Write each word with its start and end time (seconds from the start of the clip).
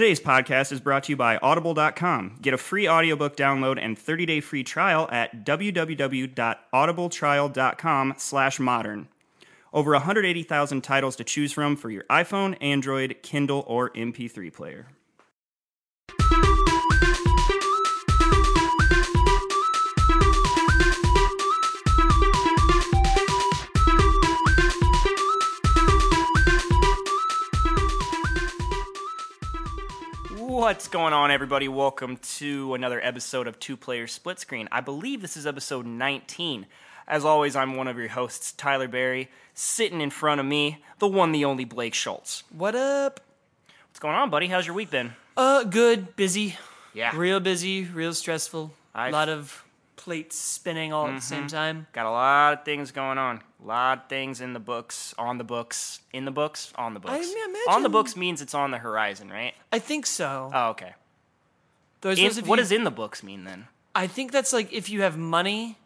Today's 0.00 0.18
podcast 0.18 0.72
is 0.72 0.80
brought 0.80 1.04
to 1.04 1.12
you 1.12 1.16
by 1.16 1.36
Audible.com. 1.36 2.38
Get 2.40 2.54
a 2.54 2.56
free 2.56 2.88
audiobook 2.88 3.36
download 3.36 3.78
and 3.78 3.98
30-day 3.98 4.40
free 4.40 4.64
trial 4.64 5.06
at 5.12 5.44
www.audibletrial.com 5.44 8.14
slash 8.16 8.58
modern. 8.58 9.08
Over 9.74 9.90
180,000 9.90 10.80
titles 10.80 11.16
to 11.16 11.24
choose 11.24 11.52
from 11.52 11.76
for 11.76 11.90
your 11.90 12.04
iPhone, 12.04 12.56
Android, 12.62 13.16
Kindle, 13.22 13.62
or 13.66 13.90
MP3 13.90 14.50
player. 14.50 14.86
What's 30.70 30.86
going 30.86 31.12
on, 31.12 31.32
everybody? 31.32 31.66
Welcome 31.66 32.18
to 32.38 32.74
another 32.74 33.00
episode 33.04 33.48
of 33.48 33.58
Two 33.58 33.76
Player 33.76 34.06
Split 34.06 34.38
Screen. 34.38 34.68
I 34.70 34.80
believe 34.80 35.20
this 35.20 35.36
is 35.36 35.44
episode 35.44 35.84
19. 35.84 36.64
As 37.08 37.24
always, 37.24 37.56
I'm 37.56 37.74
one 37.74 37.88
of 37.88 37.98
your 37.98 38.06
hosts, 38.06 38.52
Tyler 38.52 38.86
Barry. 38.86 39.28
Sitting 39.52 40.00
in 40.00 40.10
front 40.10 40.38
of 40.38 40.46
me, 40.46 40.80
the 41.00 41.08
one, 41.08 41.32
the 41.32 41.44
only 41.44 41.64
Blake 41.64 41.92
Schultz. 41.92 42.44
What 42.56 42.76
up? 42.76 43.18
What's 43.88 43.98
going 43.98 44.14
on, 44.14 44.30
buddy? 44.30 44.46
How's 44.46 44.64
your 44.64 44.76
week 44.76 44.90
been? 44.92 45.12
Uh, 45.36 45.64
good, 45.64 46.14
busy. 46.14 46.54
Yeah. 46.94 47.16
Real 47.16 47.40
busy, 47.40 47.82
real 47.86 48.14
stressful. 48.14 48.72
I've- 48.94 49.08
Mm-hmm. 49.12 49.14
A 49.16 49.18
lot 49.18 49.28
of 49.28 49.64
plates 49.96 50.36
spinning 50.36 50.92
all 50.92 51.08
at 51.08 51.16
the 51.16 51.20
same 51.20 51.48
time. 51.48 51.88
Got 51.92 52.06
a 52.06 52.10
lot 52.12 52.52
of 52.60 52.64
things 52.64 52.92
going 52.92 53.18
on. 53.18 53.42
A 53.62 53.66
lot 53.66 53.98
of 53.98 54.08
things 54.08 54.40
in 54.40 54.52
the 54.54 54.60
books, 54.60 55.14
on 55.18 55.36
the 55.38 55.44
books, 55.44 56.00
in 56.12 56.24
the 56.24 56.30
books, 56.30 56.72
on 56.76 56.94
the 56.94 57.00
books. 57.00 57.12
I 57.14 57.18
imagine- 57.18 57.60
On 57.68 57.82
the 57.82 57.88
books 57.90 58.16
means 58.16 58.40
it's 58.40 58.54
on 58.54 58.70
the 58.70 58.78
horizon, 58.78 59.28
right? 59.30 59.54
I 59.70 59.78
think 59.78 60.06
so. 60.06 60.50
Oh, 60.54 60.68
okay. 60.70 60.94
Those, 62.00 62.18
In, 62.18 62.24
those 62.24 62.38
of 62.38 62.48
what 62.48 62.56
you- 62.58 62.62
does 62.62 62.72
in 62.72 62.84
the 62.84 62.90
books 62.90 63.22
mean 63.22 63.44
then? 63.44 63.68
I 63.94 64.06
think 64.06 64.32
that's 64.32 64.52
like 64.52 64.72
if 64.72 64.88
you 64.88 65.02
have 65.02 65.18
money, 65.18 65.76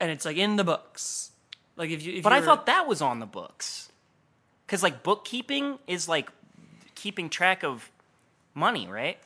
and 0.00 0.10
it's 0.10 0.24
like 0.26 0.36
in 0.36 0.56
the 0.56 0.64
books. 0.64 1.30
Like 1.76 1.90
if 1.90 2.02
you. 2.02 2.14
If 2.14 2.22
But 2.24 2.32
I 2.32 2.36
you're- 2.36 2.46
thought 2.46 2.66
that 2.66 2.86
was 2.86 3.00
on 3.00 3.20
the 3.20 3.26
books. 3.26 3.90
Because, 4.66 4.82
like, 4.82 5.02
bookkeeping 5.02 5.78
is 5.86 6.08
like 6.08 6.28
keeping 6.94 7.30
track 7.30 7.62
of 7.64 7.90
money, 8.52 8.86
right? 8.86 9.18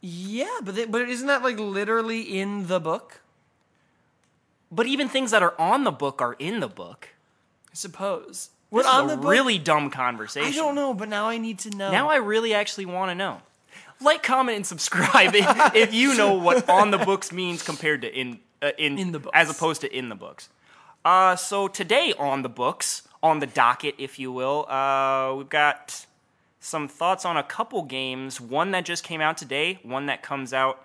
Yeah, 0.00 0.60
but 0.62 0.74
they, 0.74 0.86
but 0.86 1.02
isn't 1.02 1.26
that 1.26 1.42
like 1.42 1.58
literally 1.58 2.22
in 2.22 2.68
the 2.68 2.80
book? 2.80 3.20
But 4.70 4.86
even 4.86 5.08
things 5.10 5.32
that 5.32 5.42
are 5.42 5.54
on 5.60 5.84
the 5.84 5.90
book 5.92 6.22
are 6.22 6.32
in 6.34 6.60
the 6.60 6.68
book. 6.68 7.10
Suppose. 7.76 8.50
This 8.72 8.80
is 8.80 8.86
on 8.86 9.10
a 9.10 9.16
the 9.16 9.28
really 9.28 9.58
dumb 9.58 9.90
conversation. 9.90 10.48
I 10.52 10.54
don't 10.54 10.74
know, 10.74 10.92
but 10.92 11.08
now 11.08 11.28
I 11.28 11.38
need 11.38 11.60
to 11.60 11.70
know. 11.70 11.90
Now 11.92 12.08
I 12.10 12.16
really 12.16 12.52
actually 12.54 12.86
want 12.86 13.10
to 13.10 13.14
know. 13.14 13.42
Like, 14.00 14.22
comment, 14.22 14.56
and 14.56 14.66
subscribe 14.66 15.34
if, 15.34 15.46
if 15.74 15.94
you 15.94 16.14
know 16.16 16.34
what 16.34 16.68
on 16.68 16.90
the 16.90 16.98
books 16.98 17.32
means 17.32 17.62
compared 17.62 18.02
to 18.02 18.12
in 18.12 18.40
uh, 18.62 18.72
in, 18.78 18.98
In 18.98 19.12
the 19.12 19.18
books. 19.20 19.34
as 19.34 19.50
opposed 19.50 19.82
to 19.82 19.96
in 19.96 20.08
the 20.08 20.14
books. 20.14 20.48
Uh, 21.04 21.36
so 21.36 21.68
today 21.68 22.12
on 22.18 22.42
the 22.42 22.48
books, 22.48 23.06
on 23.22 23.38
the 23.38 23.46
docket, 23.46 23.94
if 23.98 24.18
you 24.18 24.32
will, 24.32 24.66
uh, 24.68 25.34
we've 25.36 25.48
got 25.48 26.06
some 26.58 26.88
thoughts 26.88 27.24
on 27.24 27.36
a 27.36 27.42
couple 27.42 27.82
games. 27.82 28.40
One 28.40 28.72
that 28.72 28.84
just 28.84 29.04
came 29.04 29.20
out 29.20 29.36
today, 29.36 29.78
one 29.82 30.06
that 30.06 30.22
comes 30.22 30.52
out 30.52 30.82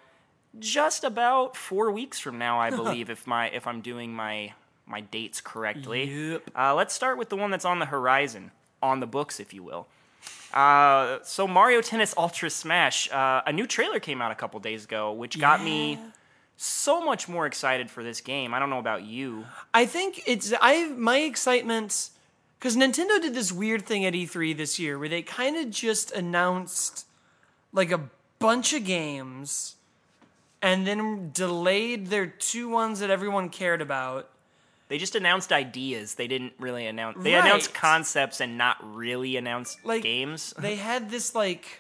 just 0.59 1.03
about 1.03 1.56
four 1.56 1.89
weeks 1.92 2.19
from 2.19 2.38
now, 2.38 2.59
I 2.59 2.69
believe, 2.81 3.09
if 3.09 3.25
my 3.25 3.47
if 3.50 3.66
I'm 3.66 3.81
doing 3.81 4.14
my 4.14 4.53
my 4.92 5.02
dates 5.02 5.42
correctly. 5.42 6.31
Yep. 6.31 6.52
Uh, 6.56 6.75
let's 6.75 6.94
start 6.94 7.17
with 7.17 7.30
the 7.30 7.38
one 7.38 7.50
that's 7.50 7.66
on 7.66 7.80
the 7.80 7.88
horizon, 7.88 8.52
on 8.84 9.00
the 9.00 9.08
books, 9.08 9.39
if 9.39 9.53
you 9.53 9.64
will. 9.64 9.88
Uh, 10.53 11.20
so 11.23 11.47
Mario 11.47 11.81
Tennis 11.81 12.14
Ultra 12.17 12.50
Smash, 12.50 13.12
uh, 13.12 13.42
a 13.45 13.53
new 13.53 13.66
trailer 13.66 14.00
came 14.00 14.22
out 14.22 14.31
a 14.31 14.36
couple 14.36 14.59
days 14.59 14.84
ago, 14.84 15.12
which 15.14 15.39
got 15.39 15.64
me 15.64 15.97
so 16.58 17.03
much 17.03 17.28
more 17.28 17.47
excited 17.47 17.89
for 17.89 18.03
this 18.03 18.22
game. 18.22 18.53
I 18.53 18.59
don't 18.59 18.69
know 18.69 18.80
about 18.80 19.03
you. 19.03 19.45
I 19.73 19.86
think 19.86 20.22
it's 20.28 20.53
I 20.62 20.90
my 20.90 21.19
excitement 21.19 22.09
because 22.59 22.78
Nintendo 22.78 23.19
did 23.19 23.34
this 23.34 23.51
weird 23.51 23.85
thing 23.85 24.06
at 24.06 24.13
E3 24.13 24.56
this 24.56 24.78
year 24.78 25.00
where 25.00 25.09
they 25.09 25.24
kind 25.24 25.57
of 25.57 25.72
just 25.72 26.12
announced 26.12 27.07
like 27.74 27.91
a 27.91 28.09
bunch 28.38 28.74
of 28.74 28.85
games 28.85 29.75
and 30.62 30.85
then 30.85 31.31
delayed 31.34 32.07
their 32.07 32.28
two 32.28 32.69
ones 32.69 33.00
that 33.00 33.09
everyone 33.09 33.50
cared 33.50 33.81
about. 33.81 34.30
They 34.91 34.97
just 34.97 35.16
announced 35.16 35.53
ideas. 35.53 36.16
They 36.16 36.28
didn't 36.28 36.52
really 36.59 36.85
announce. 36.85 37.24
They 37.24 37.34
Right. 37.34 37.46
announced 37.46 37.74
concepts 37.74 38.41
and 38.41 38.57
not 38.57 38.75
really 38.96 39.38
announced 39.38 39.79
Like 39.85 40.03
games. 40.03 40.53
They 40.59 40.75
had 40.75 41.09
this 41.09 41.34
like 41.34 41.79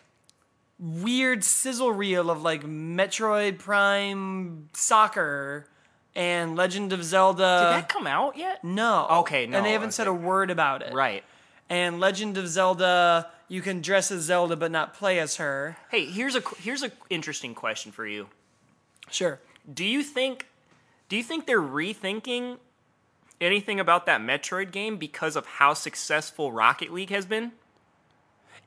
weird 0.79 1.43
sizzle 1.43 1.91
reel 1.91 2.29
of 2.29 2.41
like 2.41 2.63
Metroid 2.63 3.59
Prime 3.59 4.69
Soccer 4.71 5.67
and 6.15 6.55
Legend 6.55 6.93
of 6.93 7.03
Zelda. 7.03 7.73
Did 7.73 7.83
that 7.83 7.89
come 7.89 8.07
out 8.07 8.37
yet? 8.37 8.63
no. 8.63 9.07
Okay, 9.09 9.45
no, 9.45 9.57
And 9.57 9.65
they 9.65 9.73
haven't 9.73 9.91
said 9.91 10.07
a 10.07 10.13
word 10.13 10.49
about 10.49 10.81
it. 10.81 10.93
Right. 10.93 11.25
and 11.69 11.99
Legend 11.99 12.37
of 12.37 12.47
Zelda, 12.47 13.29
you 13.49 13.61
can 13.61 13.81
dress 13.81 14.09
as 14.09 14.21
Zelda 14.21 14.55
but 14.55 14.71
not 14.71 14.93
play 14.93 15.19
as 15.19 15.35
her. 15.35 15.75
Hey, 15.89 16.05
here's 16.05 16.37
a 16.37 16.41
here's 16.59 16.81
a 16.81 16.93
interesting 17.09 17.55
question 17.55 17.91
for 17.91 18.07
you. 18.07 18.29
Sure. 19.09 19.41
Do 19.71 19.83
you 19.83 20.01
think 20.01 20.47
do 21.09 21.17
you 21.17 21.23
think 21.23 21.45
they're 21.45 21.59
rethinking 21.61 22.57
anything 23.41 23.79
about 23.79 24.05
that 24.05 24.21
Metroid 24.21 24.71
game 24.71 24.97
because 24.97 25.35
of 25.35 25.45
how 25.45 25.73
successful 25.73 26.51
Rocket 26.51 26.91
League 26.93 27.09
has 27.09 27.25
been? 27.25 27.51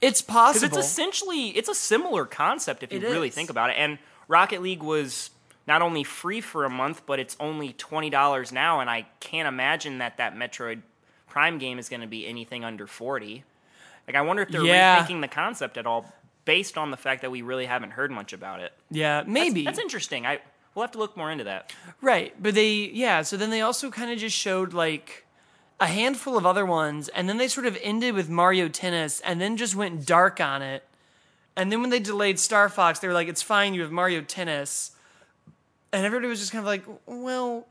It's 0.01 0.21
Because 0.21 0.61
possible. 0.61 0.79
it's 0.79 0.87
essentially 0.87 1.49
it's 1.51 1.69
a 1.69 1.75
similar 1.75 2.27
concept 2.27 2.83
if 2.83 2.93
you 2.93 2.99
It 2.99 3.03
really 3.05 3.29
is. 3.29 3.35
think 3.35 3.49
about 3.51 3.71
it. 3.71 3.77
And 3.79 3.99
Rocket 4.29 4.61
League 4.63 4.83
was 4.83 5.31
not 5.67 5.81
only 5.81 6.05
free 6.05 6.41
for 6.41 6.65
a 6.65 6.71
month, 6.71 7.03
but 7.07 7.19
it's 7.19 7.37
only 7.41 7.73
twenty 7.73 8.11
dollars 8.11 8.53
now, 8.53 8.81
and 8.81 8.91
I 8.91 9.07
can't 9.21 9.49
imagine 9.49 9.99
that 9.99 10.17
that 10.19 10.35
Metroid 10.37 10.83
Prime 11.29 11.59
game 11.59 11.79
is 11.79 11.89
going 11.89 12.03
to 12.03 12.07
be 12.07 12.27
anything 12.27 12.65
under 12.65 12.87
forty. 12.87 13.45
Like, 14.07 14.17
I 14.17 14.21
wonder 14.21 14.43
if 14.43 14.51
they're 14.51 14.65
Yeah. 14.65 15.03
rethinking 15.07 15.23
the 15.23 15.29
concept 15.29 15.79
at 15.79 15.87
all, 15.87 16.13
based 16.45 16.77
on 16.77 16.91
the 16.91 16.97
fact 16.99 17.23
that 17.23 17.31
we 17.31 17.41
really 17.41 17.65
haven't 17.65 17.93
heard 17.93 18.11
much 18.11 18.35
about 18.35 18.61
it. 18.61 18.73
yeah, 18.91 19.23
maybe. 19.27 19.65
That's 19.65 19.79
interesting. 19.79 20.27
I 20.27 20.41
we'll 20.75 20.83
have 20.83 20.93
to 20.93 20.99
look 20.99 21.17
more 21.17 21.31
into 21.31 21.45
that. 21.45 21.73
right. 22.01 22.35
But 22.43 22.55
they, 22.55 22.91
yeah, 22.93 23.23
so 23.23 23.37
then 23.37 23.51
they 23.51 23.61
also 23.61 23.91
kind 23.91 24.11
of 24.11 24.19
just 24.19 24.37
showed 24.37 24.73
like 24.73 25.25
a 25.81 25.87
handful 25.87 26.37
of 26.37 26.47
other 26.47 26.65
ones, 26.65 27.09
and 27.09 27.29
then 27.29 27.37
they 27.37 27.49
sort 27.49 27.67
of 27.67 27.77
ended 27.83 28.15
with 28.15 28.29
Mario 28.29 28.69
Tennis, 28.69 29.21
and 29.21 29.41
then 29.41 29.57
just 29.57 29.75
went 29.75 30.07
dark 30.07 30.41
on 30.41 30.63
it. 30.63 30.85
And 31.57 31.71
then 31.71 31.81
when 31.81 31.91
they 31.91 32.01
delayed 32.01 32.39
Star 32.39 32.69
Fox, 32.69 32.99
they 32.99 33.09
were 33.09 33.15
like, 33.15 33.29
it's 33.29 33.43
fine, 33.43 33.75
you 33.75 33.83
have 33.83 33.93
Mario 33.93 34.23
Tennis. 34.23 34.93
And 35.93 36.05
everybody 36.05 36.29
was 36.29 36.41
just 36.41 36.53
kind 36.53 36.61
of 36.61 36.67
like, 36.67 36.85
well, 37.07 37.67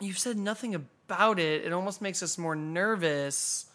you've 0.00 0.18
said 0.18 0.36
nothing 0.36 0.74
about 0.74 1.38
it. 1.38 1.64
It 1.64 1.72
almost 1.72 2.02
makes 2.02 2.22
us 2.22 2.36
more 2.36 2.54
nervous. 2.54 3.66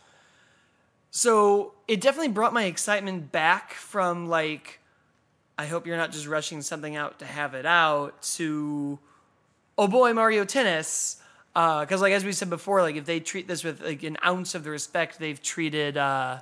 So 1.11 1.73
it 1.87 2.01
definitely 2.01 2.29
brought 2.29 2.53
my 2.53 2.65
excitement 2.65 3.31
back 3.31 3.73
from 3.73 4.27
like, 4.27 4.78
I 5.59 5.65
hope 5.65 5.85
you're 5.85 5.97
not 5.97 6.13
just 6.13 6.25
rushing 6.25 6.61
something 6.61 6.95
out 6.95 7.19
to 7.19 7.25
have 7.25 7.53
it 7.53 7.65
out 7.65 8.21
to, 8.37 8.97
oh 9.77 9.87
boy, 9.89 10.13
Mario 10.13 10.45
Tennis. 10.45 11.17
Because 11.53 11.99
like 11.99 12.13
as 12.13 12.23
we 12.23 12.31
said 12.31 12.49
before, 12.49 12.81
like 12.81 12.95
if 12.95 13.05
they 13.05 13.19
treat 13.19 13.45
this 13.45 13.61
with 13.61 13.81
like 13.81 14.01
an 14.03 14.15
ounce 14.25 14.55
of 14.55 14.63
the 14.63 14.69
respect 14.69 15.19
they've 15.19 15.41
treated 15.41 15.97
uh, 15.97 16.39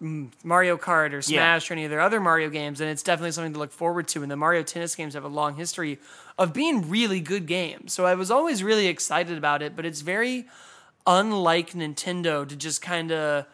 Mario 0.00 0.76
Kart 0.76 1.12
or 1.12 1.22
Smash 1.22 1.70
or 1.70 1.74
any 1.74 1.84
of 1.84 1.90
their 1.90 2.00
other 2.00 2.18
Mario 2.18 2.50
games, 2.50 2.80
then 2.80 2.88
it's 2.88 3.04
definitely 3.04 3.30
something 3.30 3.52
to 3.52 3.58
look 3.60 3.70
forward 3.70 4.08
to. 4.08 4.22
And 4.22 4.30
the 4.32 4.36
Mario 4.36 4.64
Tennis 4.64 4.96
games 4.96 5.14
have 5.14 5.22
a 5.22 5.28
long 5.28 5.54
history 5.54 6.00
of 6.36 6.52
being 6.52 6.90
really 6.90 7.20
good 7.20 7.46
games. 7.46 7.92
So 7.92 8.04
I 8.04 8.14
was 8.14 8.32
always 8.32 8.64
really 8.64 8.88
excited 8.88 9.38
about 9.38 9.62
it, 9.62 9.76
but 9.76 9.86
it's 9.86 10.00
very 10.00 10.46
unlike 11.06 11.70
Nintendo 11.70 12.48
to 12.48 12.56
just 12.56 12.82
kind 12.82 13.12
of 13.12 13.46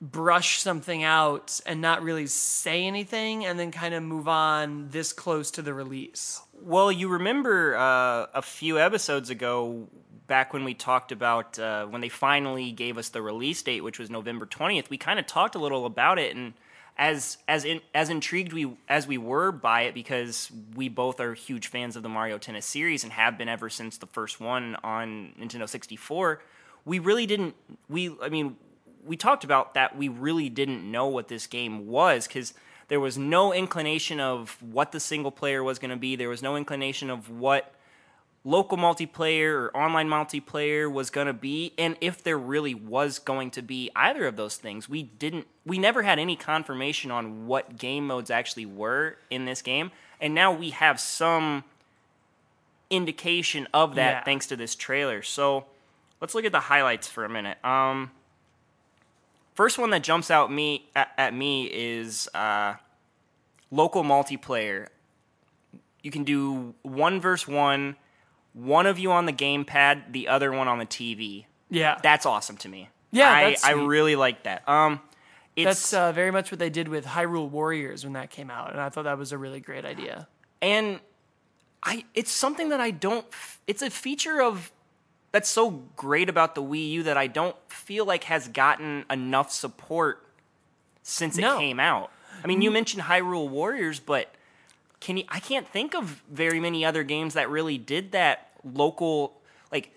brush 0.00 0.60
something 0.60 1.02
out 1.02 1.60
and 1.66 1.80
not 1.80 2.02
really 2.02 2.26
say 2.26 2.84
anything 2.84 3.44
and 3.44 3.58
then 3.58 3.70
kind 3.70 3.94
of 3.94 4.02
move 4.02 4.28
on 4.28 4.88
this 4.90 5.12
close 5.12 5.50
to 5.50 5.62
the 5.62 5.74
release. 5.74 6.40
Well, 6.60 6.92
you 6.92 7.08
remember 7.08 7.76
uh, 7.76 8.26
a 8.34 8.42
few 8.42 8.78
episodes 8.78 9.30
ago, 9.30 9.88
back 10.28 10.52
when 10.52 10.62
we 10.62 10.74
talked 10.74 11.10
about 11.10 11.58
uh, 11.58 11.86
when 11.86 12.00
they 12.00 12.10
finally 12.10 12.70
gave 12.70 12.98
us 12.98 13.08
the 13.08 13.22
release 13.22 13.62
date, 13.62 13.82
which 13.82 13.98
was 13.98 14.10
November 14.10 14.46
twentieth. 14.46 14.90
We 14.90 14.98
kind 14.98 15.18
of 15.18 15.26
talked 15.26 15.54
a 15.54 15.58
little 15.58 15.86
about 15.86 16.18
it, 16.18 16.36
and 16.36 16.52
as 16.96 17.38
as 17.48 17.64
in, 17.64 17.80
as 17.94 18.10
intrigued 18.10 18.52
we 18.52 18.76
as 18.88 19.06
we 19.06 19.18
were 19.18 19.50
by 19.52 19.82
it 19.82 19.94
because 19.94 20.52
we 20.74 20.88
both 20.88 21.18
are 21.18 21.34
huge 21.34 21.68
fans 21.68 21.96
of 21.96 22.02
the 22.02 22.08
Mario 22.08 22.38
Tennis 22.38 22.66
series 22.66 23.04
and 23.04 23.12
have 23.12 23.38
been 23.38 23.48
ever 23.48 23.70
since 23.70 23.98
the 23.98 24.06
first 24.06 24.40
one 24.40 24.76
on 24.84 25.32
Nintendo 25.40 25.68
sixty 25.68 25.96
four. 25.96 26.42
We 26.84 26.98
really 26.98 27.26
didn't. 27.26 27.54
We 27.88 28.14
I 28.20 28.28
mean, 28.28 28.56
we 29.04 29.16
talked 29.16 29.44
about 29.44 29.74
that. 29.74 29.96
We 29.96 30.08
really 30.08 30.48
didn't 30.48 30.88
know 30.90 31.06
what 31.06 31.28
this 31.28 31.46
game 31.46 31.86
was 31.86 32.26
because 32.26 32.54
there 32.88 33.00
was 33.00 33.18
no 33.18 33.52
inclination 33.52 34.20
of 34.20 34.56
what 34.62 34.92
the 34.92 35.00
single 35.00 35.30
player 35.30 35.62
was 35.62 35.78
going 35.78 35.90
to 35.90 35.96
be. 35.96 36.16
There 36.16 36.28
was 36.28 36.42
no 36.42 36.56
inclination 36.56 37.10
of 37.10 37.28
what 37.30 37.74
local 38.44 38.78
multiplayer 38.78 39.52
or 39.52 39.76
online 39.76 40.08
multiplayer 40.08 40.90
was 40.90 41.10
going 41.10 41.26
to 41.26 41.32
be 41.34 41.74
and 41.76 41.96
if 42.00 42.22
there 42.22 42.38
really 42.38 42.72
was 42.72 43.18
going 43.18 43.50
to 43.50 43.60
be 43.60 43.90
either 43.96 44.26
of 44.26 44.36
those 44.36 44.56
things 44.56 44.88
we 44.88 45.02
didn't 45.02 45.46
we 45.66 45.76
never 45.76 46.02
had 46.04 46.18
any 46.20 46.36
confirmation 46.36 47.10
on 47.10 47.46
what 47.46 47.76
game 47.76 48.06
modes 48.06 48.30
actually 48.30 48.64
were 48.64 49.16
in 49.28 49.44
this 49.44 49.60
game 49.60 49.90
and 50.20 50.34
now 50.34 50.52
we 50.52 50.70
have 50.70 51.00
some 51.00 51.62
indication 52.90 53.66
of 53.74 53.96
that 53.96 54.10
Yeah. 54.10 54.24
thanks 54.24 54.46
to 54.46 54.56
this 54.56 54.74
trailer 54.74 55.20
so 55.20 55.66
let's 56.20 56.34
look 56.34 56.44
at 56.44 56.52
the 56.52 56.60
highlights 56.60 57.06
for 57.08 57.24
a 57.24 57.28
minute 57.28 57.62
um 57.64 58.10
first 59.58 59.76
one 59.76 59.90
that 59.90 60.04
jumps 60.04 60.30
out 60.30 60.52
me 60.52 60.88
at, 60.94 61.10
at 61.18 61.34
me 61.34 61.64
is 61.64 62.28
uh 62.32 62.74
local 63.72 64.04
multiplayer. 64.04 64.86
You 66.00 66.12
can 66.12 66.22
do 66.22 66.74
one 66.82 67.20
versus 67.20 67.48
one 67.48 67.96
one 68.52 68.86
of 68.86 69.00
you 69.00 69.10
on 69.10 69.26
the 69.26 69.32
gamepad 69.32 70.12
the 70.12 70.28
other 70.28 70.52
one 70.52 70.68
on 70.68 70.78
the 70.78 70.86
tv 70.86 71.46
Yeah, 71.70 71.98
that's 72.00 72.24
awesome 72.24 72.56
to 72.58 72.68
me. 72.68 72.88
Yeah, 73.10 73.30
i, 73.30 73.56
I 73.64 73.72
really 73.72 74.14
like 74.14 74.44
that. 74.44 74.66
Um 74.68 75.00
it's 75.56 75.64
that's 75.64 75.92
uh, 75.92 76.12
very 76.12 76.30
much 76.30 76.52
what 76.52 76.60
they 76.60 76.70
did 76.70 76.86
with 76.86 77.04
Hyrule 77.04 77.50
Warriors 77.50 78.04
when 78.04 78.12
that 78.12 78.30
came 78.30 78.48
out, 78.48 78.70
and 78.70 78.80
I 78.80 78.90
thought 78.90 79.06
that 79.06 79.18
was 79.18 79.32
a 79.32 79.38
really 79.38 79.58
great 79.58 79.84
idea. 79.84 80.28
and 80.62 81.00
I 81.82 82.04
it's 82.14 82.30
something 82.30 82.68
that 82.68 82.80
I 82.80 82.92
don't 82.92 83.26
it's 83.66 83.82
a 83.82 83.90
feature 83.90 84.40
of 84.40 84.70
that's 85.32 85.48
so 85.48 85.82
great 85.96 86.28
about 86.28 86.54
the 86.54 86.62
Wii 86.62 86.90
U 86.90 87.02
that 87.04 87.16
I 87.16 87.26
don't 87.26 87.56
feel 87.68 88.04
like 88.04 88.24
has 88.24 88.48
gotten 88.48 89.04
enough 89.10 89.52
support 89.52 90.24
since 91.02 91.36
it 91.38 91.42
came 91.42 91.80
out. 91.80 92.10
I 92.42 92.46
mean, 92.46 92.62
you 92.62 92.70
mentioned 92.70 93.04
Hyrule 93.04 93.48
Warriors, 93.48 94.00
but 94.00 94.32
can 95.00 95.16
you 95.16 95.24
I 95.28 95.40
can't 95.40 95.68
think 95.68 95.94
of 95.94 96.22
very 96.30 96.60
many 96.60 96.84
other 96.84 97.02
games 97.04 97.34
that 97.34 97.48
really 97.50 97.78
did 97.78 98.12
that 98.12 98.50
local 98.64 99.34
like 99.70 99.90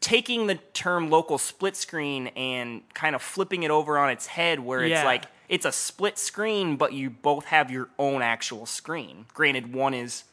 taking 0.00 0.46
the 0.46 0.54
term 0.72 1.10
local 1.10 1.38
split 1.38 1.76
screen 1.76 2.28
and 2.28 2.82
kind 2.94 3.14
of 3.14 3.22
flipping 3.22 3.62
it 3.64 3.70
over 3.70 3.98
on 3.98 4.10
its 4.10 4.26
head 4.26 4.60
where 4.60 4.82
it's 4.82 4.90
Yeah. 4.92 5.04
like 5.04 5.24
it's 5.48 5.66
a 5.66 5.72
split 5.72 6.18
screen 6.18 6.76
but 6.76 6.92
you 6.92 7.10
both 7.10 7.46
have 7.46 7.70
your 7.70 7.88
own 7.98 8.22
actual 8.22 8.64
screen 8.66 9.26
granted 9.34 9.74
one 9.74 9.92
is 9.92 10.24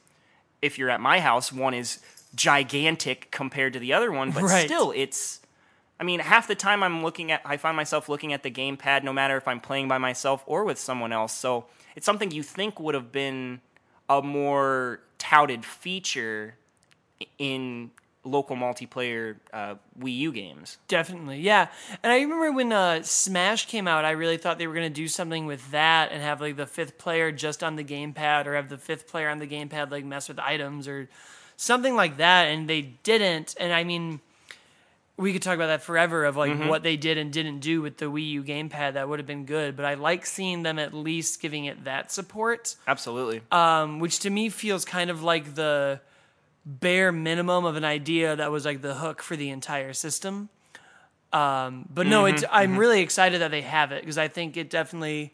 if 0.62 0.78
you're 0.78 0.90
at 0.90 1.02
my 1.02 1.20
house 1.20 1.52
one 1.52 1.74
is 1.74 2.00
gigantic 2.38 3.30
compared 3.32 3.74
to 3.74 3.80
the 3.80 3.92
other 3.92 4.12
one 4.12 4.32
but 4.32 4.44
Right. 4.44 4.66
still 4.66 4.94
it's 4.96 5.42
i 6.00 6.04
mean 6.04 6.20
half 6.22 6.48
the 6.48 6.56
time 6.56 6.84
i'm 6.84 7.04
looking 7.04 7.32
at 7.32 7.42
i 7.44 7.58
find 7.58 7.76
myself 7.76 8.08
looking 8.08 8.32
at 8.32 8.44
the 8.44 8.52
gamepad 8.52 9.04
no 9.04 9.12
matter 9.12 9.36
if 9.36 9.48
i'm 9.48 9.60
playing 9.60 9.88
by 9.90 9.98
myself 9.98 10.44
or 10.46 10.64
with 10.64 10.78
someone 10.78 11.12
else 11.12 11.34
so 11.34 11.66
it's 11.96 12.06
something 12.06 12.32
you 12.32 12.44
think 12.44 12.80
would 12.80 12.96
have 12.96 13.12
been 13.12 13.60
a 14.08 14.22
more 14.22 15.02
touted 15.18 15.66
feature 15.66 16.56
in 17.40 17.92
local 18.24 18.56
multiplayer 18.56 19.38
uh, 19.54 19.76
Wii 20.00 20.18
U 20.18 20.32
games. 20.34 20.78
Definitely, 20.90 21.40
yeah. 21.40 21.70
And 22.04 22.12
I 22.12 22.18
remember 22.20 22.52
when 22.52 22.72
uh, 22.74 23.02
Smash 23.02 23.68
came 23.68 23.88
out, 23.88 24.04
I 24.06 24.12
really 24.12 24.36
thought 24.38 24.58
they 24.60 24.68
were 24.68 24.74
going 24.74 24.90
to 24.92 24.94
do 24.94 25.08
something 25.08 25.46
with 25.46 25.72
that 25.72 26.12
and 26.12 26.22
have 26.22 26.42
like 26.42 26.58
the 26.58 26.68
fifth 26.68 26.98
player 26.98 27.32
just 27.32 27.64
on 27.64 27.78
the 27.78 27.84
gamepad, 27.86 28.46
or 28.46 28.56
have 28.56 28.68
the 28.70 28.78
fifth 28.78 29.08
player 29.08 29.30
on 29.30 29.40
the 29.40 29.48
gamepad 29.48 29.92
like 29.92 30.04
mess 30.06 30.28
with 30.28 30.40
items 30.40 30.88
or 30.90 31.08
something 31.58 31.96
like 31.96 32.18
that. 32.18 32.46
And 32.46 32.70
they 32.70 32.82
didn't. 32.82 33.56
And 33.60 33.74
I 33.74 33.84
mean, 33.84 34.22
we 35.18 35.34
could 35.34 35.42
talk 35.42 35.56
about 35.56 35.68
that 35.68 35.82
forever 35.82 36.26
of 36.26 36.38
like 36.38 36.58
what 36.70 36.84
they 36.84 36.96
did 36.96 37.18
and 37.18 37.34
didn't 37.34 37.60
do 37.60 37.82
with 37.82 37.98
the 37.98 38.06
Wii 38.06 38.30
U 38.32 38.44
gamepad. 38.44 38.94
That 38.94 39.10
would 39.10 39.20
have 39.20 39.26
been 39.26 39.46
good. 39.46 39.76
But 39.76 39.84
I 39.86 39.96
like 39.96 40.26
seeing 40.26 40.64
them 40.64 40.78
at 40.80 40.94
least 40.94 41.42
giving 41.42 41.66
it 41.66 41.84
that 41.86 42.12
support, 42.12 42.76
Absolutely. 42.88 43.42
um, 43.52 44.00
which 44.00 44.20
to 44.20 44.30
me 44.30 44.50
feels 44.50 44.86
kind 44.86 45.10
of 45.10 45.24
like 45.24 45.56
the 45.56 46.00
bare 46.66 47.12
minimum 47.12 47.66
of 47.66 47.76
an 47.76 47.84
idea 47.86 48.36
that 48.36 48.52
was 48.52 48.64
like 48.64 48.82
the 48.82 48.94
hook 48.94 49.24
for 49.24 49.36
the 49.36 49.50
entire 49.50 49.94
system. 49.94 50.50
Um, 51.34 51.88
but 51.94 52.08
no, 52.08 52.26
it's 52.26 52.44
I'm 52.52 52.78
really 52.78 53.02
excited 53.02 53.42
that 53.42 53.52
they 53.52 53.62
have 53.62 53.92
it 53.92 54.02
because 54.02 54.18
I 54.18 54.28
think 54.28 54.56
it 54.56 54.70
definitely 54.70 55.34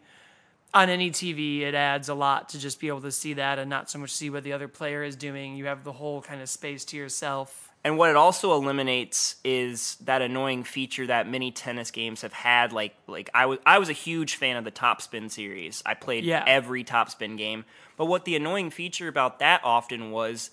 on 0.74 0.90
any 0.90 1.10
TV 1.10 1.60
it 1.60 1.74
adds 1.74 2.08
a 2.08 2.14
lot 2.14 2.48
to 2.50 2.58
just 2.58 2.80
be 2.80 2.88
able 2.88 3.00
to 3.02 3.12
see 3.12 3.34
that 3.34 3.58
and 3.58 3.70
not 3.70 3.88
so 3.88 3.98
much 3.98 4.10
see 4.10 4.28
what 4.28 4.42
the 4.42 4.52
other 4.52 4.68
player 4.68 5.02
is 5.04 5.16
doing. 5.16 5.56
You 5.56 5.66
have 5.66 5.84
the 5.84 5.92
whole 5.92 6.20
kind 6.20 6.42
of 6.42 6.48
space 6.48 6.84
to 6.86 6.96
yourself. 6.96 7.70
And 7.86 7.98
what 7.98 8.08
it 8.08 8.16
also 8.16 8.54
eliminates 8.54 9.36
is 9.44 9.96
that 9.96 10.22
annoying 10.22 10.64
feature 10.64 11.06
that 11.06 11.28
many 11.28 11.50
tennis 11.50 11.90
games 11.90 12.22
have 12.22 12.32
had. 12.32 12.72
Like, 12.72 12.94
like 13.06 13.28
I 13.34 13.44
was, 13.44 13.58
I 13.66 13.78
was 13.78 13.90
a 13.90 13.92
huge 13.92 14.36
fan 14.36 14.56
of 14.56 14.64
the 14.64 14.70
Top 14.70 15.02
Spin 15.02 15.28
series. 15.28 15.82
I 15.84 15.92
played 15.92 16.24
Yeah. 16.24 16.42
every 16.46 16.82
Top 16.82 17.10
Spin 17.10 17.36
game. 17.36 17.66
But 17.98 18.06
what 18.06 18.24
the 18.24 18.36
annoying 18.36 18.70
feature 18.70 19.06
about 19.06 19.38
that 19.40 19.60
often 19.64 20.10
was, 20.10 20.50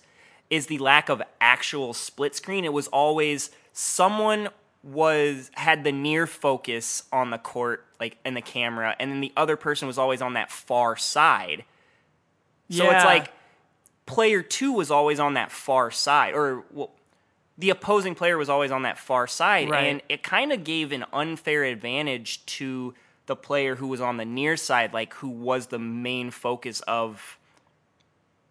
is 0.50 0.66
the 0.66 0.76
lack 0.78 1.08
of 1.08 1.22
actual 1.40 1.94
split 1.94 2.34
screen. 2.34 2.66
It 2.66 2.74
was 2.74 2.86
always 2.88 3.50
someone 3.72 4.50
was 4.82 5.50
had 5.54 5.84
the 5.84 5.92
near 5.92 6.26
focus 6.26 7.04
on 7.12 7.30
the 7.30 7.38
court, 7.38 7.84
like 8.00 8.16
in 8.24 8.34
the 8.34 8.40
camera, 8.40 8.96
and 8.98 9.10
then 9.10 9.20
the 9.20 9.32
other 9.36 9.56
person 9.56 9.86
was 9.86 9.98
always 9.98 10.20
on 10.20 10.34
that 10.34 10.50
far 10.50 10.96
side. 10.96 11.64
So 12.70 12.90
it's 12.90 13.04
like 13.04 13.30
player 14.06 14.42
two 14.42 14.72
was 14.72 14.90
always 14.90 15.20
on 15.20 15.34
that 15.34 15.52
far 15.52 15.90
side, 15.90 16.34
or 16.34 16.64
well, 16.72 16.90
the 17.58 17.70
opposing 17.70 18.14
player 18.14 18.38
was 18.38 18.48
always 18.48 18.70
on 18.70 18.82
that 18.82 18.98
far 18.98 19.26
side, 19.26 19.68
Right. 19.70 19.84
and 19.84 20.02
it 20.08 20.22
kind 20.22 20.52
of 20.52 20.64
gave 20.64 20.90
an 20.90 21.04
unfair 21.12 21.64
advantage 21.64 22.44
to 22.46 22.94
the 23.26 23.36
player 23.36 23.76
who 23.76 23.86
was 23.86 24.00
on 24.00 24.16
the 24.16 24.24
near 24.24 24.56
side, 24.56 24.92
like 24.92 25.14
who 25.14 25.28
was 25.28 25.66
the 25.66 25.78
main 25.78 26.30
focus 26.30 26.80
of, 26.88 27.38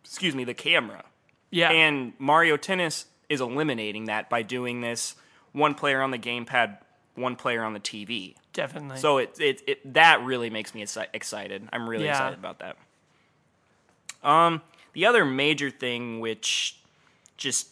excuse 0.06 0.36
me, 0.36 0.44
the 0.44 0.54
camera. 0.54 1.04
yeah, 1.50 1.72
And 1.72 2.14
Mario 2.20 2.56
Tennis 2.58 3.06
is 3.28 3.42
eliminating 3.42 4.06
that 4.06 4.30
by 4.30 4.44
doing 4.44 4.82
this 4.82 5.16
one 5.54 5.74
player 5.76 6.02
on 6.02 6.12
the 6.12 6.18
gamepad, 6.20 6.78
one 7.16 7.36
player 7.36 7.64
on 7.64 7.74
the 7.74 7.80
TV. 7.80 8.36
definitely. 8.54 8.98
So 8.98 9.18
it, 9.18 9.36
it, 9.40 9.62
it 9.68 9.94
that 9.94 10.24
really 10.24 10.50
makes 10.50 10.74
me 10.76 10.82
exci- 10.84 11.08
excited. 11.14 11.68
I'm 11.74 11.90
really 11.90 12.06
Yeah. 12.06 12.12
excited 12.12 12.40
about 12.40 12.60
that. 12.60 12.78
Um, 14.24 14.62
the 14.94 15.06
other 15.06 15.26
major 15.26 15.70
thing, 15.70 16.20
which 16.20 16.78
just 17.38 17.70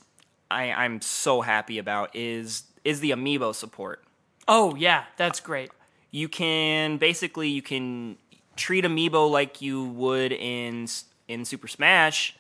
I, 0.50 0.72
I'm 0.72 1.02
so 1.02 1.42
happy 1.42 1.78
about, 1.78 2.16
is 2.16 2.64
is 2.84 3.00
the 3.02 3.12
amiibo 3.12 3.54
support. 3.54 4.04
oh 4.48 4.76
yeah, 4.76 5.04
that's 5.18 5.40
great. 5.40 5.70
You 6.12 6.28
can 6.28 6.98
basically 6.98 7.50
you 7.50 7.62
can 7.62 8.18
treat 8.56 8.84
amiibo 8.84 9.30
like 9.30 9.62
you 9.62 9.84
would 9.86 10.32
in 10.32 10.88
in 11.28 11.46
Super 11.46 11.68
Smash, 11.68 12.36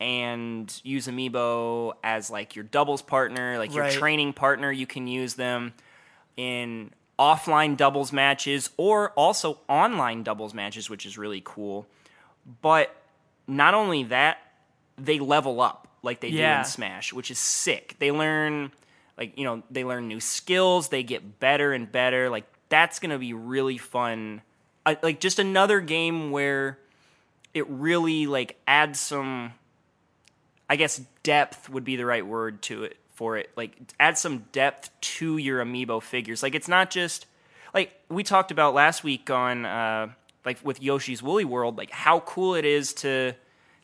and 0.00 0.80
use 0.84 1.06
amiibo 1.06 1.92
as 2.02 2.30
like 2.30 2.56
your 2.56 2.64
doubles 2.64 3.02
partner, 3.02 3.58
like 3.58 3.74
your 3.74 3.84
Right. 3.84 3.92
training 3.92 4.32
partner. 4.32 4.70
You 4.72 4.86
can 4.86 5.06
use 5.06 5.34
them 5.34 5.72
in 6.36 6.90
offline 7.18 7.76
doubles 7.76 8.12
matches 8.12 8.70
or 8.76 9.10
also 9.10 9.60
online 9.68 10.22
doubles 10.22 10.52
matches, 10.52 10.90
which 10.90 11.06
is 11.06 11.16
really 11.16 11.40
cool. 11.44 11.86
But 12.60 12.94
not 13.46 13.74
only 13.74 14.04
that, 14.04 14.38
they 14.98 15.18
level 15.18 15.60
up 15.60 15.88
like 16.02 16.20
they 16.20 16.30
do 16.30 16.36
Yeah. 16.38 16.58
in 16.60 16.64
Smash, 16.64 17.12
which 17.12 17.30
is 17.30 17.38
sick. 17.38 17.96
They 17.98 18.10
learn 18.10 18.72
like, 19.16 19.38
you 19.38 19.44
know, 19.44 19.62
they 19.70 19.84
learn 19.84 20.08
new 20.08 20.18
skills, 20.18 20.88
they 20.88 21.04
get 21.04 21.38
better 21.38 21.72
and 21.72 21.90
better. 21.90 22.28
Like 22.30 22.44
that's 22.68 22.98
going 22.98 23.10
to 23.10 23.18
be 23.18 23.32
really 23.32 23.78
fun. 23.78 24.42
I, 24.84 24.98
like 25.02 25.20
just 25.20 25.38
another 25.38 25.80
game 25.80 26.30
where 26.32 26.78
it 27.54 27.66
really 27.68 28.26
like 28.26 28.58
adds 28.66 28.98
some 28.98 29.52
I 30.68 30.76
guess 30.76 31.00
depth 31.22 31.68
would 31.68 31.84
be 31.84 31.96
the 31.96 32.06
right 32.06 32.26
word 32.26 32.62
to 32.62 32.84
it 32.84 32.96
for 33.14 33.36
it. 33.36 33.50
Like 33.56 33.76
add 34.00 34.18
some 34.18 34.46
depth 34.52 34.90
to 35.00 35.36
your 35.36 35.64
amiibo 35.64 36.02
figures. 36.02 36.42
Like 36.42 36.54
it's 36.54 36.68
not 36.68 36.90
just 36.90 37.26
like 37.72 37.92
we 38.08 38.22
talked 38.22 38.50
about 38.50 38.74
last 38.74 39.04
week 39.04 39.30
on 39.30 39.66
uh 39.66 40.08
like 40.44 40.58
with 40.64 40.82
Yoshi's 40.82 41.22
Woolly 41.22 41.44
World, 41.44 41.78
like 41.78 41.90
how 41.90 42.20
cool 42.20 42.54
it 42.54 42.64
is 42.64 42.92
to 42.94 43.34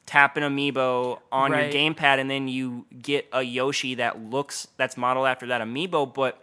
tap 0.06 0.36
an 0.36 0.42
amiibo 0.42 1.20
on 1.30 1.52
Right. 1.52 1.72
your 1.72 1.80
gamepad 1.82 2.18
and 2.18 2.30
then 2.30 2.48
you 2.48 2.86
get 3.00 3.28
a 3.32 3.42
Yoshi 3.42 3.94
that 3.96 4.20
looks 4.20 4.66
that's 4.76 4.96
modeled 4.96 5.26
after 5.26 5.46
that 5.48 5.60
amiibo, 5.60 6.12
but 6.12 6.42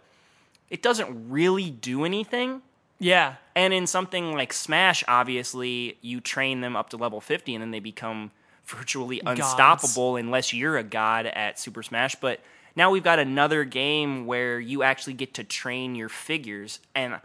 it 0.70 0.82
doesn't 0.82 1.30
really 1.30 1.70
do 1.70 2.04
anything. 2.04 2.62
Yeah, 3.00 3.36
And 3.54 3.72
in 3.72 3.86
something 3.86 4.32
like 4.32 4.52
Smash, 4.52 5.04
obviously, 5.06 5.96
you 6.00 6.20
train 6.20 6.62
them 6.62 6.74
up 6.74 6.90
to 6.90 6.96
level 6.96 7.20
50 7.20 7.54
and 7.54 7.62
then 7.62 7.70
they 7.70 7.78
become 7.78 8.32
virtually 8.68 9.20
unstoppable 9.24 10.16
unless 10.16 10.52
you're 10.52 10.76
a 10.76 10.82
god 10.82 11.26
at 11.26 11.58
Super 11.58 11.82
Smash. 11.82 12.14
But 12.16 12.40
now 12.76 12.90
we've 12.90 13.02
got 13.02 13.18
another 13.18 13.64
game 13.64 14.26
where 14.26 14.60
you 14.60 14.82
actually 14.82 15.14
get 15.14 15.34
to 15.34 15.44
train 15.44 15.94
your 15.94 16.08
figures. 16.08 16.80
And 16.94 17.18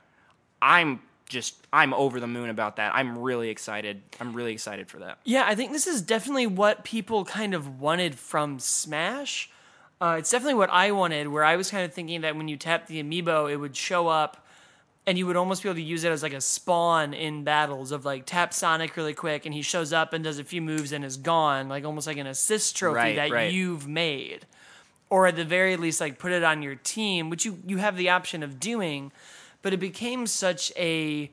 I'm 0.61 1.01
just, 1.27 1.55
I'm 1.71 1.93
over 1.93 2.19
the 2.19 2.27
moon 2.27 2.49
about 2.49 2.77
that. 2.77 2.93
I'm 2.95 3.17
really 3.17 3.49
excited. 3.49 4.01
I'm 4.19 4.33
really 4.33 4.53
excited 4.53 4.87
for 4.87 4.99
that. 4.99 5.19
Yeah, 5.23 5.43
I 5.45 5.55
think 5.55 5.71
this 5.71 5.87
is 5.87 6.01
definitely 6.01 6.47
what 6.47 6.83
people 6.83 7.25
kind 7.25 7.53
of 7.53 7.79
wanted 7.79 8.15
from 8.15 8.59
Smash. 8.59 9.49
Uh, 10.01 10.15
it's 10.19 10.31
definitely 10.31 10.55
what 10.55 10.69
I 10.69 10.91
wanted, 10.91 11.27
where 11.27 11.43
I 11.43 11.55
was 11.55 11.69
kind 11.69 11.85
of 11.85 11.93
thinking 11.93 12.21
that 12.21 12.35
when 12.35 12.47
you 12.47 12.57
tap 12.57 12.87
the 12.87 13.01
amiibo, 13.01 13.51
it 13.51 13.57
would 13.57 13.75
show 13.75 14.07
up 14.07 14.42
and 15.05 15.17
you 15.17 15.27
would 15.27 15.35
almost 15.35 15.63
be 15.63 15.69
able 15.69 15.75
to 15.75 15.81
use 15.81 16.03
it 16.03 16.11
as 16.11 16.23
like 16.23 16.33
a 16.33 16.41
spawn 16.41 17.13
in 17.13 17.43
battles 17.43 17.91
of 17.91 18.05
like 18.05 18.25
tap 18.25 18.53
Sonic 18.53 18.95
really 18.95 19.13
quick, 19.13 19.45
and 19.45 19.53
he 19.53 19.61
shows 19.61 19.91
up 19.91 20.13
and 20.13 20.23
does 20.23 20.39
a 20.39 20.43
few 20.43 20.61
moves 20.61 20.91
and 20.91 21.03
is 21.03 21.17
gone, 21.17 21.67
like 21.67 21.83
almost 21.83 22.07
like 22.07 22.17
an 22.17 22.27
assist 22.27 22.77
trophy 22.77 22.95
Right, 22.95 23.15
that 23.17 23.31
right. 23.31 23.51
you've 23.51 23.87
made, 23.87 24.45
or 25.09 25.27
at 25.27 25.35
the 25.35 25.43
very 25.45 25.75
least, 25.75 25.99
like 25.99 26.19
put 26.19 26.31
it 26.31 26.43
on 26.43 26.61
your 26.61 26.75
team, 26.75 27.29
which 27.29 27.45
you 27.45 27.59
you 27.65 27.77
have 27.77 27.97
the 27.97 28.09
option 28.09 28.43
of 28.43 28.59
doing, 28.59 29.11
but 29.61 29.73
it 29.73 29.79
became 29.79 30.25
such 30.25 30.71
a 30.77 31.29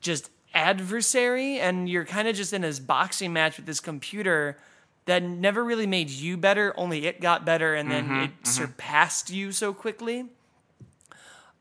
just 0.00 0.30
adversary, 0.54 1.58
and 1.58 1.88
you're 1.88 2.04
kind 2.04 2.28
of 2.28 2.36
just 2.36 2.52
in 2.52 2.62
this 2.62 2.78
boxing 2.78 3.32
match 3.32 3.56
with 3.56 3.66
this 3.66 3.80
computer 3.80 4.56
that 5.06 5.22
never 5.22 5.64
really 5.64 5.86
made 5.86 6.08
you 6.08 6.36
better, 6.36 6.72
only 6.78 7.06
it 7.06 7.20
got 7.20 7.44
better, 7.44 7.74
and 7.74 7.90
then 7.90 8.04
mm-hmm, 8.04 8.20
it 8.20 8.30
mm-hmm. 8.30 8.44
surpassed 8.48 9.30
you 9.30 9.50
so 9.50 9.74
quickly 9.74 10.26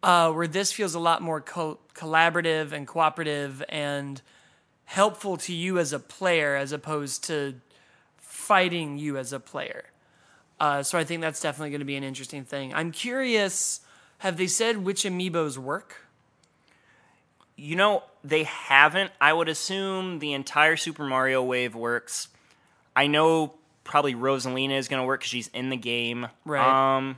uh, 0.04 0.32
where 0.32 0.48
this 0.48 0.72
feels 0.72 0.94
a 0.94 1.00
lot 1.00 1.22
more 1.22 1.42
co- 1.42 1.80
collaborative 1.96 2.72
and 2.72 2.86
cooperative 2.86 3.64
and 3.70 4.22
helpful 4.86 5.38
to 5.38 5.54
you 5.54 5.80
as 5.80 5.94
a 5.94 6.00
player 6.00 6.56
as 6.56 6.72
opposed 6.72 7.24
to 7.24 7.56
fighting 8.18 8.98
you 8.98 9.18
as 9.18 9.32
a 9.34 9.40
player. 9.40 9.86
Uh, 10.60 10.84
so 10.84 10.98
I 10.98 11.04
think 11.04 11.22
that's 11.22 11.42
definitely 11.42 11.72
going 11.72 11.80
to 11.80 11.86
be 11.86 11.96
an 11.96 12.04
interesting 12.04 12.44
thing. 12.44 12.74
I'm 12.74 12.92
curious, 12.92 13.82
have 14.20 14.38
they 14.38 14.48
said 14.48 14.84
which 14.84 15.04
amiibos 15.04 15.58
work? 15.58 16.06
You 17.56 17.76
know, 17.76 18.04
they 18.24 18.44
haven't. 18.44 19.12
I 19.22 19.32
would 19.32 19.48
assume 19.48 20.20
the 20.20 20.34
entire 20.34 20.76
Super 20.76 21.06
Mario 21.06 21.44
wave 21.44 21.76
works. 21.76 22.28
I 22.96 23.08
know 23.08 23.54
probably 23.84 24.16
Rosalina 24.16 24.78
is 24.78 24.88
going 24.88 25.02
to 25.02 25.06
work 25.06 25.22
because 25.22 25.30
she's 25.30 25.50
in 25.50 25.70
the 25.70 25.78
game. 25.78 26.28
Right. 26.46 26.98
Um, 26.98 27.18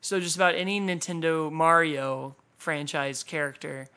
So 0.00 0.18
just 0.20 0.36
about 0.36 0.54
any 0.54 0.80
Nintendo 0.80 1.50
Mario 1.52 2.34
franchise 2.58 3.22
character. 3.22 3.88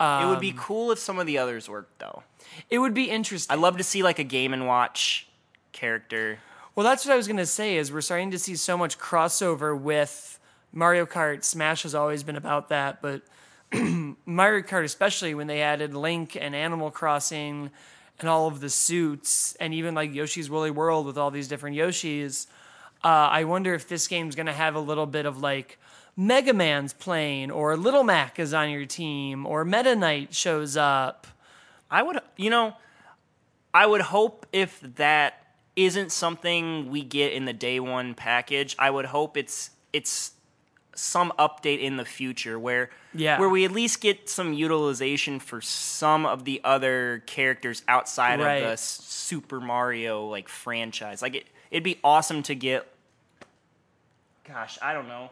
it 0.00 0.26
would 0.26 0.40
be 0.40 0.50
Um, 0.50 0.58
cool 0.58 0.92
if 0.92 0.98
some 0.98 1.18
of 1.18 1.26
the 1.26 1.38
others 1.38 1.68
worked, 1.68 1.98
though. 1.98 2.22
It 2.70 2.78
would 2.78 2.94
be 2.94 3.10
interesting. 3.10 3.52
I'd 3.52 3.60
love 3.60 3.76
to 3.78 3.84
see 3.84 4.02
like 4.02 4.18
a 4.18 4.24
Game 4.24 4.52
and 4.52 4.66
Watch 4.66 5.26
character. 5.72 6.38
Well, 6.74 6.84
that's 6.84 7.04
what 7.06 7.12
I 7.12 7.16
was 7.16 7.26
going 7.26 7.38
to 7.38 7.46
say 7.46 7.76
is 7.76 7.90
we're 7.92 8.00
starting 8.02 8.30
to 8.32 8.38
see 8.38 8.54
so 8.56 8.76
much 8.76 8.98
crossover 8.98 9.78
with 9.78 10.38
Mario 10.72 11.06
Kart. 11.06 11.42
Smash 11.44 11.82
has 11.84 11.94
always 11.94 12.22
been 12.22 12.36
about 12.36 12.68
that, 12.68 13.00
but 13.00 13.22
Mario 13.72 14.62
Kart 14.62 14.84
especially 14.84 15.34
when 15.34 15.46
they 15.46 15.62
added 15.62 15.94
Link 15.94 16.36
and 16.38 16.54
Animal 16.54 16.90
Crossing 16.90 17.70
and 18.20 18.28
all 18.28 18.46
of 18.46 18.60
the 18.60 18.70
suits 18.70 19.54
and 19.56 19.74
even 19.74 19.94
like 19.94 20.14
Yoshi's 20.14 20.48
Woolly 20.50 20.70
World 20.70 21.06
with 21.06 21.18
all 21.18 21.30
these 21.30 21.48
different 21.48 21.76
Yoshis. 21.76 22.46
Uh, 23.06 23.28
I 23.30 23.44
wonder 23.44 23.72
if 23.72 23.86
this 23.86 24.08
game's 24.08 24.34
going 24.34 24.46
to 24.46 24.52
have 24.52 24.74
a 24.74 24.80
little 24.80 25.06
bit 25.06 25.26
of 25.26 25.38
like 25.40 25.78
Mega 26.16 26.52
Man's 26.52 26.92
playing 26.92 27.52
or 27.52 27.76
Little 27.76 28.02
Mac 28.02 28.40
is 28.40 28.52
on 28.52 28.68
your 28.68 28.84
team 28.84 29.46
or 29.46 29.64
Meta 29.64 29.94
Knight 29.94 30.34
shows 30.34 30.76
up. 30.76 31.28
I 31.88 32.02
would, 32.02 32.18
you 32.36 32.50
know, 32.50 32.74
I 33.72 33.86
would 33.86 34.00
hope 34.00 34.44
if 34.52 34.80
that 34.96 35.34
isn't 35.76 36.10
something 36.10 36.90
we 36.90 37.04
get 37.04 37.32
in 37.32 37.44
the 37.44 37.52
day 37.52 37.78
one 37.78 38.14
package, 38.14 38.74
I 38.76 38.90
would 38.90 39.04
hope 39.04 39.36
it's 39.36 39.70
it's 39.92 40.32
some 40.96 41.32
update 41.38 41.78
in 41.80 41.98
the 41.98 42.04
future 42.04 42.58
where 42.58 42.90
Yeah. 43.14 43.38
where 43.38 43.48
we 43.50 43.64
at 43.64 43.70
least 43.70 44.00
get 44.00 44.28
some 44.28 44.52
utilization 44.52 45.38
for 45.38 45.60
some 45.60 46.26
of 46.26 46.44
the 46.44 46.60
other 46.64 47.22
characters 47.26 47.82
outside 47.86 48.40
Right. 48.40 48.64
of 48.64 48.70
the 48.70 48.76
Super 48.78 49.60
Mario 49.60 50.26
like 50.26 50.48
franchise. 50.48 51.22
Like 51.22 51.36
it 51.36 51.46
it'd 51.70 51.84
be 51.84 52.00
awesome 52.02 52.42
to 52.44 52.54
get 52.56 52.88
gosh, 54.46 54.78
I 54.82 54.92
don't 54.92 55.08
know. 55.08 55.30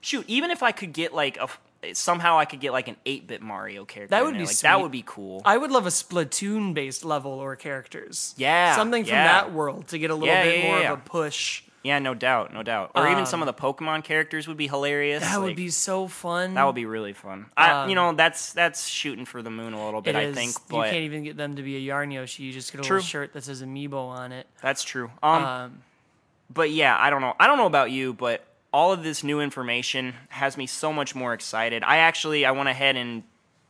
Shoot, 0.00 0.24
even 0.28 0.50
if 0.50 0.62
I 0.62 0.72
could 0.72 0.92
get 0.92 1.14
like 1.14 1.38
a 1.38 1.48
somehow 1.94 2.38
I 2.38 2.44
could 2.46 2.60
get 2.60 2.72
like 2.72 2.88
an 2.88 2.96
8-bit 3.04 3.42
Mario 3.42 3.84
character 3.84 4.10
That 4.16 4.24
would 4.24 4.34
be 4.38 4.46
like 4.46 4.58
that 4.60 4.80
would 4.80 4.90
be 4.90 5.02
cool. 5.06 5.42
I 5.44 5.56
would 5.58 5.70
love 5.70 5.86
a 5.86 5.90
Splatoon 5.90 6.72
based 6.74 7.04
level 7.04 7.32
or 7.32 7.56
characters. 7.56 8.34
Yeah, 8.38 8.74
Something 8.76 9.04
from 9.04 9.14
yeah. 9.14 9.24
that 9.42 9.52
world 9.52 9.88
to 9.88 9.98
get 9.98 10.10
a 10.10 10.14
little 10.14 10.28
Yeah, 10.28 10.44
bit 10.44 10.64
yeah, 10.64 10.70
more 10.70 10.78
of 10.92 10.98
a 10.98 11.02
push. 11.02 11.62
Yeah, 11.82 11.98
no 11.98 12.14
doubt, 12.14 12.54
no 12.54 12.62
doubt. 12.62 12.92
Or 12.94 13.06
even 13.10 13.26
some 13.26 13.42
of 13.42 13.46
the 13.46 13.52
Pokemon 13.52 14.04
characters 14.04 14.48
would 14.48 14.56
be 14.56 14.66
hilarious. 14.68 15.22
Um, 15.22 15.30
That 15.30 15.40
would 15.42 15.56
be 15.56 15.68
so 15.68 16.08
fun. 16.08 16.54
that 16.54 16.64
would 16.64 16.74
be 16.74 16.86
really 16.86 17.12
fun. 17.12 17.46
I, 17.58 17.82
Um, 17.82 17.88
you 17.90 17.94
know, 17.94 18.14
that's 18.14 18.54
that's 18.54 18.88
shooting 18.88 19.26
for 19.26 19.42
the 19.42 19.50
moon 19.50 19.74
a 19.74 19.84
little 19.84 20.00
bit. 20.00 20.14
It 20.16 20.18
I 20.18 20.22
is. 20.22 20.34
think, 20.34 20.54
you 20.70 20.80
can't 20.82 20.94
even 21.04 21.24
get 21.24 21.36
them 21.36 21.56
to 21.56 21.62
be 21.62 21.76
a 21.76 21.80
Yarn 21.80 22.10
Yoshi. 22.10 22.44
You 22.44 22.52
just 22.54 22.72
get 22.72 22.80
a 22.80 22.84
True. 22.84 22.96
little 22.96 23.06
shirt 23.06 23.34
that 23.34 23.44
says 23.44 23.62
Amiibo 23.62 23.94
on 24.08 24.32
it. 24.32 24.46
that's 24.62 24.82
true. 24.82 25.10
Um, 25.22 25.44
Um, 25.44 25.82
but 26.52 26.70
yeah, 26.70 26.96
I 26.98 27.10
don't 27.10 27.20
know. 27.20 27.34
I 27.38 27.46
don't 27.46 27.58
know 27.58 27.66
about 27.66 27.90
you, 27.90 28.12
but 28.14 28.44
all 28.72 28.92
of 28.92 29.02
this 29.02 29.22
new 29.22 29.40
information 29.40 30.14
has 30.30 30.56
me 30.56 30.66
so 30.66 30.92
much 30.92 31.14
more 31.14 31.32
excited. 31.32 31.82
I 31.84 31.98
actually 31.98 32.44
I 32.44 32.50
went 32.52 32.68
ahead 32.68 32.96
and 32.96 33.22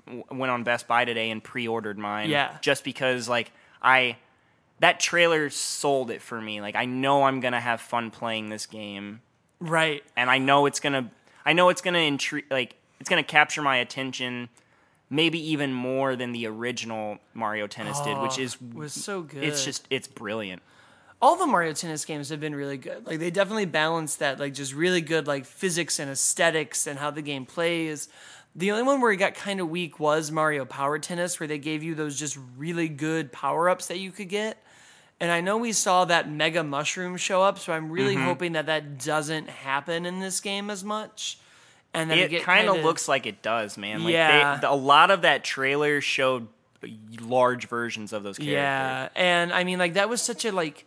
w- 0.06 0.24
went 0.30 0.50
on 0.50 0.64
Best 0.64 0.86
Buy 0.88 1.04
today 1.04 1.30
and 1.30 1.42
pre-ordered 1.44 1.98
mine. 1.98 2.30
Yeah. 2.30 2.56
Just 2.62 2.84
because 2.84 3.28
like 3.28 3.52
I 3.82 4.16
that 4.80 4.98
trailer 5.00 5.50
sold 5.50 6.10
it 6.10 6.20
for 6.22 6.40
me. 6.40 6.60
Like 6.60 6.74
I 6.74 6.84
know 6.86 7.24
I'm 7.24 7.40
gonna 7.40 7.60
have 7.60 7.80
fun 7.80 8.10
playing 8.10 8.48
this 8.48 8.66
game. 8.66 9.20
right. 9.60 10.02
and 10.16 10.30
I 10.30 10.38
know 10.38 10.66
it's 10.66 10.80
gonna 10.80 11.10
I 11.46 11.52
know 11.52 11.68
it's 11.68 11.80
gonna 11.82 11.98
intrigue 11.98 12.46
like 12.50 12.74
it's 13.00 13.08
gonna 13.10 13.22
capture 13.22 13.60
my 13.62 13.76
attention 13.76 14.48
maybe 15.10 15.38
even 15.52 15.72
more 15.72 16.16
than 16.16 16.32
the 16.32 16.46
original 16.46 17.18
Mario 17.34 17.66
Tennis 17.66 18.00
did, 18.00 18.18
which 18.18 18.38
Oh, 18.38 18.42
is 18.42 18.60
was 18.60 18.92
so 18.94 19.20
good. 19.20 19.44
it's 19.44 19.64
just 19.64 19.86
it's 19.90 20.08
brilliant. 20.08 20.62
All 21.24 21.36
the 21.36 21.46
Mario 21.46 21.72
Tennis 21.72 22.04
games 22.04 22.28
have 22.28 22.38
been 22.40 22.54
really 22.54 22.76
good. 22.76 23.06
Like 23.06 23.18
they 23.18 23.30
definitely 23.30 23.64
balance 23.64 24.16
that, 24.16 24.38
like 24.38 24.52
just 24.52 24.74
really 24.74 25.00
good, 25.00 25.26
like 25.26 25.46
physics 25.46 25.98
and 25.98 26.10
aesthetics 26.10 26.86
and 26.86 26.98
how 26.98 27.10
the 27.10 27.22
game 27.22 27.46
plays. 27.46 28.08
The 28.54 28.70
only 28.72 28.82
one 28.82 29.00
where 29.00 29.10
it 29.10 29.16
got 29.16 29.34
kind 29.34 29.58
of 29.58 29.70
weak 29.70 29.98
was 29.98 30.30
Mario 30.30 30.66
Power 30.66 30.98
Tennis, 30.98 31.40
where 31.40 31.46
they 31.46 31.56
gave 31.58 31.82
you 31.82 31.94
those 31.94 32.18
just 32.18 32.38
really 32.58 32.88
good 32.88 33.32
power 33.32 33.70
ups 33.70 33.86
that 33.86 33.98
you 33.98 34.10
could 34.12 34.28
get. 34.28 34.62
And 35.18 35.30
I 35.32 35.40
know 35.40 35.56
we 35.56 35.72
saw 35.72 36.04
that 36.04 36.30
Mega 36.30 36.62
Mushroom 36.62 37.16
show 37.16 37.42
up, 37.42 37.58
so 37.58 37.72
I'm 37.72 37.90
really 37.90 38.14
Mm-hmm. 38.16 38.24
hoping 38.24 38.52
that 38.52 38.66
that 38.66 38.98
doesn't 39.02 39.48
happen 39.48 40.04
in 40.04 40.20
this 40.20 40.40
game 40.40 40.68
as 40.68 40.84
much. 40.84 41.38
And 41.94 42.10
that 42.10 42.18
It 42.18 42.42
kind 42.42 42.68
of 42.68 42.84
looks 42.84 43.08
like 43.08 43.24
it 43.24 43.40
does, 43.40 43.78
man. 43.78 44.04
Like 44.04 44.12
Yeah. 44.12 44.58
they, 44.58 44.66
a 44.66 44.72
lot 44.72 45.10
of 45.10 45.22
that 45.22 45.42
trailer 45.42 46.00
showed 46.02 46.48
large 47.20 47.66
versions 47.68 48.12
of 48.12 48.22
those 48.24 48.36
characters. 48.36 48.52
Yeah, 48.52 49.08
and 49.16 49.52
I 49.54 49.64
mean, 49.64 49.78
like 49.78 49.94
that 49.94 50.10
was 50.10 50.20
such 50.20 50.44
a 50.44 50.52
like 50.52 50.84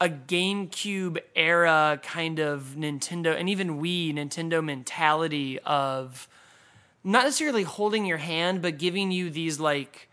a 0.00 0.08
GameCube 0.08 1.18
era 1.34 2.00
kind 2.02 2.38
of 2.38 2.74
Nintendo, 2.78 3.36
and 3.38 3.48
even 3.48 3.80
Wii 3.80 4.14
Nintendo 4.14 4.62
mentality 4.64 5.58
of 5.60 6.28
not 7.02 7.24
necessarily 7.24 7.62
holding 7.64 8.06
your 8.06 8.18
hand, 8.18 8.62
but 8.62 8.78
giving 8.78 9.10
you 9.10 9.30
these 9.30 9.58
like 9.58 10.08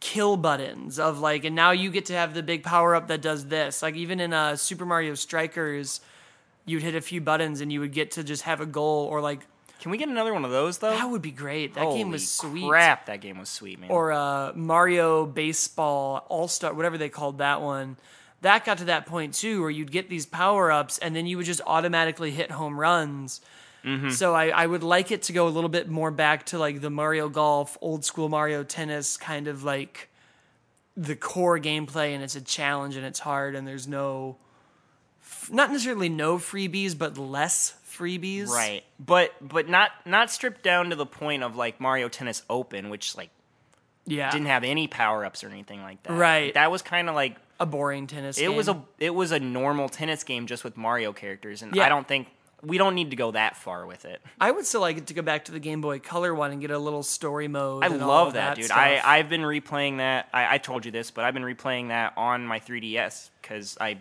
kill 0.00 0.36
buttons 0.36 0.98
of 0.98 1.20
like, 1.20 1.44
and 1.44 1.54
now 1.54 1.70
you 1.70 1.90
get 1.90 2.06
to 2.06 2.12
have 2.14 2.34
the 2.34 2.42
big 2.42 2.62
power 2.62 2.94
up 2.94 3.08
that 3.08 3.22
does 3.22 3.46
this. 3.46 3.82
Like 3.82 3.94
even 3.96 4.20
in 4.20 4.32
uh, 4.32 4.56
Super 4.56 4.84
Mario 4.86 5.14
Strikers, 5.14 6.00
you'd 6.64 6.82
hit 6.82 6.94
a 6.94 7.00
few 7.00 7.20
buttons 7.20 7.60
and 7.60 7.72
you 7.72 7.80
would 7.80 7.92
get 7.92 8.12
to 8.12 8.24
just 8.24 8.42
have 8.42 8.60
a 8.60 8.66
goal, 8.66 9.06
or 9.06 9.20
like 9.20 9.40
Can 9.80 9.90
we 9.92 9.98
get 9.98 10.08
another 10.08 10.34
one 10.34 10.44
of 10.44 10.50
those 10.50 10.78
though? 10.78 10.90
that 10.90 11.08
would 11.08 11.22
be 11.22 11.30
great. 11.30 11.74
That 11.74 11.90
game 11.90 12.10
was 12.10 12.28
sweet 12.28 12.66
Crap, 12.68 13.06
that 13.06 13.20
game 13.20 13.38
was 13.38 13.48
sweet, 13.48 13.78
man. 13.78 13.90
or 13.90 14.10
uh, 14.12 14.52
Mario 14.54 15.26
Baseball 15.26 16.24
All 16.28 16.48
Star, 16.48 16.74
whatever 16.74 16.98
they 16.98 17.08
called 17.08 17.38
that 17.38 17.60
one. 17.62 17.96
That 18.42 18.64
got 18.64 18.78
to 18.78 18.84
that 18.86 19.06
point 19.06 19.34
too, 19.34 19.60
where 19.62 19.70
you'd 19.70 19.90
get 19.90 20.08
these 20.08 20.26
power 20.26 20.70
ups 20.70 20.98
and 20.98 21.16
then 21.16 21.26
you 21.26 21.36
would 21.38 21.46
just 21.46 21.60
automatically 21.66 22.30
hit 22.30 22.50
home 22.50 22.78
runs. 22.78 23.40
Mm-hmm. 23.84 24.10
So 24.10 24.34
I, 24.34 24.48
I 24.48 24.66
would 24.66 24.82
like 24.82 25.10
it 25.10 25.22
to 25.24 25.32
go 25.32 25.46
a 25.46 25.50
little 25.50 25.70
bit 25.70 25.88
more 25.88 26.10
back 26.10 26.46
to 26.46 26.58
like 26.58 26.80
the 26.80 26.90
Mario 26.90 27.28
Golf, 27.28 27.78
old 27.80 28.04
school 28.04 28.28
Mario 28.28 28.62
Tennis, 28.64 29.16
kind 29.16 29.46
of 29.48 29.64
like 29.64 30.08
the 30.96 31.14
core 31.16 31.58
gameplay, 31.58 32.14
and 32.14 32.22
it's 32.24 32.36
a 32.36 32.40
challenge 32.40 32.96
and 32.96 33.04
it's 33.06 33.20
hard, 33.20 33.54
and 33.54 33.66
there's 33.66 33.86
no, 33.86 34.36
not 35.50 35.70
necessarily 35.70 36.08
no 36.08 36.38
freebies, 36.38 36.96
but 36.98 37.16
less 37.18 37.74
freebies. 37.88 38.48
right. 38.48 38.82
But 38.98 39.32
but 39.40 39.68
not 39.68 39.90
not 40.04 40.30
stripped 40.30 40.62
down 40.62 40.90
to 40.90 40.96
the 40.96 41.06
point 41.06 41.42
of 41.42 41.54
like 41.56 41.80
Mario 41.80 42.08
Tennis 42.08 42.42
Open, 42.50 42.90
which 42.90 43.16
like 43.16 43.30
Yeah. 44.04 44.30
didn't 44.30 44.46
have 44.48 44.64
any 44.64 44.88
power 44.88 45.24
ups 45.24 45.44
or 45.44 45.48
anything 45.48 45.82
like 45.82 46.02
that. 46.02 46.12
Right. 46.12 46.52
That 46.54 46.70
was 46.70 46.82
kind 46.82 47.08
of 47.08 47.14
like 47.14 47.36
a 47.58 47.66
boring 47.66 48.06
tennis. 48.06 48.38
it 48.38 48.48
was 48.48 48.68
a 48.68 48.82
it 48.98 49.14
was 49.14 49.32
a 49.32 49.40
normal 49.40 49.88
tennis 49.88 50.24
game 50.24 50.46
just 50.46 50.64
with 50.64 50.76
Mario 50.76 51.12
characters, 51.12 51.62
and 51.62 51.74
Yeah. 51.74 51.86
I 51.86 51.88
don't 51.88 52.06
think 52.06 52.28
we 52.62 52.78
don't 52.78 52.94
need 52.94 53.10
to 53.10 53.16
go 53.16 53.30
that 53.32 53.56
far 53.56 53.86
with 53.86 54.04
it. 54.04 54.20
I 54.40 54.50
would 54.50 54.66
still 54.66 54.80
like 54.80 54.96
it 54.96 55.06
to 55.08 55.14
go 55.14 55.22
back 55.22 55.44
to 55.44 55.52
the 55.52 55.60
Game 55.60 55.80
Boy 55.80 55.98
Color 55.98 56.34
one 56.34 56.52
and 56.52 56.60
get 56.60 56.70
a 56.70 56.78
little 56.78 57.02
story 57.02 57.48
mode. 57.48 57.84
I 57.84 57.88
and 57.88 58.02
all 58.02 58.08
love 58.08 58.32
that, 58.32 58.56
that, 58.56 58.62
dude. 58.62 58.70
I 58.70 58.96
stuff. 58.96 59.06
I've 59.06 59.28
been 59.28 59.42
replaying 59.42 59.98
that. 59.98 60.28
I, 60.32 60.54
I 60.54 60.58
told 60.58 60.84
you 60.84 60.90
this, 60.90 61.10
but 61.10 61.24
I've 61.24 61.34
been 61.34 61.42
replaying 61.42 61.88
that 61.88 62.14
on 62.16 62.46
my 62.46 62.58
3DS 62.58 63.30
because 63.40 63.76
I 63.80 63.98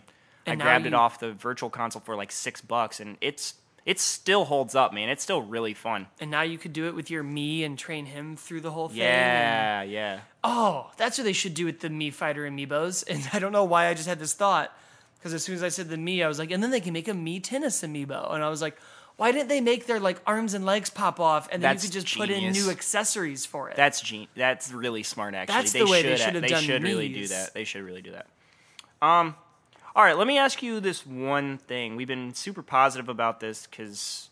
I 0.47 0.51
And 0.51 0.59
now 0.59 0.65
grabbed 0.65 0.85
it 0.85 0.93
off 0.93 1.19
the 1.19 1.33
Virtual 1.33 1.69
Console 1.69 2.01
for 2.01 2.15
like 2.15 2.31
six 2.31 2.61
bucks, 2.61 2.99
and 2.99 3.17
it's 3.19 3.55
it 3.85 3.99
still 3.99 4.45
holds 4.45 4.73
up, 4.75 4.93
man. 4.93 5.09
It's 5.09 5.21
still 5.23 5.41
really 5.41 5.73
fun. 5.73 6.07
and 6.19 6.31
now 6.31 6.41
you 6.41 6.57
could 6.57 6.73
do 6.73 6.87
it 6.87 6.95
with 6.95 7.09
your 7.11 7.21
me 7.23 7.63
and 7.63 7.77
train 7.77 8.05
him 8.07 8.35
through 8.35 8.61
the 8.61 8.71
whole 8.71 8.89
thing. 8.89 9.01
and- 9.01 9.89
Yeah, 9.91 10.15
yeah. 10.15 10.19
oh, 10.43 10.91
that's 10.97 11.17
what 11.17 11.23
they 11.23 11.33
should 11.33 11.53
do 11.53 11.65
with 11.65 11.79
the 11.81 11.89
Me 11.89 12.09
Fighter 12.11 12.49
amiibos. 12.49 13.03
And 13.09 13.27
I 13.33 13.39
don't 13.39 13.51
know 13.51 13.63
why 13.65 13.87
I 13.87 13.93
just 13.93 14.07
had 14.07 14.19
this 14.19 14.33
thought 14.33 14.75
because 15.17 15.33
as 15.33 15.43
soon 15.43 15.55
as 15.55 15.63
I 15.63 15.69
said 15.69 15.89
the 15.89 15.97
me, 15.97 16.21
I 16.23 16.27
was 16.27 16.37
like, 16.39 16.51
and 16.51 16.61
then 16.63 16.71
they 16.71 16.81
can 16.81 16.93
make 16.93 17.07
a 17.07 17.13
Me 17.13 17.39
Tennis 17.39 17.81
amiibo, 17.81 18.33
and 18.33 18.43
I 18.43 18.49
was 18.49 18.61
like, 18.61 18.77
Why 19.17 19.31
didn't 19.31 19.47
they 19.49 19.61
make 19.61 19.85
their 19.85 19.99
like 19.99 20.19
arms 20.27 20.53
and 20.53 20.65
legs 20.65 20.89
pop 20.89 21.19
off 21.19 21.47
and 21.51 21.61
then 21.63 21.71
That's 21.75 21.83
you 21.83 21.89
could 21.89 22.01
just 22.01 22.17
put 22.17 22.29
in 22.29 22.51
new 22.51 22.69
accessories 22.69 23.45
for 23.45 23.69
it? 23.69 23.75
That's 23.75 24.01
gen- 24.01 24.27
That's 24.35 24.71
really 24.73 25.03
smart. 25.03 25.33
Actually, 25.35 25.55
That's 25.55 25.71
the 25.73 25.85
way 25.85 26.01
they 26.01 26.09
should 26.17 26.19
should 26.19 26.33
have 26.35 26.41
They 26.43 26.47
done 26.49 26.63
should 26.63 26.83
really 26.83 27.09
do 27.09 27.27
that. 27.27 27.53
They 27.53 27.63
should 27.63 27.83
really 27.83 28.01
do 28.01 28.11
that. 28.11 28.27
Um, 29.01 29.35
all 29.95 30.03
right. 30.03 30.17
Let 30.17 30.27
me 30.27 30.37
ask 30.37 30.61
you 30.61 30.79
this 30.79 31.05
one 31.05 31.57
thing. 31.57 31.95
We've 31.95 32.07
been 32.07 32.33
super 32.33 32.61
positive 32.61 33.07
about 33.07 33.39
this 33.39 33.65
because 33.65 34.29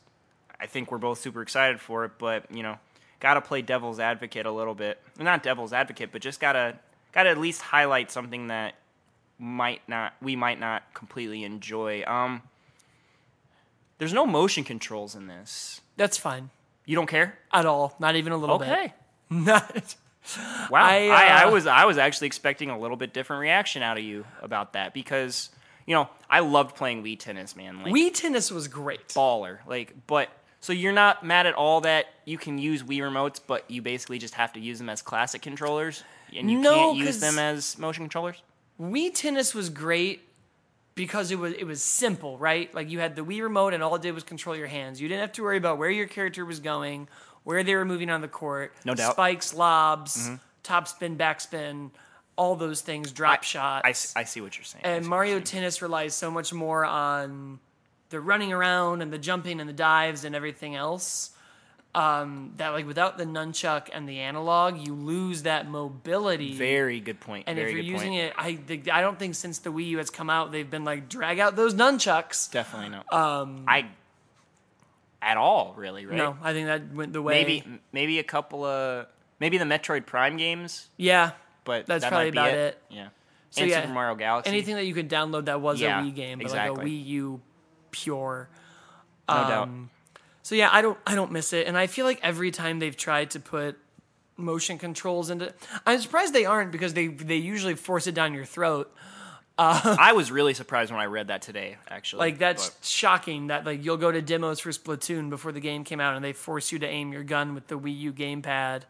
I 0.59 0.65
think 0.65 0.91
we're 0.91 0.97
both 0.97 1.19
super 1.19 1.41
excited 1.41 1.79
for 1.79 2.03
it. 2.05 2.11
But 2.17 2.45
you 2.51 2.63
know, 2.63 2.77
gotta 3.19 3.41
play 3.41 3.61
devil's 3.61 3.99
advocate 3.99 4.45
a 4.45 4.51
little 4.51 4.75
bit. 4.75 5.01
Not 5.17 5.41
devil's 5.41 5.71
advocate, 5.71 6.11
but 6.11 6.21
just 6.21 6.39
gotta 6.39 6.77
gotta 7.13 7.29
at 7.29 7.37
least 7.37 7.61
highlight 7.61 8.11
something 8.11 8.47
that 8.47 8.75
might 9.39 9.81
not 9.87 10.13
we 10.21 10.35
might 10.35 10.59
not 10.59 10.83
completely 10.93 11.43
enjoy. 11.43 12.03
Um, 12.05 12.41
there's 13.99 14.13
no 14.13 14.25
motion 14.25 14.63
controls 14.63 15.15
in 15.15 15.27
this. 15.27 15.81
That's 15.95 16.17
fine. 16.17 16.49
You 16.85 16.95
don't 16.95 17.07
care? 17.07 17.39
At 17.53 17.65
all. 17.65 17.95
Not 17.99 18.15
even 18.15 18.33
a 18.33 18.37
little 18.37 18.59
bit. 18.59 18.67
Okay. 18.67 18.93
Not 19.29 19.95
Wow, 20.69 20.81
I, 20.83 21.07
I, 21.07 21.25
I, 21.25 21.43
uh, 21.43 21.51
was 21.51 21.67
I 21.67 21.85
was 21.85 21.97
actually 21.97 22.27
expecting 22.27 22.69
a 22.69 22.79
little 22.79 22.97
bit 22.97 23.13
different 23.13 23.41
reaction 23.41 23.83
out 23.83 23.97
of 23.97 24.03
you 24.03 24.25
about 24.41 24.73
that 24.73 24.93
because 24.93 25.49
you 25.85 25.93
know 25.93 26.09
I 26.29 26.39
loved 26.39 26.75
playing 26.75 27.03
Wii 27.03 27.19
tennis, 27.19 27.55
man. 27.55 27.81
Like 27.83 27.93
Wii 27.93 28.13
tennis 28.13 28.51
was 28.51 28.67
great. 28.67 29.09
baller, 29.09 29.59
like 29.67 29.93
but 30.07 30.29
so 30.61 30.71
you're 30.71 30.93
not 30.93 31.25
mad 31.25 31.45
at 31.45 31.55
all 31.55 31.81
that 31.81 32.05
you 32.23 32.37
can 32.37 32.57
use 32.57 32.83
Wii 32.83 32.99
remotes, 32.99 33.41
but 33.45 33.69
you 33.69 33.81
basically 33.81 34.17
just 34.17 34.35
have 34.35 34.53
to 34.53 34.59
use 34.61 34.77
them 34.79 34.87
as 34.87 35.01
classic 35.01 35.41
controllers, 35.41 36.03
and 36.35 36.49
you 36.49 36.57
No, 36.59 36.73
can't 36.73 36.97
use 36.97 37.19
them 37.19 37.37
as 37.37 37.77
motion 37.77 38.05
controllers. 38.05 38.41
Wii 38.79 39.13
tennis 39.13 39.53
was 39.53 39.69
great 39.69 40.21
because 40.95 41.31
it 41.31 41.39
was 41.39 41.53
it 41.53 41.65
was 41.65 41.83
simple, 41.83 42.37
right? 42.37 42.73
Like 42.73 42.89
you 42.89 42.99
had 42.99 43.15
the 43.17 43.25
Wii 43.25 43.41
remote 43.41 43.73
and 43.73 43.83
all 43.83 43.95
it 43.95 44.01
did 44.01 44.13
was 44.13 44.23
control 44.23 44.55
your 44.55 44.67
hands. 44.67 45.01
You 45.01 45.09
didn't 45.09 45.21
have 45.21 45.33
to 45.33 45.43
worry 45.43 45.57
about 45.57 45.77
where 45.77 45.89
your 45.89 46.07
character 46.07 46.45
was 46.45 46.59
going, 46.61 47.09
where 47.43 47.63
they 47.63 47.75
were 47.75 47.85
moving 47.85 48.09
on 48.09 48.21
the 48.21 48.27
court. 48.27 48.73
No 48.85 48.93
doubt. 48.93 49.03
Mm-hmm. 49.03 49.11
Spikes, 49.13 49.53
lobs, 49.53 50.29
top 50.63 50.87
spin, 50.87 51.17
backspin, 51.17 51.91
all 52.35 52.55
those 52.55 52.81
things, 52.81 53.11
drop 53.11 53.43
shots. 53.43 54.13
I 54.15 54.23
see 54.23 54.41
what 54.41 54.57
you're 54.57 54.63
saying. 54.65 54.83
And 54.85 55.05
Mario. 55.05 55.39
Tennis 55.39 55.81
relies 55.81 56.13
so 56.15 56.31
much 56.31 56.53
more 56.53 56.83
on 56.85 57.59
the 58.09 58.19
running 58.19 58.53
around 58.53 59.01
and 59.01 59.11
the 59.11 59.17
jumping 59.17 59.59
and 59.59 59.67
the 59.69 59.73
dives 59.73 60.23
and 60.23 60.35
everything 60.35 60.75
else. 60.75 61.31
Um, 61.95 62.53
that 62.57 62.69
like 62.69 62.87
without 62.87 63.19
the 63.19 63.23
nunchuck 63.25 63.89
and 63.93 64.09
the 64.09 64.21
analog, 64.21 64.79
you 64.79 64.95
lose 64.95 65.43
that 65.43 65.69
mobility. 65.69 66.55
very 66.57 66.99
good 66.99 67.19
point. 67.19 67.43
and 67.45 67.55
very 67.55 67.69
if 67.69 67.75
you're 67.75 67.85
using 67.85 68.13
point. 68.13 68.21
it, 68.23 68.33
I 68.35 68.55
think- 68.55 68.89
I 68.91 69.01
don't 69.01 69.19
think 69.19 69.35
since 69.35 69.59
the 69.59 69.71
Wii 69.71 69.89
U 69.89 69.97
has 69.99 70.09
come 70.09 70.27
out, 70.27 70.51
they've 70.51 70.67
been 70.69 70.83
like 70.85 71.07
drag 71.07 71.37
out 71.37 71.55
those 71.55 71.75
nunchucks. 71.75 72.49
definitely 72.51 72.89
not. 72.89 73.13
Um, 73.13 73.65
I 73.67 73.89
at 75.23 75.37
all 75.37 75.73
really 75.77 76.05
right. 76.05 76.17
No, 76.17 76.37
I 76.41 76.53
think 76.53 76.67
that 76.67 76.93
went 76.93 77.13
the 77.13 77.21
way. 77.21 77.33
maybe 77.35 77.63
maybe 77.91 78.19
a 78.19 78.23
couple 78.23 78.63
of 78.65 79.07
maybe 79.39 79.57
the 79.57 79.65
Metroid 79.65 80.05
Prime 80.05 80.37
games. 80.37 80.89
yeah. 80.97 81.31
but 81.63 81.85
That's 81.85 82.03
that 82.03 82.09
probably 82.09 82.31
might 82.31 82.31
be 82.31 82.37
about 82.37 82.53
it. 82.53 82.57
it. 82.57 82.81
Yeah. 82.95 83.07
So 83.51 83.61
and 83.61 83.69
yeah, 83.69 83.81
Super 83.81 83.93
Mario 83.93 84.15
Galaxy. 84.15 84.49
Anything 84.49 84.75
that 84.75 84.85
you 84.85 84.93
could 84.93 85.09
download 85.09 85.45
that 85.45 85.61
was 85.61 85.79
Yeah, 85.79 85.99
a 85.99 86.03
Wii 86.03 86.15
game, 86.15 86.39
but 86.39 86.45
exactly. 86.45 86.75
like 86.77 86.85
a 86.85 86.89
Wii 86.89 87.05
U 87.05 87.41
pure. 87.91 88.49
no 89.29 89.35
um, 89.35 89.47
doubt. 89.47 89.69
So 90.41 90.55
yeah, 90.55 90.69
I 90.71 90.81
don't 90.81 90.97
I 91.07 91.15
don't 91.15 91.31
miss 91.31 91.53
it, 91.53 91.67
and 91.67 91.77
I 91.77 91.87
feel 91.87 92.05
like 92.05 92.19
every 92.21 92.51
time 92.51 92.79
they've 92.79 92.97
tried 92.97 93.31
to 93.31 93.39
put 93.39 93.77
motion 94.35 94.77
controls 94.77 95.29
into, 95.29 95.53
I'm 95.85 95.99
surprised 95.99 96.33
they 96.33 96.45
aren't 96.45 96.71
because 96.71 96.93
they 96.93 97.07
they 97.07 97.37
usually 97.37 97.75
force 97.75 98.07
it 98.07 98.15
down 98.15 98.33
your 98.33 98.45
throat. 98.45 98.93
I 99.57 100.13
was 100.13 100.31
really 100.31 100.53
surprised 100.53 100.91
when 100.91 100.99
I 100.99 101.05
read 101.05 101.27
that 101.27 101.41
today. 101.41 101.77
Actually, 101.89 102.19
Like 102.19 102.39
that's 102.39 102.69
But 102.69 102.85
shocking 102.85 103.47
that 103.47 103.65
like 103.65 103.83
you'll 103.85 103.97
go 103.97 104.11
to 104.11 104.21
demos 104.21 104.59
for 104.59 104.71
Splatoon 104.71 105.29
before 105.29 105.51
the 105.51 105.59
game 105.59 105.83
came 105.83 105.99
out, 105.99 106.15
and 106.15 106.23
they 106.25 106.33
force 106.33 106.71
you 106.71 106.79
to 106.79 106.87
aim 106.87 107.13
your 107.13 107.23
gun 107.23 107.53
with 107.53 107.67
the 107.67 107.77
Wii 107.77 107.97
U 107.99 108.13
gamepad. 108.13 108.83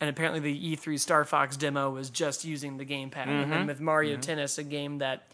And 0.00 0.08
apparently, 0.08 0.40
the 0.40 0.76
E3 0.76 0.98
Star 0.98 1.24
Fox 1.26 1.56
demo 1.58 1.90
was 1.90 2.08
just 2.10 2.44
using 2.44 2.78
the 2.78 2.86
gamepad. 2.86 3.26
And 3.28 3.42
Mm-hmm. 3.42 3.50
then 3.50 3.66
with 3.66 3.80
Mario 3.80 4.16
Tennis, 4.16 4.56
a 4.56 4.62
game 4.64 4.98
that 4.98 5.24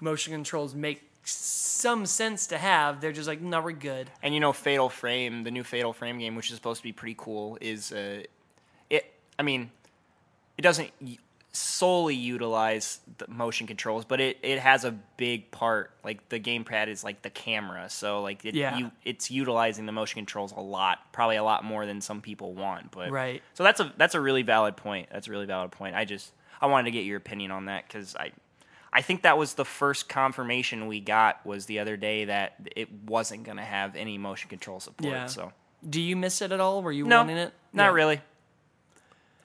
motion 0.00 0.32
controls 0.32 0.74
make 0.74 1.02
some 1.22 2.06
sense 2.06 2.48
to 2.48 2.58
have, 2.58 3.00
they're 3.00 3.12
just 3.12 3.28
like, 3.28 3.40
no, 3.40 3.60
we're 3.60 3.72
good. 3.72 4.10
and 4.22 4.34
you 4.34 4.40
know, 4.40 4.52
Fatal 4.52 4.88
Frame, 4.88 5.44
the 5.44 5.50
new 5.50 5.62
Fatal 5.64 5.92
Frame 5.92 6.18
game, 6.18 6.34
which 6.36 6.50
is 6.50 6.56
supposed 6.56 6.78
to 6.80 6.82
be 6.84 6.92
pretty 6.92 7.14
cool, 7.16 7.56
is 7.60 7.92
uh, 7.92 8.22
it. 8.90 9.12
I 9.38 9.42
mean, 9.42 9.70
it 10.58 10.62
doesn't 10.62 10.90
solely 11.56 12.14
utilize 12.14 13.00
the 13.18 13.26
motion 13.28 13.66
controls, 13.66 14.04
but 14.04 14.20
it, 14.20 14.38
it 14.42 14.58
has 14.58 14.84
a 14.84 14.92
big 15.16 15.50
part. 15.50 15.90
Like 16.04 16.28
the 16.28 16.38
gamepad 16.38 16.88
is 16.88 17.02
like 17.02 17.22
the 17.22 17.30
camera, 17.30 17.88
so 17.90 18.22
like 18.22 18.44
it, 18.44 18.54
Yeah. 18.54 18.76
you, 18.78 18.90
it's 19.04 19.30
utilizing 19.30 19.86
the 19.86 19.92
motion 19.92 20.18
controls 20.20 20.52
a 20.52 20.60
lot, 20.60 20.98
probably 21.12 21.36
a 21.36 21.44
lot 21.44 21.64
more 21.64 21.86
than 21.86 22.00
some 22.00 22.20
people 22.20 22.52
want. 22.54 22.90
But 22.92 23.10
Right. 23.10 23.42
So 23.54 23.64
that's 23.64 23.80
a 23.80 23.92
that's 23.96 24.14
a 24.14 24.20
really 24.20 24.42
valid 24.42 24.76
point. 24.76 25.08
That's 25.12 25.28
a 25.28 25.30
really 25.30 25.46
valid 25.46 25.70
point. 25.72 25.94
I 25.96 26.04
just 26.04 26.32
I 26.60 26.66
wanted 26.66 26.84
to 26.84 26.90
get 26.92 27.04
your 27.04 27.16
opinion 27.16 27.50
on 27.50 27.64
that 27.66 27.86
because 27.88 28.14
I. 28.16 28.32
I 28.92 29.02
think 29.02 29.22
that 29.22 29.36
was 29.36 29.54
the 29.54 29.64
first 29.64 30.08
confirmation 30.08 30.86
we 30.86 31.00
got 31.00 31.44
was 31.44 31.66
the 31.66 31.80
other 31.80 31.98
day 31.98 32.24
that 32.26 32.54
it 32.74 32.88
wasn't 33.06 33.44
going 33.44 33.58
to 33.58 33.62
have 33.64 33.94
any 33.94 34.16
motion 34.16 34.48
control 34.48 34.80
support. 34.80 35.12
Yeah. 35.12 35.26
So 35.26 35.52
Do 35.86 36.00
you 36.00 36.16
miss 36.16 36.40
it 36.40 36.50
at 36.50 36.60
all? 36.60 36.82
Were 36.82 36.92
you 36.92 37.04
no, 37.04 37.18
wanting 37.18 37.36
it? 37.36 37.52
not 37.74 37.86
Yeah. 37.86 37.90
really. 37.90 38.20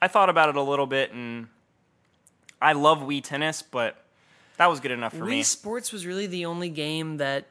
I 0.01 0.07
thought 0.07 0.29
about 0.29 0.47
it 0.47 0.55
a 0.55 0.61
little 0.61 0.85
bit, 0.87 1.11
and 1.11 1.49
I 2.61 2.73
love 2.73 2.99
Wii 2.99 3.23
Tennis, 3.23 3.61
but 3.61 3.95
that 4.57 4.67
was 4.69 4.79
good 4.79 4.91
enough 4.91 5.13
for 5.13 5.25
Wii 5.25 5.29
me. 5.29 5.41
Wii 5.41 5.45
Sports 5.45 5.91
was 5.91 6.05
really 6.05 6.27
the 6.27 6.45
only 6.45 6.69
game 6.69 7.17
that 7.17 7.47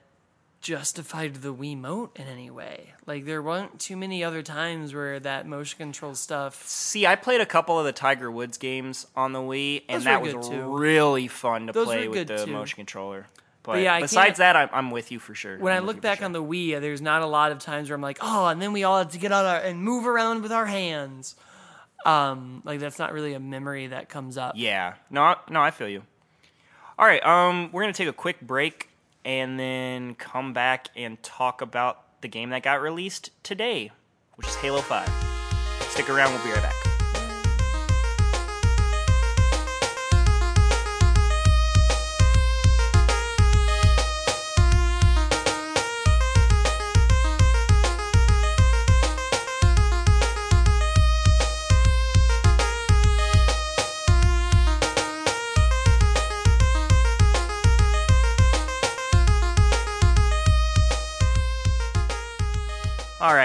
justified 0.61 1.37
the 1.37 1.55
Wii 1.55 1.77
Mote 1.79 2.16
in 2.16 2.27
any 2.27 2.51
way. 2.51 2.92
Like 3.07 3.25
there 3.25 3.42
weren't 3.42 3.81
too 3.81 3.96
many 3.96 4.23
other 4.23 4.42
times 4.42 4.94
where 4.94 5.18
that 5.20 5.46
motion 5.46 5.79
control 5.79 6.14
stuff. 6.14 6.66
See, 6.66 7.07
I 7.07 7.16
played 7.16 7.40
a 7.40 7.46
couple 7.46 7.79
of 7.79 7.87
the 7.87 7.92
Tiger 7.92 8.31
Woods 8.31 8.59
games 8.59 9.07
on 9.16 9.33
the 9.33 9.38
Wii, 9.40 9.83
and 9.88 9.96
Those 9.96 10.05
that 10.05 10.23
was 10.23 10.49
too. 10.49 10.77
really 10.79 11.29
fun 11.29 11.66
to 11.66 11.73
Those 11.73 11.87
play 11.87 12.09
with 12.09 12.29
the 12.29 12.44
too. 12.44 12.53
motion 12.53 12.77
controller. 12.77 13.27
But, 13.62 13.83
yeah, 13.83 14.01
besides 14.01 14.38
that, 14.38 14.57
I'm, 14.57 14.70
I'm 14.73 14.90
with 14.90 15.12
you 15.12 15.18
for 15.18 15.35
sure. 15.35 15.59
When 15.59 15.75
I'm 15.75 15.83
I 15.83 15.87
look 15.87 16.01
back 16.01 16.18
sure. 16.18 16.25
on 16.25 16.33
the 16.33 16.42
Wii, 16.42 16.81
there's 16.81 17.03
not 17.03 17.20
a 17.20 17.27
lot 17.27 17.53
of 17.53 17.59
times 17.59 17.90
where 17.90 17.94
I'm 17.94 18.01
like, 18.01 18.18
oh, 18.23 18.46
and 18.46 18.61
then 18.61 18.73
we 18.73 18.85
all 18.85 18.99
had 18.99 19.11
to 19.11 19.18
get 19.18 19.33
out 19.33 19.44
our, 19.44 19.59
and 19.59 19.83
move 19.83 20.07
around 20.07 20.42
with 20.42 20.51
our 20.51 20.64
hands. 20.64 21.37
Um, 22.07 22.63
like 22.65 22.81
that's 22.81 22.99
not 22.99 23.13
really 23.13 23.35
a 23.35 23.41
memory 23.41 23.89
that 23.89 24.09
comes 24.09 24.39
up. 24.39 24.55
Yeah. 24.57 24.95
No, 25.11 25.23
I- 25.23 25.37
no, 25.51 25.61
I 25.61 25.71
feel 25.71 25.89
you. 25.89 26.03
All 26.99 27.07
right, 27.07 27.25
um, 27.25 27.71
we're 27.73 27.83
gonna 27.83 27.93
take 27.93 28.09
a 28.09 28.13
quick 28.13 28.41
break 28.41 28.89
and 29.25 29.59
then 29.59 30.15
come 30.15 30.53
back 30.53 30.89
and 30.97 31.23
talk 31.23 31.61
about 31.63 32.21
the 32.23 32.29
game 32.29 32.51
that 32.51 32.63
got 32.63 32.81
released 32.83 33.31
today, 33.43 33.91
which 34.37 34.47
is 34.47 34.55
Halo 34.57 34.81
Five. 34.81 35.09
Stick 35.91 36.09
around; 36.11 36.33
we'll 36.33 36.45
be 36.45 36.51
right 36.53 36.63
back. 36.63 36.75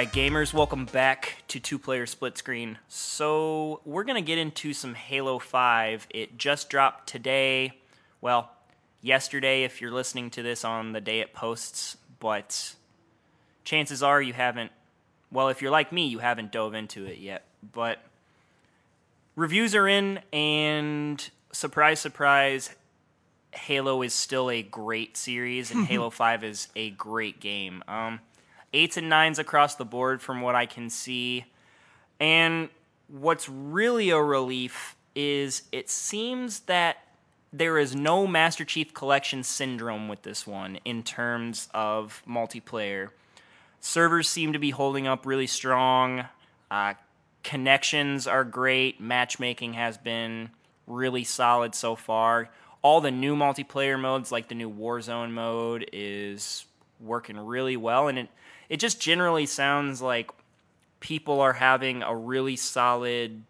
Right, 0.06 0.14
gamers, 0.14 0.54
welcome 0.54 0.86
back 0.86 1.44
to 1.48 1.60
Two 1.60 1.80
Player 1.80 2.06
Split 2.06 2.38
Screen. 2.38 2.78
So, 2.88 3.82
we're 3.86 4.04
going 4.04 4.22
to 4.22 4.28
get 4.28 4.38
into 4.38 4.72
some 4.72 4.94
Halo 4.94 5.40
5. 5.40 6.08
It 6.12 6.38
just 6.38 6.70
dropped 6.70 7.08
today. 7.08 7.80
Well, 8.22 8.52
yesterday, 9.02 9.64
if 9.64 9.82
you're 9.82 9.92
listening 9.92 10.30
to 10.32 10.44
this 10.44 10.64
on 10.64 10.92
the 10.92 11.02
day 11.02 11.22
it 11.22 11.34
posts, 11.34 11.98
but 12.20 12.76
chances 13.64 14.04
are 14.04 14.22
you 14.22 14.34
haven't. 14.34 14.72
Well, 15.32 15.50
if 15.50 15.64
you're 15.64 15.72
like 15.72 15.92
me, 15.92 16.08
you 16.08 16.20
haven't 16.20 16.52
dove 16.52 16.76
into 16.76 17.06
it 17.06 17.18
yet. 17.18 17.44
But 17.74 18.00
reviews 19.36 19.74
are 19.74 19.88
in, 19.88 20.20
and 20.32 21.28
surprise, 21.52 22.00
surprise, 22.00 22.70
Halo 23.54 24.04
is 24.04 24.14
still 24.14 24.52
a 24.52 24.62
great 24.62 25.18
series, 25.18 25.72
and 25.72 25.86
Halo 25.88 26.12
5 26.12 26.44
is 26.44 26.68
a 26.76 26.92
great 26.92 27.40
game. 27.40 27.84
Um, 27.88 28.20
eights 28.76 28.98
and 28.98 29.10
nines 29.10 29.40
across 29.40 29.76
the 29.76 29.86
board 29.86 30.22
from 30.22 30.42
what 30.42 30.54
I 30.54 30.66
can 30.66 30.90
see. 30.90 31.46
And 32.20 32.70
what's 33.08 33.50
really 33.50 34.10
a 34.10 34.22
relief 34.22 34.96
is 35.16 35.64
it 35.72 35.90
seems 35.90 36.62
that 36.62 36.98
there 37.54 37.78
is 37.78 37.96
no 37.96 38.28
Master 38.28 38.66
Chief 38.66 38.94
Collection 38.94 39.42
syndrome 39.44 40.10
with 40.10 40.24
this 40.24 40.46
one 40.46 40.78
in 40.84 41.04
terms 41.04 41.70
of 41.74 42.22
multiplayer. 42.28 43.10
Servers 43.80 44.28
seem 44.28 44.52
to 44.52 44.60
be 44.60 44.72
holding 44.72 45.08
up 45.08 45.26
really 45.26 45.48
strong. 45.48 46.26
Uh, 46.70 46.96
connections 47.44 48.28
are 48.28 48.44
great. 48.44 49.00
Matchmaking 49.00 49.74
has 49.74 49.98
been 49.98 50.50
really 50.86 51.24
solid 51.24 51.76
so 51.76 51.96
far. 51.96 52.50
All 52.82 53.00
the 53.00 53.12
new 53.12 53.36
multiplayer 53.36 54.00
modes, 54.00 54.32
like 54.32 54.50
the 54.50 54.56
new 54.56 54.70
Warzone 54.70 55.32
mode, 55.32 55.90
is 55.94 56.66
working 57.00 57.38
really 57.38 57.78
well, 57.78 58.08
and 58.08 58.20
it 58.20 58.30
it 58.70 58.78
just 58.78 59.00
generally 59.00 59.46
sounds 59.46 60.02
like 60.02 60.32
people 61.00 61.42
are 61.42 61.54
having 61.54 62.02
a 62.04 62.16
really 62.16 62.56
solid 62.56 63.44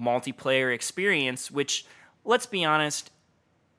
multiplayer 0.00 0.74
experience, 0.74 1.50
which, 1.50 1.84
let's 2.24 2.46
be 2.46 2.64
honest, 2.64 3.10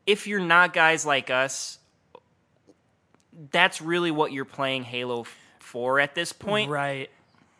if 0.05 0.27
you're 0.27 0.39
not 0.39 0.73
guys 0.73 1.05
like 1.05 1.29
us, 1.29 1.79
that's 3.51 3.81
really 3.81 4.11
what 4.11 4.31
you're 4.31 4.45
playing 4.45 4.83
Halo 4.83 5.25
for 5.59 5.99
at 5.99 6.15
this 6.15 6.33
point. 6.33 6.69
Right. 6.69 7.09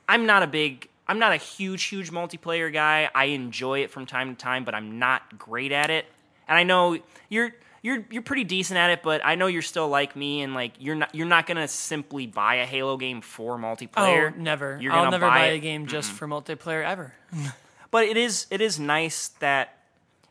I'm 0.07 0.25
not 0.25 0.43
a 0.43 0.47
big 0.47 0.89
I'm 1.07 1.19
not 1.19 1.33
a 1.33 1.37
huge 1.37 1.83
huge 1.85 2.11
multiplayer 2.11 2.71
guy. 2.71 3.09
I 3.13 3.25
enjoy 3.25 3.79
it 3.79 3.91
from 3.91 4.05
time 4.05 4.35
to 4.35 4.41
time, 4.41 4.63
but 4.63 4.73
I'm 4.73 4.99
not 4.99 5.37
great 5.37 5.71
at 5.71 5.89
it. 5.89 6.05
And 6.47 6.57
I 6.57 6.63
know 6.63 6.99
you're 7.29 7.51
you're 7.81 8.05
you're 8.11 8.21
pretty 8.21 8.43
decent 8.43 8.77
at 8.77 8.91
it, 8.91 9.01
but 9.03 9.21
I 9.25 9.35
know 9.35 9.47
you're 9.47 9.61
still 9.61 9.87
like 9.87 10.15
me 10.15 10.41
and 10.41 10.53
like 10.53 10.73
you're 10.79 10.95
not 10.95 11.13
you're 11.15 11.27
not 11.27 11.47
going 11.47 11.57
to 11.57 11.67
simply 11.67 12.27
buy 12.27 12.55
a 12.55 12.65
Halo 12.65 12.97
game 12.97 13.21
for 13.21 13.57
multiplayer. 13.57 14.33
Oh, 14.33 14.39
never. 14.39 14.77
You're 14.79 14.91
I'll 14.91 15.05
gonna 15.05 15.11
never 15.11 15.27
buy 15.27 15.39
buy 15.39 15.45
a 15.47 15.59
game 15.59 15.87
just 15.87 16.11
for 16.11 16.27
multiplayer 16.27 16.83
ever. 16.83 17.13
But 17.91 18.05
it 18.05 18.15
is 18.15 18.47
it 18.49 18.61
is 18.61 18.79
nice 18.79 19.27
that 19.39 19.77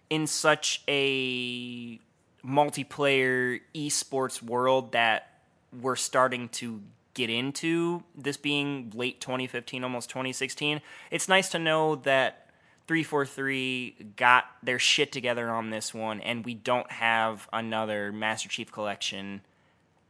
in 0.08 0.26
such 0.26 0.82
a 0.88 2.00
multiplayer 2.42 3.60
esports 3.74 4.42
world 4.42 4.92
that 4.92 5.28
we're 5.78 5.96
starting 5.96 6.48
to 6.48 6.80
get 7.12 7.28
into 7.28 8.02
this 8.16 8.38
being 8.38 8.90
late 8.94 9.20
2015 9.20 9.84
almost 9.84 10.08
2016 10.08 10.80
it's 11.10 11.28
nice 11.28 11.50
to 11.50 11.58
know 11.58 11.96
that 11.96 12.49
343 12.90 14.14
got 14.16 14.46
their 14.64 14.80
shit 14.80 15.12
together 15.12 15.48
on 15.48 15.70
this 15.70 15.94
one 15.94 16.20
and 16.22 16.44
we 16.44 16.54
don't 16.54 16.90
have 16.90 17.48
another 17.52 18.10
master 18.10 18.48
chief 18.48 18.72
collection 18.72 19.42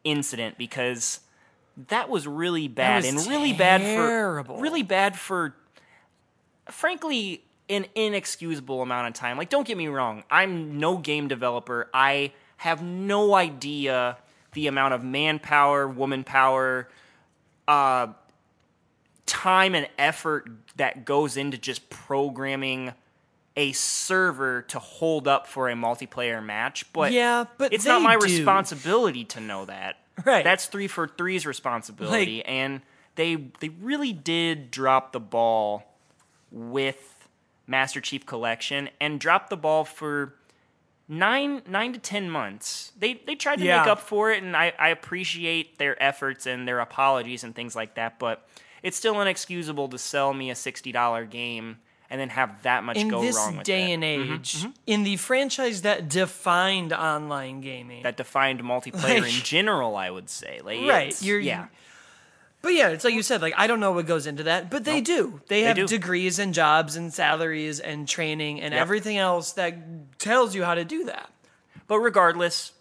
incident 0.02 0.56
because 0.56 1.20
that 1.88 2.08
was 2.08 2.26
really 2.26 2.68
bad 2.68 3.04
was 3.04 3.26
and 3.26 3.30
really 3.30 3.52
bad 3.52 3.82
for 3.82 4.42
really 4.58 4.82
bad 4.82 5.18
for 5.18 5.54
frankly 6.70 7.44
an 7.68 7.84
inexcusable 7.94 8.80
amount 8.80 9.08
of 9.08 9.12
time. 9.12 9.36
Like, 9.36 9.50
don't 9.50 9.66
get 9.66 9.76
me 9.76 9.88
wrong, 9.88 10.24
I'm 10.30 10.78
no 10.78 10.96
game 10.96 11.28
developer. 11.28 11.90
I 11.92 12.32
have 12.56 12.82
no 12.82 13.34
idea 13.34 14.16
the 14.54 14.68
amount 14.68 14.94
of 14.94 15.04
manpower, 15.04 15.86
woman 15.86 16.24
power, 16.24 16.88
uh, 17.68 18.06
time 19.30 19.74
and 19.74 19.88
effort 19.96 20.48
that 20.76 21.04
goes 21.04 21.36
into 21.36 21.56
just 21.56 21.88
programming 21.88 22.92
a 23.56 23.72
server 23.72 24.62
to 24.62 24.78
hold 24.78 25.28
up 25.28 25.46
for 25.46 25.68
a 25.68 25.74
multiplayer 25.74 26.44
match. 26.44 26.90
But 26.92 27.12
Yeah, 27.12 27.44
but 27.58 27.72
it's 27.72 27.84
not 27.84 28.02
my 28.02 28.16
do. 28.16 28.24
responsibility 28.24 29.24
to 29.26 29.40
know 29.40 29.64
that. 29.66 29.96
Right. 30.24 30.44
That's 30.44 30.66
343's 30.68 31.46
responsibility, 31.46 32.44
and 32.44 32.82
they 33.14 33.36
they 33.60 33.70
really 33.70 34.12
did 34.12 34.70
drop 34.70 35.12
the 35.12 35.20
ball 35.20 35.84
with 36.50 37.26
Master 37.66 38.02
Chief 38.02 38.26
Collection 38.26 38.90
and 39.00 39.18
drop 39.18 39.48
the 39.48 39.56
ball 39.56 39.84
for 39.86 40.34
nine 41.08 41.62
nine 41.66 41.94
to 41.94 41.98
ten 41.98 42.28
months. 42.28 42.92
They 42.98 43.14
they 43.26 43.34
tried 43.34 43.60
to 43.60 43.64
Yeah. 43.64 43.78
make 43.78 43.86
up 43.88 44.00
for 44.00 44.30
it, 44.30 44.42
and 44.42 44.54
I, 44.54 44.74
I 44.78 44.88
appreciate 44.90 45.78
their 45.78 46.00
efforts 46.02 46.44
and 46.46 46.68
their 46.68 46.80
apologies 46.80 47.42
and 47.42 47.54
things 47.54 47.74
like 47.74 47.94
that. 47.94 48.18
But 48.18 48.46
it's 48.82 48.96
still 48.96 49.20
inexcusable 49.20 49.88
to 49.88 49.98
sell 49.98 50.32
me 50.34 50.50
a 50.50 50.54
sixty 50.54 50.92
dollar 50.92 51.24
game 51.24 51.78
and 52.08 52.20
then 52.20 52.28
have 52.30 52.62
that 52.62 52.82
much 52.82 52.96
In 52.96 53.08
go 53.08 53.20
this 53.20 53.36
wrong 53.36 53.58
with 53.58 53.64
day 53.66 53.92
it. 53.92 54.00
Mm-hmm, 54.00 54.22
and 54.32 54.32
age, 54.40 54.66
in 54.86 55.04
the 55.04 55.16
franchise 55.16 55.82
that 55.82 56.08
defined 56.08 56.92
online 56.92 57.60
gaming. 57.60 58.02
that 58.02 58.16
defined 58.16 58.60
multiplayer 58.62 59.18
in 59.24 59.44
general. 59.44 59.96
I 59.96 60.10
would 60.10 60.28
say, 60.28 60.60
like, 60.64 60.80
Right, 60.88 61.22
you're- 61.22 61.44
yeah. 61.44 61.66
But 62.62 62.74
yeah, 62.74 62.88
it's 62.88 63.04
like 63.04 63.14
you 63.14 63.22
said, 63.22 63.40
like 63.40 63.54
I 63.56 63.66
don't 63.66 63.80
know 63.80 63.92
what 63.92 64.06
goes 64.06 64.26
into 64.26 64.42
that, 64.42 64.70
but 64.70 64.84
they 64.84 65.00
do. 65.00 65.40
They 65.48 65.62
have 65.62 65.76
do. 65.76 65.86
degrees 65.86 66.38
and 66.38 66.52
jobs 66.52 66.94
and 66.94 67.10
salaries 67.14 67.80
and 67.80 68.06
training 68.06 68.60
and 68.60 68.74
Yep. 68.74 68.80
everything 68.82 69.16
else 69.16 69.52
that 69.52 70.18
tells 70.18 70.54
you 70.54 70.64
how 70.64 70.74
to 70.74 70.84
do 70.84 71.04
that. 71.04 71.30
But 71.86 72.00
regardless, 72.00 72.72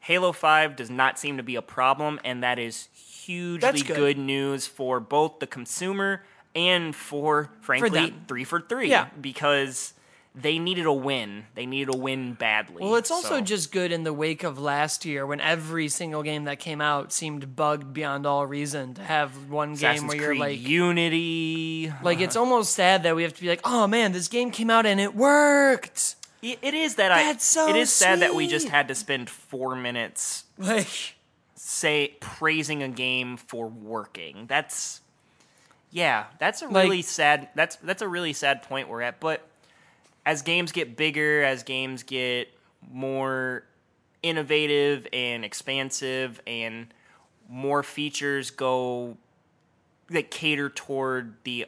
Halo 0.00 0.32
5 0.32 0.74
does 0.74 0.90
not 0.90 1.18
seem 1.18 1.36
to 1.36 1.42
be 1.44 1.54
a 1.54 1.62
problem, 1.62 2.18
and 2.24 2.42
that 2.42 2.58
is 2.58 2.88
hugely 3.26 3.58
That's 3.60 3.82
good. 3.82 3.96
good. 3.96 4.18
news 4.18 4.66
for 4.66 5.00
both 5.00 5.38
the 5.38 5.46
consumer 5.46 6.22
and 6.54 6.94
for, 6.94 7.50
frankly, 7.60 7.90
them. 7.90 8.24
343. 8.28 8.88
Yeah. 8.88 9.08
Because 9.20 9.92
they 10.36 10.58
needed 10.58 10.86
a 10.86 10.92
win. 10.92 11.44
They 11.54 11.64
needed 11.66 11.94
a 11.94 11.96
win 11.96 12.34
badly. 12.34 12.82
Well, 12.82 12.96
it's 12.96 13.10
also 13.10 13.28
So, 13.28 13.40
just 13.40 13.70
good 13.70 13.92
in 13.92 14.02
the 14.02 14.12
wake 14.12 14.42
of 14.42 14.58
last 14.58 15.04
year 15.04 15.26
when 15.26 15.40
every 15.40 15.88
single 15.88 16.22
game 16.24 16.44
that 16.44 16.58
came 16.58 16.80
out 16.80 17.12
seemed 17.12 17.54
bugged 17.54 17.92
beyond 17.92 18.26
all 18.26 18.44
reason 18.46 18.94
to 18.94 19.02
have 19.02 19.48
one 19.48 19.72
Assassin's 19.72 20.00
game 20.00 20.08
where 20.08 20.16
you're 20.16 20.36
like 20.36 20.60
Unity. 20.60 21.92
like 22.02 22.20
it's 22.20 22.36
almost 22.36 22.72
sad 22.74 23.04
that 23.04 23.14
we 23.16 23.22
have 23.22 23.34
to 23.34 23.40
be 23.40 23.48
like, 23.48 23.60
"Oh 23.64 23.86
man, 23.86 24.12
this 24.12 24.26
game 24.28 24.50
came 24.50 24.70
out 24.70 24.86
and 24.86 25.00
it 25.00 25.14
worked." 25.14 26.16
It 26.42 26.58
it 26.62 26.74
is 26.74 26.96
that 26.96 27.12
I. 27.12 27.36
So 27.36 27.68
it 27.68 27.76
is 27.76 27.92
sad 27.92 28.20
that 28.20 28.34
we 28.34 28.46
just 28.48 28.68
had 28.68 28.88
to 28.88 28.94
spend 28.94 29.30
four 29.30 29.76
minutes 29.76 30.44
Like 30.58 31.13
say 31.66 32.14
praising 32.20 32.82
a 32.82 32.88
game 32.90 33.38
for 33.38 33.66
working. 33.68 34.44
That's 34.46 35.00
yeah, 35.90 36.26
that's 36.38 36.60
a 36.60 36.66
Like- 36.68 36.84
really 36.84 37.00
sad 37.02 37.48
that's 37.54 37.76
that's 37.76 38.02
a 38.02 38.08
really 38.08 38.34
sad 38.34 38.62
point 38.62 38.88
we're 38.88 39.00
at. 39.00 39.18
But 39.18 39.48
as 40.26 40.42
games 40.42 40.72
get 40.72 40.94
bigger, 40.96 41.42
as 41.42 41.62
games 41.62 42.02
get 42.02 42.48
more 42.92 43.64
innovative 44.22 45.06
and 45.12 45.42
expansive 45.42 46.40
and 46.46 46.92
more 47.48 47.82
features 47.82 48.50
go 48.50 49.16
that 50.08 50.30
cater 50.30 50.68
toward 50.68 51.34
the 51.44 51.66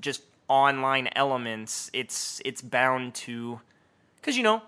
just 0.00 0.22
online 0.48 1.08
elements, 1.14 1.88
it's 1.92 2.42
it's 2.44 2.62
bound 2.62 3.14
to 3.14 3.60
cuz 4.22 4.36
you 4.36 4.42
know, 4.42 4.60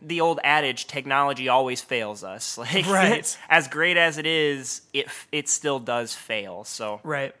the 0.00 0.20
old 0.20 0.40
adage 0.44 0.86
technology 0.86 1.48
always 1.48 1.80
fails 1.80 2.24
us. 2.24 2.58
Like 2.58 2.86
Right. 2.86 3.38
as 3.48 3.68
great 3.68 3.96
as 3.96 4.18
it 4.18 4.26
is, 4.26 4.82
it 4.92 5.08
it 5.32 5.48
still 5.48 5.78
does 5.78 6.14
fail. 6.14 6.64
So 6.64 7.00
right. 7.04 7.34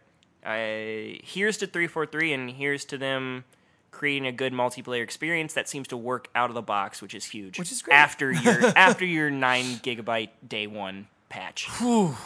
I, 0.44 1.20
here's 1.22 1.58
to 1.58 1.66
343 1.66 2.32
and 2.32 2.50
here's 2.50 2.84
to 2.86 2.98
them 2.98 3.44
creating 3.90 4.26
a 4.26 4.32
good 4.32 4.52
multiplayer 4.52 5.02
experience 5.02 5.54
that 5.54 5.68
seems 5.68 5.88
to 5.88 5.96
work 5.96 6.28
out 6.34 6.50
of 6.50 6.54
the 6.54 6.62
box, 6.62 7.02
which 7.02 7.14
is 7.14 7.24
huge. 7.24 7.58
Which 7.58 7.72
is 7.72 7.82
great. 7.82 7.94
After 7.94 8.30
your 8.44 8.66
after 8.76 9.04
your 9.04 9.30
9 9.30 9.64
gigabyte 9.76 10.30
day 10.46 10.66
1 10.66 11.08
patch. 11.28 11.68
Whew. 11.78 12.16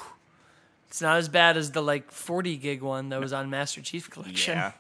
It's 0.89 1.01
not 1.01 1.17
as 1.17 1.29
bad 1.29 1.57
as 1.57 1.71
the 1.71 1.83
like 1.83 2.11
40 2.11 2.57
gig 2.59 2.83
one 2.83 3.09
that 3.09 3.21
was 3.21 3.33
on 3.33 3.49
Master 3.49 3.81
Chief 3.81 4.11
Collection. 4.11 4.57
Yeah. 4.57 4.73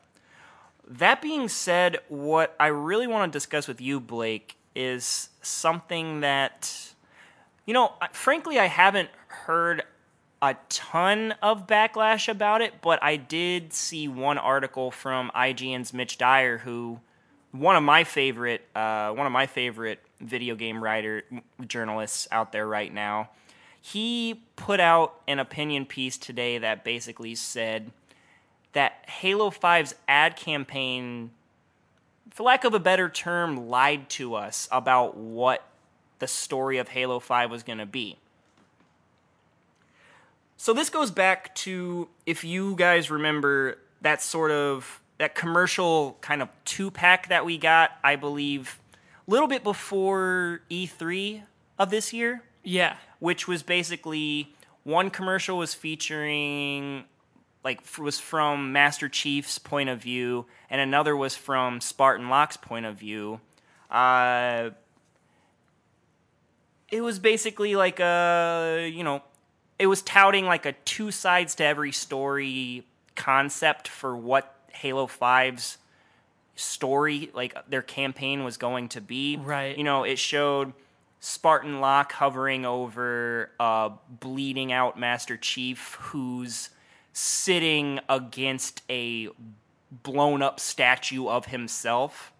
That 0.86 1.22
being 1.22 1.48
said, 1.48 2.00
what 2.08 2.54
I 2.60 2.66
really 2.66 3.06
want 3.06 3.32
to 3.32 3.34
discuss 3.34 3.66
with 3.66 3.80
you, 3.80 3.98
Blake, 3.98 4.56
is 4.74 5.28
something 5.42 6.20
that, 6.20 6.92
you 7.66 7.74
know, 7.74 7.92
frankly, 8.12 8.58
I 8.58 8.66
haven't 8.66 9.10
heard 9.28 9.82
a 10.40 10.56
ton 10.68 11.34
of 11.40 11.66
backlash 11.66 12.28
about 12.28 12.60
it, 12.60 12.74
but 12.82 13.02
I 13.02 13.16
did 13.16 13.72
see 13.72 14.08
one 14.08 14.38
article 14.38 14.90
from 14.90 15.30
IGN's 15.34 15.92
Mitch 15.92 16.18
Dyer, 16.18 16.58
who 16.58 16.98
one 17.52 17.76
of 17.76 17.82
my 17.82 18.02
favorite, 18.02 18.66
uh, 18.74 19.10
one 19.10 19.26
of 19.26 19.32
my 19.32 19.46
favorite 19.46 20.00
video 20.20 20.54
game 20.56 20.82
writer 20.82 21.22
journalists 21.66 22.26
out 22.32 22.50
there 22.50 22.66
right 22.66 22.92
now. 22.92 23.30
He 23.80 24.42
put 24.56 24.80
out 24.80 25.20
an 25.28 25.38
opinion 25.38 25.86
piece 25.86 26.16
today 26.16 26.58
that 26.58 26.84
basically 26.84 27.34
said 27.34 27.90
that 28.72 29.04
Halo 29.08 29.50
5's 29.50 29.94
ad 30.08 30.36
campaign, 30.36 31.30
for 32.34 32.42
lack 32.42 32.64
of 32.64 32.74
a 32.74 32.80
better 32.80 33.08
term, 33.08 33.68
lied 33.68 34.08
to 34.10 34.34
us 34.34 34.68
about 34.72 35.16
what 35.16 35.64
the 36.18 36.26
story 36.26 36.78
of 36.78 36.88
Halo 36.88 37.20
5 37.20 37.50
was 37.50 37.62
going 37.62 37.78
to 37.78 37.86
be. 37.86 38.16
So 40.56 40.72
this 40.72 40.90
goes 40.90 41.10
back 41.10 41.54
to 41.56 42.08
if 42.24 42.44
you 42.44 42.76
guys 42.76 43.10
remember 43.10 43.78
that 44.00 44.22
sort 44.22 44.50
of 44.52 45.00
that 45.18 45.34
commercial 45.34 46.16
kind 46.20 46.42
of 46.42 46.48
two 46.64 46.90
pack 46.90 47.28
that 47.28 47.44
we 47.44 47.58
got, 47.58 47.92
I 48.02 48.16
believe, 48.16 48.78
a 49.26 49.30
little 49.30 49.48
bit 49.48 49.62
before 49.62 50.62
E3 50.70 51.42
of 51.78 51.90
this 51.90 52.12
year 52.12 52.42
Yeah. 52.64 52.96
which 53.18 53.46
was 53.46 53.62
basically 53.62 54.54
one 54.84 55.10
commercial 55.10 55.58
was 55.58 55.74
featuring 55.74 57.04
like 57.64 57.80
was 57.98 58.18
from 58.18 58.72
Master 58.72 59.08
Chief's 59.08 59.58
point 59.58 59.88
of 59.88 60.00
view, 60.00 60.46
and 60.68 60.80
another 60.80 61.16
was 61.16 61.36
from 61.36 61.80
Spartan 61.80 62.28
Locke's 62.28 62.56
point 62.56 62.86
of 62.86 62.96
view. 62.96 63.40
Uh, 63.90 64.70
it 66.90 67.00
was 67.02 67.18
basically 67.18 67.76
like 67.76 68.00
a 68.00 68.90
you 68.92 69.04
know, 69.04 69.22
it 69.78 69.86
was 69.86 70.02
touting 70.02 70.46
like 70.46 70.66
a 70.66 70.72
two 70.72 71.10
sides 71.10 71.54
to 71.56 71.64
every 71.64 71.92
story 71.92 72.86
concept 73.14 73.88
for 73.88 74.16
what 74.16 74.54
Halo 74.72 75.06
5's 75.06 75.78
story, 76.56 77.30
like 77.34 77.56
their 77.68 77.82
campaign 77.82 78.44
was 78.44 78.56
going 78.56 78.88
to 78.90 79.00
be. 79.00 79.36
Right. 79.36 79.76
You 79.76 79.84
know, 79.84 80.04
it 80.04 80.18
showed 80.18 80.72
Spartan 81.20 81.80
Locke 81.80 82.12
hovering 82.12 82.64
over 82.64 83.50
a 83.60 83.92
bleeding 84.08 84.72
out 84.72 84.98
Master 84.98 85.36
Chief 85.36 85.96
who's 86.00 86.70
sitting 87.12 88.00
against 88.08 88.82
a 88.88 89.28
blown 90.02 90.42
up 90.42 90.58
statue 90.58 91.28
of 91.28 91.46
himself. 91.46 92.32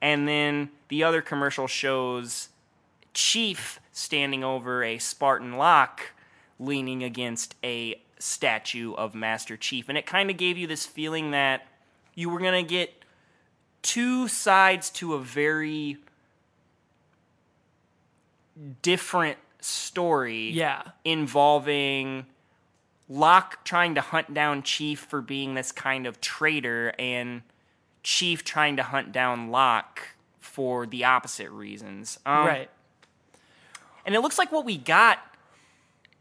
And 0.00 0.28
then 0.28 0.70
the 0.88 1.02
other 1.02 1.22
commercial 1.22 1.66
shows 1.66 2.48
Chief 3.14 3.80
standing 3.92 4.44
over 4.44 4.84
a 4.84 4.98
Spartan 4.98 5.54
Locke 5.54 6.12
leaning 6.60 7.02
against 7.02 7.54
a 7.64 8.00
statue 8.18 8.94
of 8.94 9.14
Master 9.14 9.56
Chief. 9.56 9.88
And 9.88 9.96
it 9.98 10.06
kind 10.06 10.30
of 10.30 10.36
gave 10.36 10.58
you 10.58 10.66
this 10.66 10.86
feeling 10.86 11.30
that 11.32 11.66
you 12.14 12.28
were 12.28 12.38
going 12.38 12.64
to 12.64 12.68
get 12.68 13.04
two 13.82 14.28
sides 14.28 14.90
to 14.90 15.14
a 15.14 15.18
very 15.20 15.98
different 18.82 19.38
story 19.60 20.50
Yeah. 20.50 20.82
involving 21.04 22.26
Locke 23.08 23.64
trying 23.64 23.94
to 23.94 24.00
hunt 24.00 24.34
down 24.34 24.62
Chief 24.62 25.00
for 25.00 25.20
being 25.20 25.54
this 25.54 25.72
kind 25.72 26.06
of 26.06 26.20
traitor 26.20 26.92
and 26.98 27.42
Chief 28.02 28.44
trying 28.44 28.76
to 28.76 28.82
hunt 28.82 29.12
down 29.12 29.50
Locke 29.50 30.00
for 30.40 30.86
the 30.86 31.04
opposite 31.04 31.50
reasons. 31.50 32.18
Um, 32.26 32.46
right. 32.46 32.70
And 34.04 34.14
it 34.14 34.20
looks 34.20 34.38
like 34.38 34.52
what 34.52 34.64
we 34.64 34.76
got 34.76 35.18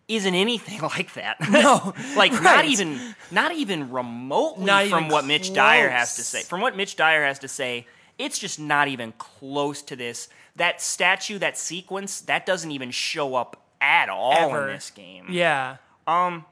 isn't 0.08 0.34
anything 0.36 0.82
like 0.82 1.14
that. 1.16 1.38
No. 1.50 1.94
like 2.16 2.32
not 2.42 2.66
even 2.66 3.16
not 3.32 3.54
even 3.54 3.92
remotely 3.92 4.66
Not 4.66 4.88
from 4.88 5.06
even 5.06 5.12
what 5.12 5.26
Mitch 5.26 5.54
Dyer 5.54 5.90
has 5.90 6.16
to 6.16 6.24
say. 6.24 6.42
From 6.44 6.62
what 6.62 6.76
Mitch 6.76 6.96
Dyer 6.96 7.24
has 7.26 7.40
to 7.40 7.48
say, 7.48 7.86
it's 8.18 8.40
just 8.40 8.60
not 8.60 8.88
even 8.88 9.14
close 9.18 9.82
to 9.84 9.96
this. 9.96 10.30
That 10.56 10.82
statue, 10.82 11.38
that 11.40 11.58
sequence, 11.58 12.22
that 12.22 12.46
doesn't 12.46 12.72
even 12.72 12.92
show 12.92 13.36
up 13.36 13.62
at 13.80 14.10
all 14.10 14.34
Ever. 14.34 14.70
in 14.70 14.76
this 14.76 14.90
game. 14.90 15.28
Yeah. 15.30 15.78
Um, 16.08 16.46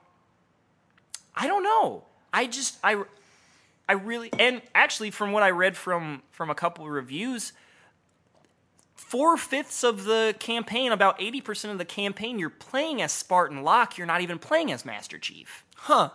I 1.36 1.48
don't 1.48 1.64
know. 1.64 2.04
I 2.34 2.48
just 2.48 2.78
I 2.84 3.04
I 3.88 3.94
really 3.94 4.30
and 4.40 4.62
actually 4.74 5.12
from 5.12 5.32
what 5.32 5.44
I 5.44 5.52
read 5.52 5.76
from 5.78 6.22
from 6.32 6.50
a 6.50 6.56
couple 6.56 6.86
of 6.86 6.92
reviews, 6.92 7.54
four 8.96 9.38
fifths 9.38 9.84
of 9.84 10.06
the 10.06 10.36
campaign, 10.40 10.92
about 10.92 11.22
eighty 11.22 11.42
percent 11.42 11.72
of 11.72 11.78
the 11.78 11.86
campaign, 11.86 12.40
you're 12.40 12.50
playing 12.50 13.02
as 13.02 13.12
Spartan 13.12 13.64
Locke. 13.64 13.98
You're 13.98 14.08
not 14.08 14.22
even 14.22 14.40
playing 14.40 14.72
as 14.72 14.86
Master 14.86 15.18
Chief, 15.18 15.64
Huh. 15.76 16.10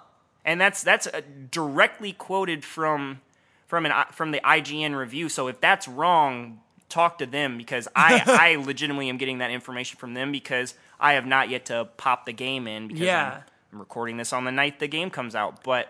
and 0.45 0.61
that's 0.61 0.83
that's 0.83 1.07
uh 1.07 1.21
directly 1.51 2.13
quoted 2.13 2.65
from 2.65 3.21
from 3.67 3.87
an 3.87 3.93
from 4.13 4.31
the 4.33 4.41
IGN 4.41 4.97
review. 4.99 5.29
So 5.29 5.49
if 5.49 5.61
that's 5.61 5.87
wrong, 5.87 6.61
talk 6.89 7.19
to 7.19 7.27
them 7.27 7.57
because 7.57 7.89
I 7.95 8.23
I 8.27 8.57
legitimately 8.57 9.09
am 9.09 9.17
getting 9.19 9.39
that 9.39 9.51
information 9.51 9.99
from 9.99 10.15
them 10.15 10.33
because 10.33 10.75
I 10.99 11.13
have 11.15 11.27
not 11.27 11.49
yet 11.51 11.67
to 11.67 11.89
pop 11.97 12.27
the 12.27 12.33
game 12.33 12.67
in 12.67 12.89
because 12.89 13.01
Yeah. 13.03 13.35
I'm, 13.37 13.43
I'm 13.73 13.79
recording 13.79 14.17
this 14.17 14.33
on 14.33 14.45
the 14.45 14.53
night 14.53 14.79
the 14.81 14.89
game 14.89 15.11
comes 15.11 15.35
out, 15.35 15.63
but 15.63 15.89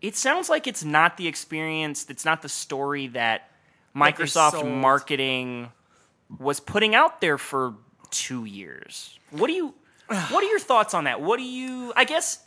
it 0.00 0.16
sounds 0.16 0.48
like 0.48 0.66
it's 0.66 0.84
not 0.84 1.16
the 1.16 1.26
experience, 1.26 2.06
it's 2.08 2.24
not 2.24 2.42
the 2.42 2.48
story 2.48 3.08
that 3.08 3.50
Microsoft 3.94 4.64
marketing 4.80 5.70
was 6.38 6.60
putting 6.60 6.94
out 6.94 7.20
there 7.20 7.38
for 7.38 7.74
2 8.10 8.44
years. 8.44 9.18
What 9.30 9.48
do 9.48 9.52
you 9.52 9.74
what 10.08 10.42
are 10.42 10.48
your 10.48 10.58
thoughts 10.58 10.94
on 10.94 11.04
that? 11.04 11.20
What 11.20 11.38
do 11.38 11.42
you 11.44 11.92
I 11.96 12.04
guess 12.04 12.46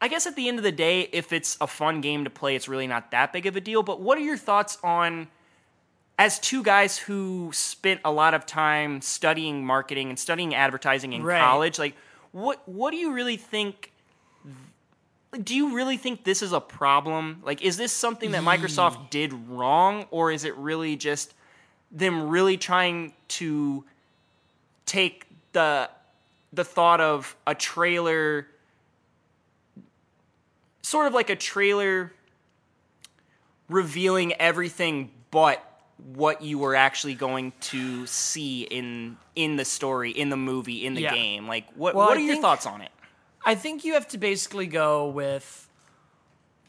I 0.00 0.08
guess 0.08 0.26
at 0.26 0.36
the 0.36 0.48
end 0.48 0.58
of 0.58 0.64
the 0.64 0.72
day, 0.72 1.08
if 1.12 1.32
it's 1.32 1.56
a 1.60 1.66
fun 1.66 2.00
game 2.00 2.24
to 2.24 2.30
play, 2.30 2.56
it's 2.56 2.68
really 2.68 2.86
not 2.86 3.10
that 3.12 3.32
big 3.32 3.46
of 3.46 3.56
a 3.56 3.60
deal. 3.60 3.82
But 3.82 4.00
what 4.00 4.18
are 4.18 4.22
your 4.22 4.36
thoughts 4.36 4.76
on, 4.84 5.28
as 6.18 6.38
two 6.38 6.62
guys 6.62 6.98
who 6.98 7.50
spent 7.54 8.00
a 8.04 8.12
lot 8.12 8.34
of 8.34 8.44
time 8.44 9.00
studying 9.00 9.64
marketing 9.64 10.10
and 10.10 10.18
studying 10.18 10.54
advertising 10.54 11.14
in 11.14 11.22
Right. 11.22 11.40
college, 11.40 11.78
like 11.78 11.96
what 12.34 12.68
what 12.68 12.90
do 12.90 12.96
you 12.96 13.12
really 13.12 13.36
think? 13.36 13.92
Do 15.40 15.54
you 15.54 15.74
really 15.74 15.96
think 15.96 16.24
this 16.24 16.42
is 16.42 16.52
a 16.52 16.60
problem? 16.60 17.42
Like, 17.44 17.62
is 17.62 17.76
this 17.76 17.92
something 17.92 18.32
that 18.32 18.42
Microsoft 18.42 19.10
did 19.10 19.32
wrong, 19.32 20.06
or 20.10 20.32
is 20.32 20.44
it 20.44 20.56
really 20.56 20.96
just 20.96 21.32
them 21.92 22.28
really 22.28 22.56
trying 22.56 23.12
to 23.28 23.84
take 24.84 25.26
the 25.52 25.88
the 26.52 26.64
thought 26.64 27.00
of 27.00 27.36
a 27.46 27.54
trailer 27.54 28.48
sort 30.82 31.06
of 31.06 31.14
like 31.14 31.30
a 31.30 31.36
trailer 31.36 32.12
revealing 33.68 34.32
everything 34.34 35.10
but 35.30 35.73
what 36.14 36.42
you 36.42 36.58
were 36.58 36.74
actually 36.74 37.14
going 37.14 37.52
to 37.60 38.06
see 38.06 38.62
in 38.62 39.16
in 39.36 39.56
the 39.56 39.64
story, 39.64 40.10
in 40.10 40.28
the 40.28 40.36
movie, 40.36 40.84
in 40.86 40.94
the 40.94 41.02
Yeah. 41.02 41.14
game. 41.14 41.46
Like 41.48 41.66
what 41.74 41.94
Well, 41.94 42.06
what 42.06 42.16
I 42.18 42.20
are 42.20 42.24
your 42.24 42.34
think- 42.34 42.42
thoughts 42.42 42.66
on 42.66 42.80
it? 42.80 42.90
I 43.44 43.54
think 43.54 43.84
you 43.84 43.94
have 43.94 44.08
to 44.08 44.18
basically 44.18 44.66
go 44.66 45.06
with 45.08 45.68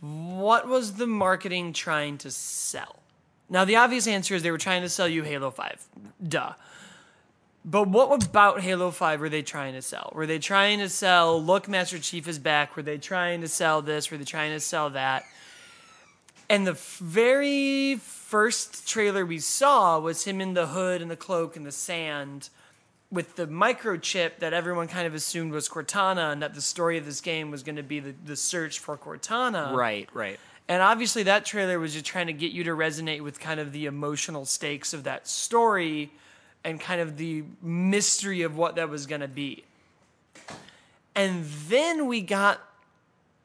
what 0.01 0.67
was 0.67 0.93
the 0.93 1.07
marketing 1.07 1.73
trying 1.73 2.17
to 2.19 2.29
sell? 2.31 2.97
Now, 3.49 3.63
the 3.65 3.75
obvious 3.75 4.07
answer 4.07 4.35
is 4.35 4.43
they 4.43 4.51
were 4.51 4.57
trying 4.57 4.81
to 4.81 4.89
sell 4.89 5.07
you 5.07 5.23
Halo 5.23 5.51
5. 5.51 5.85
Duh. 6.27 6.53
But 7.63 7.88
what 7.88 8.23
about 8.23 8.61
Halo 8.61 8.91
5 8.91 9.19
were 9.21 9.29
they 9.29 9.41
trying 9.41 9.73
to 9.73 9.81
sell? 9.81 10.11
Were 10.13 10.27
they 10.27 10.38
trying 10.39 10.79
to 10.79 10.89
sell, 10.89 11.41
look, 11.41 11.67
Master 11.67 11.97
Chief 11.97 12.27
is 12.27 12.38
back? 12.39 12.75
Were 12.75 12.83
they 12.83 12.97
trying 12.97 13.41
to 13.41 13.47
sell 13.47 13.81
this? 13.81 14.11
Were 14.11 14.17
they 14.17 14.23
trying 14.25 14.51
to 14.51 14.59
sell 14.59 14.89
that? 14.91 15.23
And 16.49 16.67
the 16.67 16.73
very 16.73 17.95
first 17.95 18.88
trailer 18.88 19.25
we 19.25 19.39
saw 19.39 19.99
was 19.99 20.25
him 20.25 20.41
in 20.41 20.53
the 20.53 20.67
hood 20.67 21.01
and 21.01 21.10
the 21.10 21.15
cloak 21.15 21.55
and 21.55 21.65
the 21.65 21.71
sand 21.71 22.49
with 23.12 23.36
the 23.36 23.47
microchip 23.47 24.39
that 24.39 24.53
everyone 24.53 24.88
kind 24.88 25.08
of 25.08 25.13
assumed 25.13 25.51
was 25.51 25.69
Cortana 25.69 26.31
and 26.31 26.41
that 26.41 26.53
the 26.53 26.62
story 26.62 26.97
of 26.97 27.05
this 27.05 27.21
game 27.21 27.51
was 27.51 27.63
going 27.63 27.77
to 27.77 27.84
be 27.84 27.99
the, 27.99 28.13
the 28.25 28.36
search 28.36 28.79
for 28.79 28.97
Cortana. 28.97 29.73
Right, 29.73 30.10
right. 30.13 30.39
And 30.67 30.81
obviously, 30.81 31.23
that 31.23 31.45
trailer 31.45 31.79
was 31.79 31.93
just 31.93 32.05
trying 32.05 32.27
to 32.27 32.34
get 32.34 32.51
you 32.51 32.63
to 32.63 32.71
resonate 32.71 33.21
with 33.21 33.39
kind 33.39 33.60
of 33.60 33.71
the 33.71 33.86
emotional 33.86 34.45
stakes 34.45 34.93
of 34.93 35.03
that 35.03 35.27
story 35.27 36.12
and 36.63 36.79
kind 36.79 36.99
of 36.99 37.17
the 37.17 37.43
mystery 37.62 38.41
of 38.41 38.58
what 38.58 38.75
that 38.75 38.89
was 38.89 39.05
going 39.05 39.21
to 39.21 39.27
be. 39.27 39.63
And 41.13 41.45
then 41.45 42.08
we 42.08 42.21
got 42.21 42.60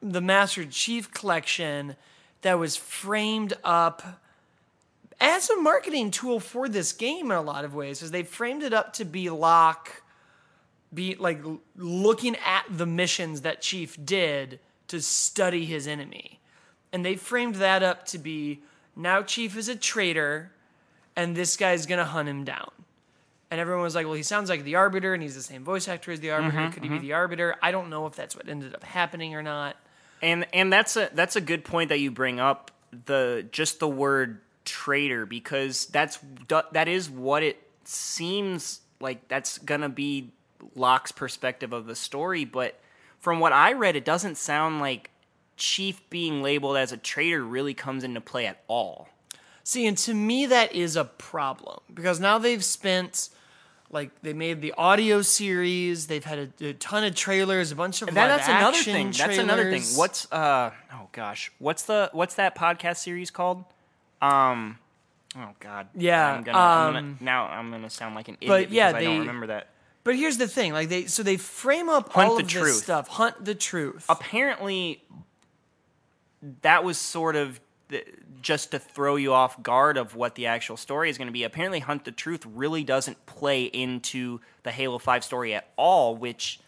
the 0.01 0.19
Master 0.19 0.65
Chief 0.65 1.11
collection 1.11 1.95
that 2.41 2.59
was 2.59 2.75
framed 2.75 3.53
up 3.63 4.21
as 5.21 5.49
a 5.51 5.61
marketing 5.61 6.09
tool 6.09 6.39
for 6.39 6.67
this 6.67 6.91
game 6.91 7.27
in 7.31 7.37
a 7.37 7.41
lot 7.41 7.63
of 7.63 7.75
ways, 7.75 8.01
is 8.01 8.11
they 8.11 8.23
framed 8.23 8.63
it 8.63 8.73
up 8.73 8.93
to 8.93 9.05
be 9.05 9.29
Locke, 9.29 10.01
be 10.93 11.15
like 11.15 11.41
looking 11.77 12.35
at 12.37 12.65
the 12.69 12.87
missions 12.87 13.41
that 13.41 13.61
Chief 13.61 14.03
did 14.03 14.59
to 14.87 14.99
study 14.99 15.65
his 15.65 15.87
enemy. 15.87 16.39
And 16.91 17.05
they 17.05 17.15
framed 17.15 17.55
that 17.55 17.83
up 17.83 18.05
to 18.07 18.17
be 18.17 18.61
now 18.95 19.21
Chief 19.21 19.55
is 19.55 19.69
a 19.69 19.75
traitor 19.75 20.51
and 21.15 21.35
this 21.35 21.55
guy's 21.55 21.85
gonna 21.85 22.03
hunt 22.03 22.27
him 22.27 22.43
down. 22.43 22.71
And 23.51 23.59
everyone 23.59 23.83
was 23.83 23.95
like, 23.95 24.05
well, 24.05 24.15
he 24.15 24.23
sounds 24.23 24.49
like 24.49 24.63
the 24.63 24.75
Arbiter 24.75 25.13
and 25.13 25.21
he's 25.21 25.35
the 25.35 25.43
same 25.43 25.63
voice 25.63 25.87
actor 25.87 26.11
as 26.11 26.19
the 26.19 26.31
Arbiter. 26.31 26.57
Mm-hmm, 26.57 26.71
Could 26.71 26.83
he 26.83 26.89
be 26.89 26.95
mm-hmm. 26.95 27.03
the 27.03 27.13
Arbiter? 27.13 27.55
I 27.61 27.71
don't 27.71 27.89
know 27.89 28.05
if 28.07 28.15
that's 28.15 28.35
what 28.35 28.49
ended 28.49 28.73
up 28.73 28.83
happening 28.83 29.35
or 29.35 29.43
not. 29.43 29.75
And 30.21 30.45
and 30.53 30.71
that's 30.71 30.95
a 30.95 31.09
that's 31.13 31.35
a 31.35 31.41
good 31.41 31.63
point 31.63 31.89
that 31.89 31.99
you 31.99 32.11
bring 32.11 32.39
up 32.39 32.71
the 33.05 33.45
just 33.51 33.79
the 33.79 33.87
word 33.87 34.41
traitor 34.65 35.25
because 35.25 35.87
that's 35.87 36.19
that 36.47 36.87
is 36.87 37.09
what 37.09 37.43
it 37.43 37.57
seems 37.83 38.81
like 38.99 39.27
that's 39.27 39.57
to 39.81 39.89
be 39.89 40.31
Locke's 40.75 41.11
perspective 41.11 41.73
of 41.73 41.87
the 41.87 41.95
story, 41.95 42.45
but 42.45 42.79
from 43.19 43.39
what 43.39 43.53
I 43.53 43.73
read 43.73 43.95
it 43.95 44.05
doesn't 44.05 44.37
sound 44.37 44.79
like 44.79 45.09
Chief 45.57 46.07
being 46.09 46.41
labeled 46.41 46.77
as 46.77 46.91
a 46.91 46.97
traitor 46.97 47.43
really 47.43 47.73
comes 47.73 48.03
into 48.03 48.21
play 48.21 48.47
at 48.47 48.63
all. 48.67 49.09
See, 49.63 49.85
and 49.85 49.97
to 49.99 50.13
me, 50.13 50.47
that 50.47 50.73
is 50.73 50.95
a 50.95 51.05
problem 51.05 51.79
because 51.93 52.19
now 52.19 52.39
they've 52.39 52.63
spent, 52.63 53.29
like, 53.91 54.11
they 54.21 54.33
made 54.33 54.61
the 54.61 54.73
audio 54.77 55.21
series. 55.21 56.07
They've 56.07 56.23
had 56.23 56.53
a, 56.61 56.69
a 56.69 56.73
ton 56.73 57.03
of 57.03 57.15
trailers, 57.15 57.71
a 57.71 57.75
bunch 57.75 58.01
of 58.01 58.07
That, 58.13 58.15
live 58.15 58.37
that's 58.37 58.47
another 58.47 58.77
thing. 58.77 59.11
That's 59.11 59.37
another 59.37 59.69
thing. 59.69 59.83
What's 59.95 60.31
uh 60.31 60.71
oh 60.93 61.07
gosh, 61.11 61.51
what's 61.59 61.83
the 61.83 62.09
what's 62.13 62.35
that 62.35 62.55
podcast 62.55 62.97
series 62.97 63.31
called? 63.31 63.63
Um, 64.21 64.77
oh 65.35 65.49
god, 65.59 65.87
Yeah, 65.95 66.33
I'm 66.33 66.43
gonna, 66.43 66.57
I'm 66.57 66.87
um, 66.87 66.93
gonna 66.93 67.15
now 67.19 67.47
I'm 67.47 67.71
gonna 67.71 67.89
sound 67.89 68.15
like 68.15 68.27
an 68.27 68.37
idiot 68.39 68.49
but 68.49 68.71
yeah, 68.71 68.91
because 68.91 69.01
I 69.01 69.05
don't 69.05 69.19
remember 69.19 69.47
that. 69.47 69.67
But 70.03 70.15
here's 70.15 70.37
the 70.37 70.47
thing: 70.47 70.73
like 70.73 70.89
they, 70.89 71.05
so 71.05 71.21
they 71.23 71.37
frame 71.37 71.89
up 71.89 72.11
Hunt 72.13 72.29
all 72.29 72.39
of 72.39 72.47
truth. 72.47 72.65
this 72.65 72.83
stuff. 72.83 73.07
Hunt 73.07 73.43
the 73.43 73.55
truth. 73.55 74.05
Apparently, 74.09 75.03
that 76.61 76.83
was 76.83 76.97
sort 76.97 77.35
of 77.35 77.59
the, 77.91 78.03
just 78.41 78.71
to 78.71 78.79
throw 78.79 79.15
you 79.15 79.33
off 79.33 79.61
guard 79.61 79.97
of 79.97 80.15
what 80.15 80.35
the 80.35 80.47
actual 80.47 80.77
story 80.77 81.09
is 81.09 81.17
going 81.17 81.27
to 81.27 81.33
be. 81.33 81.43
Apparently, 81.43 81.79
Hunt 81.79 82.05
the 82.05 82.11
Truth 82.11 82.45
really 82.45 82.83
doesn't 82.83 83.25
play 83.25 83.63
into 83.63 84.39
the 84.63 84.71
Halo 84.71 84.97
Five 84.97 85.23
story 85.23 85.53
at 85.53 85.67
all, 85.77 86.15
which 86.15 86.59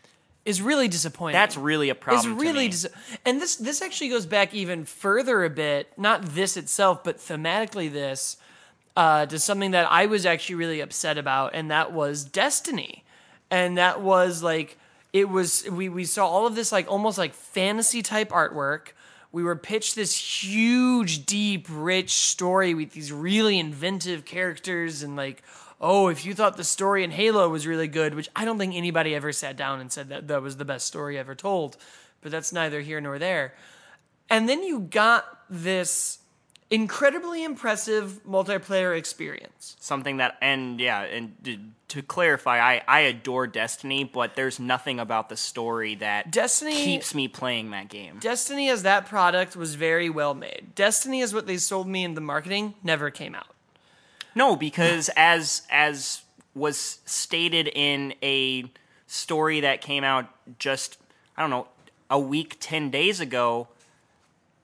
is 0.45 0.61
really 0.61 0.87
disappointing. 0.87 1.33
that's 1.33 1.57
really 1.57 1.89
a 1.89 1.95
problem. 1.95 2.31
It's 2.31 2.39
to 2.39 2.45
really 2.45 2.67
dis- 2.67 2.87
and 3.25 3.41
this 3.41 3.55
this 3.55 3.81
actually 3.81 4.09
goes 4.09 4.25
back 4.25 4.53
even 4.53 4.85
further 4.85 5.43
a 5.43 5.49
bit. 5.49 5.91
Not 5.97 6.23
this 6.23 6.57
itself, 6.57 7.03
but 7.03 7.17
thematically 7.17 7.91
this 7.91 8.37
uh, 8.95 9.25
to 9.25 9.39
something 9.39 9.71
that 9.71 9.91
I 9.91 10.05
was 10.05 10.25
actually 10.25 10.55
really 10.55 10.81
upset 10.81 11.17
about, 11.17 11.51
and 11.53 11.71
that 11.71 11.91
was 11.91 12.23
Destiny, 12.23 13.03
and 13.49 13.77
that 13.77 14.01
was 14.01 14.43
like 14.43 14.77
it 15.13 15.29
was 15.29 15.67
we 15.69 15.89
we 15.89 16.05
saw 16.05 16.27
all 16.27 16.45
of 16.45 16.55
this 16.55 16.71
like 16.71 16.91
almost 16.91 17.17
like 17.17 17.33
fantasy 17.33 18.01
type 18.01 18.29
artwork. 18.29 18.89
We 19.33 19.43
were 19.43 19.55
pitched 19.55 19.95
this 19.95 20.15
huge, 20.15 21.25
deep, 21.25 21.65
rich 21.69 22.13
story 22.13 22.75
with 22.75 22.91
these 22.91 23.11
really 23.11 23.59
inventive 23.59 24.25
characters 24.25 25.01
and 25.01 25.15
like, 25.15 25.41
oh, 25.81 26.07
if 26.07 26.23
you 26.23 26.35
thought 26.35 26.55
the 26.55 26.63
story 26.63 27.03
in 27.03 27.09
Halo 27.09 27.49
was 27.49 27.65
really 27.65 27.87
good, 27.87 28.13
which 28.13 28.29
I 28.35 28.45
don't 28.45 28.59
think 28.59 28.75
anybody 28.75 29.15
ever 29.15 29.33
sat 29.33 29.57
down 29.57 29.81
and 29.81 29.91
said 29.91 30.09
that 30.09 30.27
that 30.27 30.43
was 30.43 30.57
the 30.57 30.65
best 30.65 30.85
story 30.85 31.17
ever 31.17 31.33
told, 31.33 31.77
but 32.21 32.31
that's 32.31 32.53
neither 32.53 32.81
here 32.81 33.01
nor 33.01 33.17
there. 33.17 33.55
And 34.29 34.47
then 34.47 34.63
you 34.63 34.79
got 34.81 35.25
this 35.49 36.19
incredibly 36.69 37.43
impressive 37.43 38.19
multiplayer 38.27 38.97
experience. 38.97 39.75
something 39.79 40.17
that 40.17 40.37
and 40.41 40.79
yeah 40.79 41.01
and 41.01 41.35
to, 41.43 41.57
to 41.87 42.01
clarify 42.01 42.59
I, 42.59 42.81
I 42.87 42.99
adore 43.01 43.45
destiny 43.47 44.03
but 44.03 44.35
there's 44.35 44.59
nothing 44.59 44.99
about 44.99 45.29
the 45.29 45.37
story 45.37 45.95
that 45.95 46.31
Destiny- 46.31 46.83
keeps 46.83 47.13
me 47.13 47.27
playing 47.27 47.71
that 47.71 47.89
game 47.89 48.17
Destiny 48.19 48.69
as 48.69 48.81
that 48.83 49.05
product 49.05 49.55
was 49.55 49.75
very 49.75 50.09
well 50.09 50.33
made. 50.33 50.69
Destiny 50.73 51.19
is 51.21 51.33
what 51.33 51.45
they 51.45 51.57
sold 51.57 51.87
me 51.87 52.03
in 52.03 52.15
the 52.15 52.21
marketing, 52.21 52.73
never 52.83 53.11
came 53.11 53.35
out. 53.35 53.47
no 54.33 54.55
because 54.55 55.09
as 55.17 55.61
as 55.69 56.21
was 56.55 56.99
stated 57.05 57.67
in 57.67 58.13
a 58.23 58.65
story 59.07 59.59
that 59.59 59.81
came 59.81 60.03
out 60.03 60.25
just 60.57 60.97
i 61.37 61.41
don't 61.41 61.49
know 61.51 61.67
a 62.09 62.17
week 62.19 62.57
10 62.59 62.89
days 62.89 63.19
ago 63.19 63.67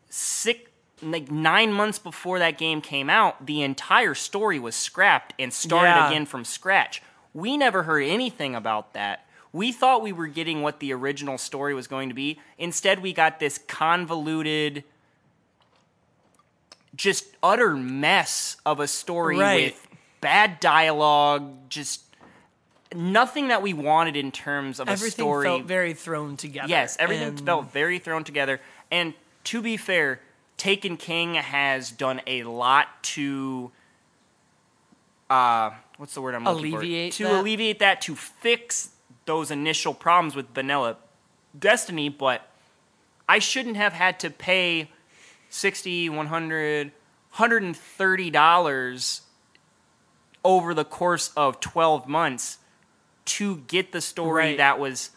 six 0.10 0.69
like 1.02 1.32
nine 1.32 1.72
months 1.74 2.00
before 2.00 2.40
that 2.40 2.58
game 2.58 2.82
came 2.82 3.10
out 3.10 3.46
the 3.46 3.62
entire 3.62 4.14
story 4.16 4.60
was 4.60 4.76
scrapped 4.76 5.34
and 5.40 5.54
started 5.54 5.90
Yeah. 5.90 6.08
again 6.10 6.26
from 6.26 6.44
scratch 6.46 7.02
we 7.34 7.58
never 7.58 7.84
heard 7.84 8.04
anything 8.04 8.56
about 8.56 8.94
that 8.94 9.26
we 9.52 9.72
thought 9.72 10.02
we 10.04 10.12
were 10.12 10.28
getting 10.28 10.62
what 10.62 10.80
the 10.80 10.94
original 10.94 11.38
story 11.38 11.74
was 11.74 11.88
going 11.88 12.10
to 12.10 12.16
be 12.16 12.40
instead 12.58 13.02
we 13.02 13.14
got 13.14 13.40
this 13.40 13.58
convoluted 13.68 14.84
just 16.96 17.26
utter 17.42 17.76
mess 17.76 18.58
of 18.66 18.80
a 18.80 18.88
story 18.88 19.38
Right. 19.38 19.64
with 19.74 19.88
bad 20.22 20.60
dialogue 20.60 21.54
just 21.70 22.02
nothing 22.94 23.50
that 23.50 23.62
we 23.62 23.74
wanted 23.74 24.16
in 24.16 24.32
terms 24.32 24.80
of 24.80 24.88
a 24.88 24.92
Everything 24.92 25.12
story 25.24 25.46
felt 25.46 25.64
very 25.66 25.94
thrown 25.94 26.36
together. 26.36 26.68
Yes, 26.68 26.98
everything 27.00 27.28
And 27.28 27.46
felt 27.46 27.72
very 27.72 28.00
thrown 28.00 28.24
together. 28.24 28.60
And 28.90 29.14
to 29.46 29.62
be 29.62 29.78
fair, 29.78 30.20
Taken 30.60 30.96
King 30.98 31.34
has 31.36 31.90
done 31.90 32.22
a 32.28 32.44
lot 32.44 33.02
to 33.04 33.72
uh 35.30 35.72
what's 35.98 36.14
the 36.14 36.22
word 36.22 36.36
I'm 36.36 36.44
looking 36.44 36.74
Alleviate 36.74 37.14
for? 37.14 37.18
To 37.20 37.24
that? 37.26 37.42
alleviate 37.42 37.80
that 37.80 38.02
to 38.02 38.16
fix 38.16 38.90
those 39.26 39.52
initial 39.52 39.94
problems 39.94 40.36
with 40.36 40.54
vanilla 40.54 40.98
Destiny, 41.58 42.10
but 42.10 42.48
I 43.28 43.40
shouldn't 43.40 43.76
have 43.78 43.94
had 43.94 44.20
to 44.20 44.30
pay 44.30 44.92
60, 45.50 46.10
100, 46.10 46.88
130 46.88 48.30
dollars 48.30 49.22
over 50.44 50.74
the 50.76 50.86
course 50.86 51.32
of 51.36 51.60
12 51.60 52.08
months 52.08 52.58
to 53.26 53.58
get 53.68 53.92
the 53.92 54.02
story 54.02 54.44
Right. 54.44 54.58
that 54.58 54.78
was 54.80 55.10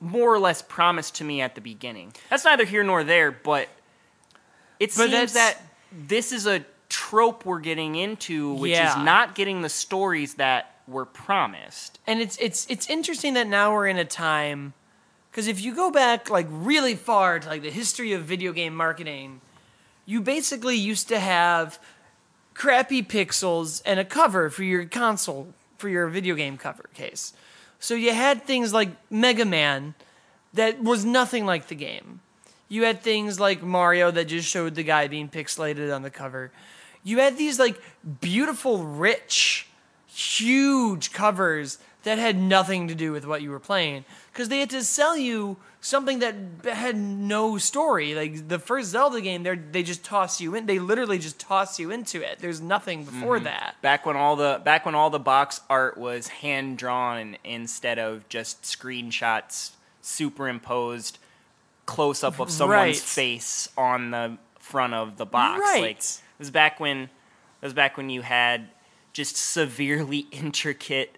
more 0.00 0.32
or 0.32 0.38
less 0.38 0.62
promised 0.62 1.16
to 1.16 1.24
me 1.24 1.40
at 1.40 1.54
the 1.56 1.60
beginning. 1.60 2.12
That's 2.30 2.44
neither 2.44 2.64
here 2.64 2.84
nor 2.84 3.02
there, 3.02 3.30
but 3.32 3.68
it 4.80 4.94
But 4.96 5.10
seems 5.10 5.32
that 5.34 5.60
this 5.92 6.32
is 6.32 6.46
a 6.46 6.64
trope 6.88 7.44
we're 7.44 7.60
getting 7.60 7.96
into, 7.96 8.54
which 8.54 8.72
is 8.72 8.96
not 8.96 9.34
getting 9.34 9.62
the 9.62 9.68
stories 9.68 10.34
that 10.34 10.74
were 10.86 11.04
promised. 11.04 11.98
and 12.06 12.20
it's 12.20 12.38
it's 12.38 12.66
it's 12.70 12.88
interesting 12.88 13.34
that 13.34 13.46
now 13.46 13.72
we're 13.74 13.86
in 13.86 13.98
a 13.98 14.04
time 14.06 14.72
because 15.30 15.46
if 15.46 15.60
you 15.60 15.74
go 15.74 15.90
back 15.90 16.30
like 16.30 16.46
really 16.50 16.94
far 16.94 17.38
to 17.38 17.46
like 17.48 17.60
the 17.62 17.70
history 17.70 18.12
of 18.14 18.22
video 18.22 18.52
game 18.52 18.74
marketing, 18.74 19.40
you 20.06 20.20
basically 20.22 20.76
used 20.76 21.06
to 21.08 21.18
have 21.20 21.78
crappy 22.54 23.02
pixels 23.02 23.82
and 23.84 24.00
a 24.00 24.04
cover 24.04 24.48
for 24.48 24.64
your 24.64 24.84
console 24.86 25.52
for 25.76 25.88
your 25.90 26.08
video 26.08 26.34
game 26.34 26.56
cover 26.56 26.84
case. 26.94 27.34
So 27.78 27.94
you 27.94 28.12
had 28.14 28.44
things 28.44 28.72
like 28.72 28.88
Mega 29.10 29.44
Man 29.44 29.94
that 30.54 30.82
was 30.82 31.04
nothing 31.04 31.44
like 31.46 31.68
the 31.68 31.74
game. 31.76 32.20
You 32.68 32.84
had 32.84 33.00
things 33.00 33.40
like 33.40 33.62
Mario 33.62 34.10
that 34.10 34.26
just 34.26 34.48
showed 34.48 34.74
the 34.74 34.82
guy 34.82 35.08
being 35.08 35.28
pixelated 35.28 35.94
on 35.94 36.02
the 36.02 36.10
cover. 36.10 36.50
You 37.02 37.18
had 37.18 37.38
these 37.38 37.58
like 37.58 37.80
beautiful, 38.20 38.84
rich, 38.84 39.68
huge 40.06 41.12
covers 41.12 41.78
that 42.02 42.18
had 42.18 42.38
nothing 42.38 42.88
to 42.88 42.94
do 42.94 43.12
with 43.12 43.26
what 43.26 43.42
you 43.42 43.50
were 43.50 43.58
playing 43.58 44.04
because 44.32 44.48
they 44.48 44.60
had 44.60 44.70
to 44.70 44.82
sell 44.82 45.16
you 45.16 45.56
something 45.80 46.18
that 46.20 46.34
had 46.64 46.96
no 46.96 47.58
story. 47.58 48.14
Like 48.14 48.48
the 48.48 48.58
first 48.58 48.90
Zelda 48.90 49.20
game, 49.20 49.42
they 49.42 49.56
they 49.56 49.82
just 49.82 50.04
toss 50.04 50.40
you 50.40 50.54
in. 50.54 50.66
They 50.66 50.78
literally 50.78 51.18
just 51.18 51.38
toss 51.38 51.78
you 51.78 51.90
into 51.90 52.20
it. 52.22 52.38
There's 52.38 52.60
nothing 52.60 53.04
before 53.04 53.36
mm-hmm. 53.36 53.44
that. 53.44 53.76
Back 53.82 54.06
when 54.06 54.16
all 54.16 54.36
the 54.36 54.60
back 54.64 54.86
when 54.86 54.94
all 54.94 55.10
the 55.10 55.18
box 55.18 55.60
art 55.68 55.96
was 55.96 56.28
hand 56.28 56.78
drawn 56.78 57.36
instead 57.44 57.98
of 57.98 58.28
just 58.28 58.62
screenshots 58.62 59.72
superimposed 60.00 61.18
close 61.88 62.22
up 62.22 62.38
of 62.38 62.50
someone's 62.50 62.78
Right. 62.78 62.96
face 62.96 63.68
on 63.76 64.10
the 64.12 64.36
front 64.60 64.92
of 64.94 65.16
the 65.16 65.24
box. 65.26 65.60
Right. 65.60 65.80
Like 65.82 65.96
it 65.98 66.20
was 66.38 66.50
back 66.50 66.78
when 66.78 66.98
it 67.04 67.08
was 67.62 67.72
back 67.72 67.96
when 67.96 68.10
you 68.10 68.22
had 68.22 68.68
just 69.12 69.36
severely 69.36 70.18
intricate 70.30 71.16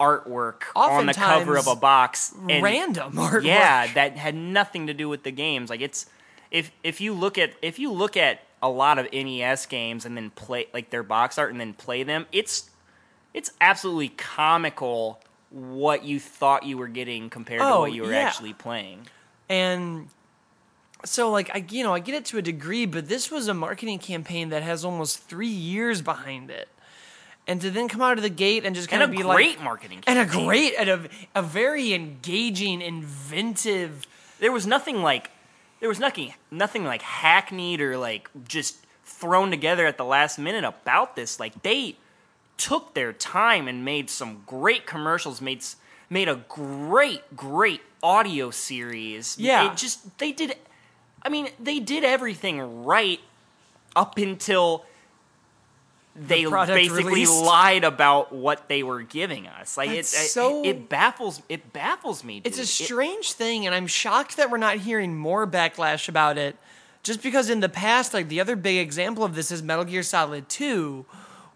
artwork 0.00 0.62
on 0.76 1.06
the 1.06 1.14
cover 1.14 1.56
of 1.56 1.66
a 1.66 1.74
box 1.74 2.32
and 2.48 2.62
Random 2.62 3.12
artwork. 3.14 3.42
yeah 3.44 3.92
that 3.94 4.16
had 4.16 4.34
nothing 4.36 4.86
to 4.86 4.94
do 4.94 5.08
with 5.08 5.24
the 5.24 5.32
games 5.32 5.70
like 5.70 5.80
it's 5.80 6.06
if 6.52 6.70
if 6.84 7.00
you 7.00 7.12
look 7.12 7.36
at 7.36 7.52
if 7.62 7.80
you 7.80 7.90
look 7.92 8.16
at 8.16 8.40
a 8.62 8.68
lot 8.68 8.98
of 9.00 9.12
nes 9.12 9.66
games 9.66 10.04
and 10.06 10.16
then 10.16 10.30
play 10.30 10.66
like 10.72 10.90
their 10.90 11.02
box 11.02 11.36
art 11.36 11.50
and 11.50 11.60
then 11.60 11.72
play 11.72 12.04
them 12.04 12.26
it's 12.30 12.70
it's 13.34 13.50
absolutely 13.60 14.10
comical 14.10 15.20
what 15.50 16.04
you 16.04 16.20
thought 16.20 16.62
you 16.62 16.78
were 16.78 16.86
getting 16.88 17.28
compared 17.28 17.60
to 17.60 17.66
Oh, 17.66 17.80
what 17.80 17.92
you 17.92 18.02
were 18.02 18.12
yeah. 18.12 18.20
actually 18.20 18.52
playing 18.52 19.04
And 19.48 20.08
so 21.04 21.30
like 21.30 21.50
I 21.54 21.64
you 21.70 21.82
know, 21.82 21.94
I 21.94 22.00
get 22.00 22.14
it 22.14 22.24
to 22.26 22.38
a 22.38 22.42
degree, 22.42 22.86
but 22.86 23.08
this 23.08 23.30
was 23.30 23.48
a 23.48 23.54
marketing 23.54 23.98
campaign 23.98 24.50
that 24.50 24.62
has 24.62 24.84
almost 24.84 25.20
3 25.24 25.46
years 25.46 26.02
behind 26.02 26.50
it. 26.50 26.68
And 27.46 27.62
to 27.62 27.70
then 27.70 27.88
come 27.88 28.02
out 28.02 28.18
of 28.18 28.22
the 28.22 28.28
gate 28.28 28.66
and 28.66 28.76
just 28.76 28.90
kind 28.90 29.02
and 29.02 29.10
of 29.10 29.14
a 29.14 29.22
be 29.22 29.26
great 29.26 29.56
like 29.56 29.64
marketing 29.64 30.02
and 30.06 30.18
a 30.18 30.26
great 30.26 30.74
and 30.78 30.88
a, 30.90 31.08
a 31.34 31.42
very 31.42 31.94
engaging, 31.94 32.82
inventive 32.82 34.06
there 34.38 34.52
was 34.52 34.66
nothing 34.66 35.02
like 35.02 35.30
there 35.80 35.88
was 35.88 35.98
nothing 35.98 36.34
nothing 36.50 36.84
like 36.84 37.02
hackneyed 37.02 37.80
or 37.80 37.96
like 37.96 38.28
just 38.46 38.76
thrown 39.04 39.50
together 39.50 39.86
at 39.86 39.96
the 39.96 40.04
last 40.04 40.38
minute 40.38 40.64
about 40.64 41.16
this 41.16 41.40
like 41.40 41.62
they 41.62 41.96
took 42.56 42.94
their 42.94 43.12
time 43.12 43.68
and 43.68 43.84
made 43.84 44.10
some 44.10 44.42
great 44.46 44.86
commercials 44.86 45.40
made 45.40 45.62
made 46.10 46.28
a 46.28 46.36
great 46.48 47.36
great 47.36 47.80
audio 48.02 48.50
series 48.50 49.36
Yeah. 49.38 49.70
it 49.72 49.76
just 49.76 50.18
they 50.18 50.32
did 50.32 50.56
i 51.22 51.28
mean 51.28 51.48
they 51.60 51.80
did 51.80 52.04
everything 52.04 52.84
right 52.84 53.20
up 53.96 54.16
until 54.18 54.84
they 56.16 56.44
product 56.46 56.74
basically 56.76 57.04
released. 57.04 57.32
lied 57.42 57.84
about 57.84 58.32
what 58.32 58.68
they 58.68 58.82
were 58.82 59.02
giving 59.02 59.46
us 59.46 59.76
like 59.76 59.90
it, 59.90 59.96
That's 59.96 60.24
it, 60.24 60.28
so- 60.30 60.64
it 60.64 60.88
baffles 60.88 61.42
it 61.48 61.72
baffles 61.72 62.24
me 62.24 62.40
It's 62.44 62.56
a 62.58 62.62
dude. 62.62 62.64
It- 62.64 62.84
strange 62.84 63.32
thing, 63.32 63.66
and 63.66 63.74
I'm 63.74 63.86
shocked 63.86 64.36
that 64.36 64.50
we're 64.50 64.56
not 64.56 64.78
hearing 64.78 65.16
more 65.16 65.46
backlash 65.46 66.08
about 66.08 66.36
it. 66.38 66.56
Just 67.04 67.22
because 67.22 67.48
in 67.48 67.60
the 67.60 67.68
past, 67.68 68.12
like 68.12 68.28
the 68.28 68.40
other 68.40 68.56
big 68.56 68.78
example 68.78 69.22
of 69.24 69.36
this 69.36 69.52
is 69.52 69.62
Metal 69.62 69.84
Gear 69.84 70.02
Solid 70.02 70.48
2, 70.48 71.06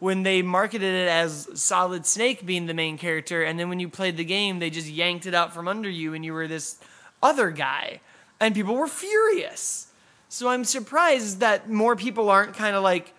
when 0.03 0.25
they 0.25 0.43
marketed 0.43 0.93
it 0.93 1.09
as 1.09 1.49
Solid 1.55 2.05
Snake 2.05 2.45
being 2.45 2.67
the 2.67 2.75
main 2.75 2.99
character, 2.99 3.45
and 3.45 3.57
then 3.57 3.69
when 3.69 3.79
you 3.79 3.89
played 3.89 4.17
the 4.17 4.25
game, 4.25 4.59
they 4.59 4.69
just 4.69 4.89
yanked 4.89 5.27
it 5.27 5.33
out 5.33 5.55
from 5.55 5.69
under 5.69 5.89
you, 5.89 6.13
and 6.13 6.25
you 6.25 6.33
were 6.33 6.49
this 6.49 6.81
other 7.23 7.53
guy, 7.53 8.01
and 8.41 8.53
people 8.53 8.75
were 8.75 8.89
furious. 8.89 9.93
So 10.29 10.49
I'm 10.49 10.65
surprised 10.65 11.39
that 11.39 11.71
more 11.71 11.95
people 11.95 12.31
aren't 12.31 12.55
kind 12.55 12.75
of 12.75 12.83
like, 12.83 13.15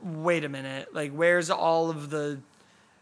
wait 0.00 0.44
a 0.44 0.48
minute, 0.48 0.94
like 0.94 1.10
where's 1.10 1.50
all 1.50 1.90
of 1.90 2.10
the 2.10 2.38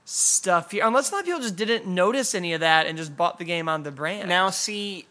stuff 0.06 0.70
here? 0.70 0.86
Unless 0.86 1.10
a 1.10 1.16
lot 1.16 1.20
of 1.20 1.26
people 1.26 1.40
just 1.42 1.56
didn't 1.56 1.86
notice 1.86 2.34
any 2.34 2.54
of 2.54 2.60
that 2.60 2.86
and 2.86 2.96
just 2.96 3.14
bought 3.14 3.38
the 3.38 3.44
game 3.44 3.68
on 3.68 3.82
the 3.82 3.90
brand. 3.90 4.30
Now, 4.30 4.48
see, 4.48 5.06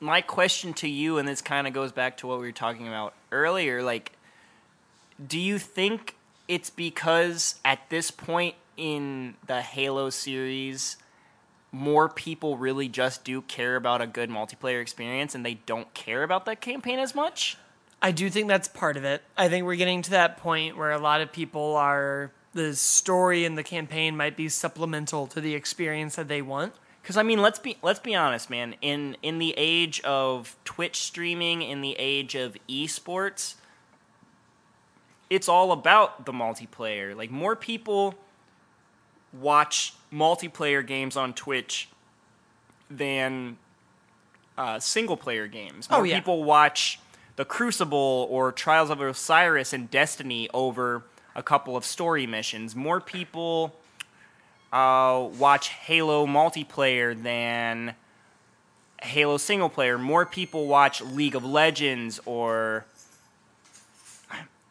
my 0.00 0.20
question 0.20 0.74
to 0.74 0.88
you, 0.88 1.18
and 1.18 1.28
this 1.28 1.42
kind 1.42 1.68
of 1.68 1.72
goes 1.74 1.92
back 1.92 2.16
to 2.16 2.26
what 2.26 2.40
we 2.40 2.46
were 2.46 2.50
talking 2.50 2.88
about 2.88 3.14
earlier. 3.30 3.84
Like, 3.84 4.10
do 5.24 5.38
you 5.38 5.60
think 5.60 6.16
it's 6.50 6.68
because 6.68 7.54
at 7.64 7.78
this 7.90 8.10
point 8.10 8.56
in 8.76 9.36
the 9.46 9.62
Halo 9.62 10.10
series, 10.10 10.96
more 11.70 12.08
people 12.08 12.56
really 12.56 12.88
just 12.88 13.22
do 13.22 13.40
care 13.42 13.76
about 13.76 14.02
a 14.02 14.06
good 14.08 14.30
multiplayer 14.30 14.82
experience 14.82 15.36
and 15.36 15.46
they 15.46 15.54
don't 15.54 15.94
care 15.94 16.24
about 16.24 16.46
that 16.46 16.60
campaign 16.60 16.98
as 16.98 17.14
much? 17.14 17.56
I 18.02 18.10
do 18.10 18.28
think 18.28 18.48
that's 18.48 18.66
part 18.66 18.96
of 18.96 19.04
it. 19.04 19.22
I 19.36 19.48
think 19.48 19.64
we're 19.64 19.76
getting 19.76 20.02
to 20.02 20.10
that 20.10 20.38
point 20.38 20.76
where 20.76 20.90
a 20.90 20.98
lot 20.98 21.20
of 21.20 21.30
people 21.30 21.76
are 21.76 22.32
the 22.52 22.74
story 22.74 23.44
and 23.44 23.56
the 23.56 23.62
campaign 23.62 24.16
might 24.16 24.36
be 24.36 24.48
supplemental 24.48 25.28
to 25.28 25.40
the 25.40 25.54
experience 25.54 26.16
that 26.16 26.26
they 26.26 26.42
want. 26.42 26.72
Because 27.00 27.16
I 27.16 27.22
mean, 27.22 27.40
let's 27.40 27.60
be 27.60 27.78
let's 27.80 28.00
be 28.00 28.16
honest, 28.16 28.50
man. 28.50 28.74
In 28.82 29.16
in 29.22 29.38
the 29.38 29.54
age 29.56 30.00
of 30.00 30.56
Twitch 30.64 31.02
streaming, 31.02 31.62
in 31.62 31.80
the 31.80 31.94
age 31.96 32.34
of 32.34 32.56
esports, 32.68 33.54
it's 35.30 35.48
all 35.48 35.70
about 35.72 36.26
the 36.26 36.32
multiplayer. 36.32 37.16
Like 37.16 37.30
more 37.30 37.56
people 37.56 38.16
watch 39.32 39.94
multiplayer 40.12 40.84
games 40.84 41.16
on 41.16 41.32
Twitch 41.32 41.88
than 42.90 43.56
uh, 44.58 44.80
single 44.80 45.16
player 45.16 45.46
games. 45.46 45.86
Oh, 45.90 45.98
More 45.98 46.06
yeah. 46.06 46.16
people 46.16 46.42
watch 46.42 46.98
the 47.36 47.44
Crucible 47.44 48.26
or 48.28 48.52
Trials 48.52 48.90
of 48.90 49.00
Osiris 49.00 49.72
and 49.72 49.88
Destiny 49.90 50.50
over 50.52 51.04
a 51.34 51.42
couple 51.42 51.76
of 51.76 51.84
story 51.84 52.26
missions. 52.26 52.74
More 52.74 53.00
people 53.00 53.74
uh, 54.72 55.28
watch 55.38 55.68
Halo 55.68 56.26
multiplayer 56.26 57.20
than 57.20 57.94
Halo 59.00 59.36
single 59.36 59.68
player. 59.68 59.96
More 59.96 60.26
people 60.26 60.66
watch 60.66 61.00
League 61.00 61.36
of 61.36 61.44
Legends 61.44 62.20
or 62.26 62.84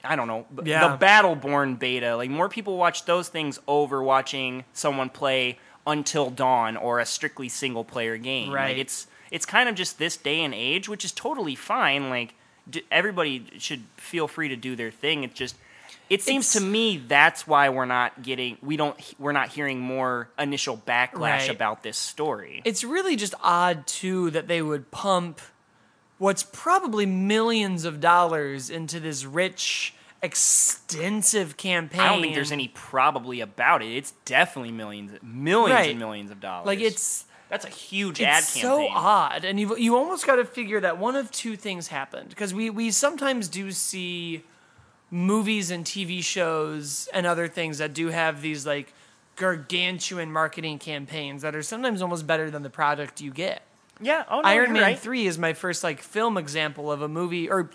I 0.04 0.16
don't 0.16 0.28
know 0.28 0.46
Yeah. 0.64 0.96
the 0.96 1.06
Battleborn 1.06 1.78
beta. 1.80 2.16
Like 2.16 2.30
more 2.30 2.50
people 2.50 2.78
watch 2.78 3.06
those 3.06 3.28
things 3.30 3.60
over 3.68 4.02
watching 4.02 4.64
someone 4.74 5.10
play 5.10 5.58
Until 5.86 6.30
Dawn 6.30 6.78
or 6.78 7.00
a 7.00 7.06
strictly 7.06 7.50
single 7.50 7.84
player 7.84 8.18
game. 8.18 8.52
Right. 8.52 8.70
Like 8.70 8.78
it's 8.78 9.08
it's 9.32 9.46
kind 9.46 9.68
of 9.70 9.76
just 9.76 10.00
this 10.00 10.18
day 10.18 10.42
and 10.44 10.54
age, 10.54 10.88
which 10.90 11.04
is 11.06 11.12
totally 11.12 11.56
fine. 11.56 12.10
Like 12.10 12.34
d- 12.70 12.84
everybody 12.92 13.46
should 13.58 13.84
feel 13.98 14.28
free 14.28 14.50
to 14.50 14.56
do 14.56 14.76
their 14.76 14.92
thing. 14.92 15.24
It's 15.24 15.34
just 15.38 15.56
it 16.10 16.22
seems 16.24 16.46
It's- 16.56 16.64
to 16.64 16.70
me 16.70 16.98
that's 16.98 17.46
why 17.48 17.70
we're 17.70 17.86
not 17.86 18.22
getting 18.24 18.58
we 18.62 18.78
don't 18.78 18.96
we're 19.20 19.32
not 19.32 19.50
hearing 19.50 19.80
more 19.80 20.30
initial 20.40 20.78
backlash 20.78 21.20
Right. 21.20 21.50
about 21.50 21.84
this 21.84 21.98
story. 21.98 22.62
It's 22.66 22.84
really 22.84 23.16
just 23.16 23.34
odd 23.44 23.86
too 23.88 24.30
that 24.32 24.48
they 24.48 24.62
would 24.62 24.92
pump 24.92 25.42
what's 26.20 26.44
probably 26.44 27.06
millions 27.08 27.84
of 27.86 28.00
dollars 28.00 28.70
into 28.70 29.00
this 29.00 29.26
rich, 29.26 29.94
extensive 30.22 31.58
campaign. 31.58 32.02
I 32.02 32.10
don't 32.10 32.22
think 32.22 32.36
there's 32.36 32.52
any 32.52 32.68
probably 32.68 33.42
about 33.42 33.82
it. 33.82 33.96
It's 33.96 34.12
definitely 34.26 34.72
millions, 34.72 35.12
millions 35.24 35.74
Right. 35.74 35.90
and 35.92 36.00
millions 36.00 36.30
of 36.30 36.40
dollars. 36.40 36.68
like 36.68 36.80
it's 36.80 37.26
that's 37.50 37.66
a 37.66 37.70
huge 37.70 38.22
ad 38.22 38.44
it's 38.44 38.54
campaign. 38.54 38.90
so 38.92 38.96
odd, 38.96 39.44
and 39.44 39.60
you 39.60 39.76
you 39.78 39.96
almost 39.98 40.28
got 40.28 40.36
to 40.36 40.46
figure 40.46 40.80
that 40.82 41.00
one 41.00 41.16
of 41.16 41.32
two 41.32 41.56
things 41.56 41.88
happened 41.88 42.30
because 42.30 42.54
we 42.54 42.70
we 42.70 42.92
sometimes 42.92 43.48
do 43.48 43.72
see 43.72 44.44
movies 45.10 45.72
and 45.72 45.84
TV 45.86 46.24
shows 46.24 47.10
and 47.14 47.26
other 47.26 47.48
things 47.48 47.80
that 47.80 47.94
do 47.96 48.10
have 48.10 48.44
these 48.44 48.68
like 48.68 48.94
gargantuan 49.36 50.32
marketing 50.32 50.78
campaigns 50.78 51.42
that 51.42 51.56
are 51.56 51.64
sometimes 51.64 52.02
almost 52.04 52.28
better 52.28 52.52
than 52.52 52.62
the 52.62 52.70
product 52.70 53.20
you 53.22 53.32
get. 53.32 53.64
Yeah, 54.02 54.24
oh 54.30 54.42
no, 54.42 54.48
Iron 54.48 54.74
Man 54.74 54.82
right. 54.82 55.00
3 55.00 55.28
is 55.28 55.38
my 55.38 55.54
first 55.54 55.84
like 55.84 56.02
film 56.02 56.38
example 56.38 56.92
of 56.92 57.02
a 57.02 57.08
movie 57.08 57.50
or 57.50 57.70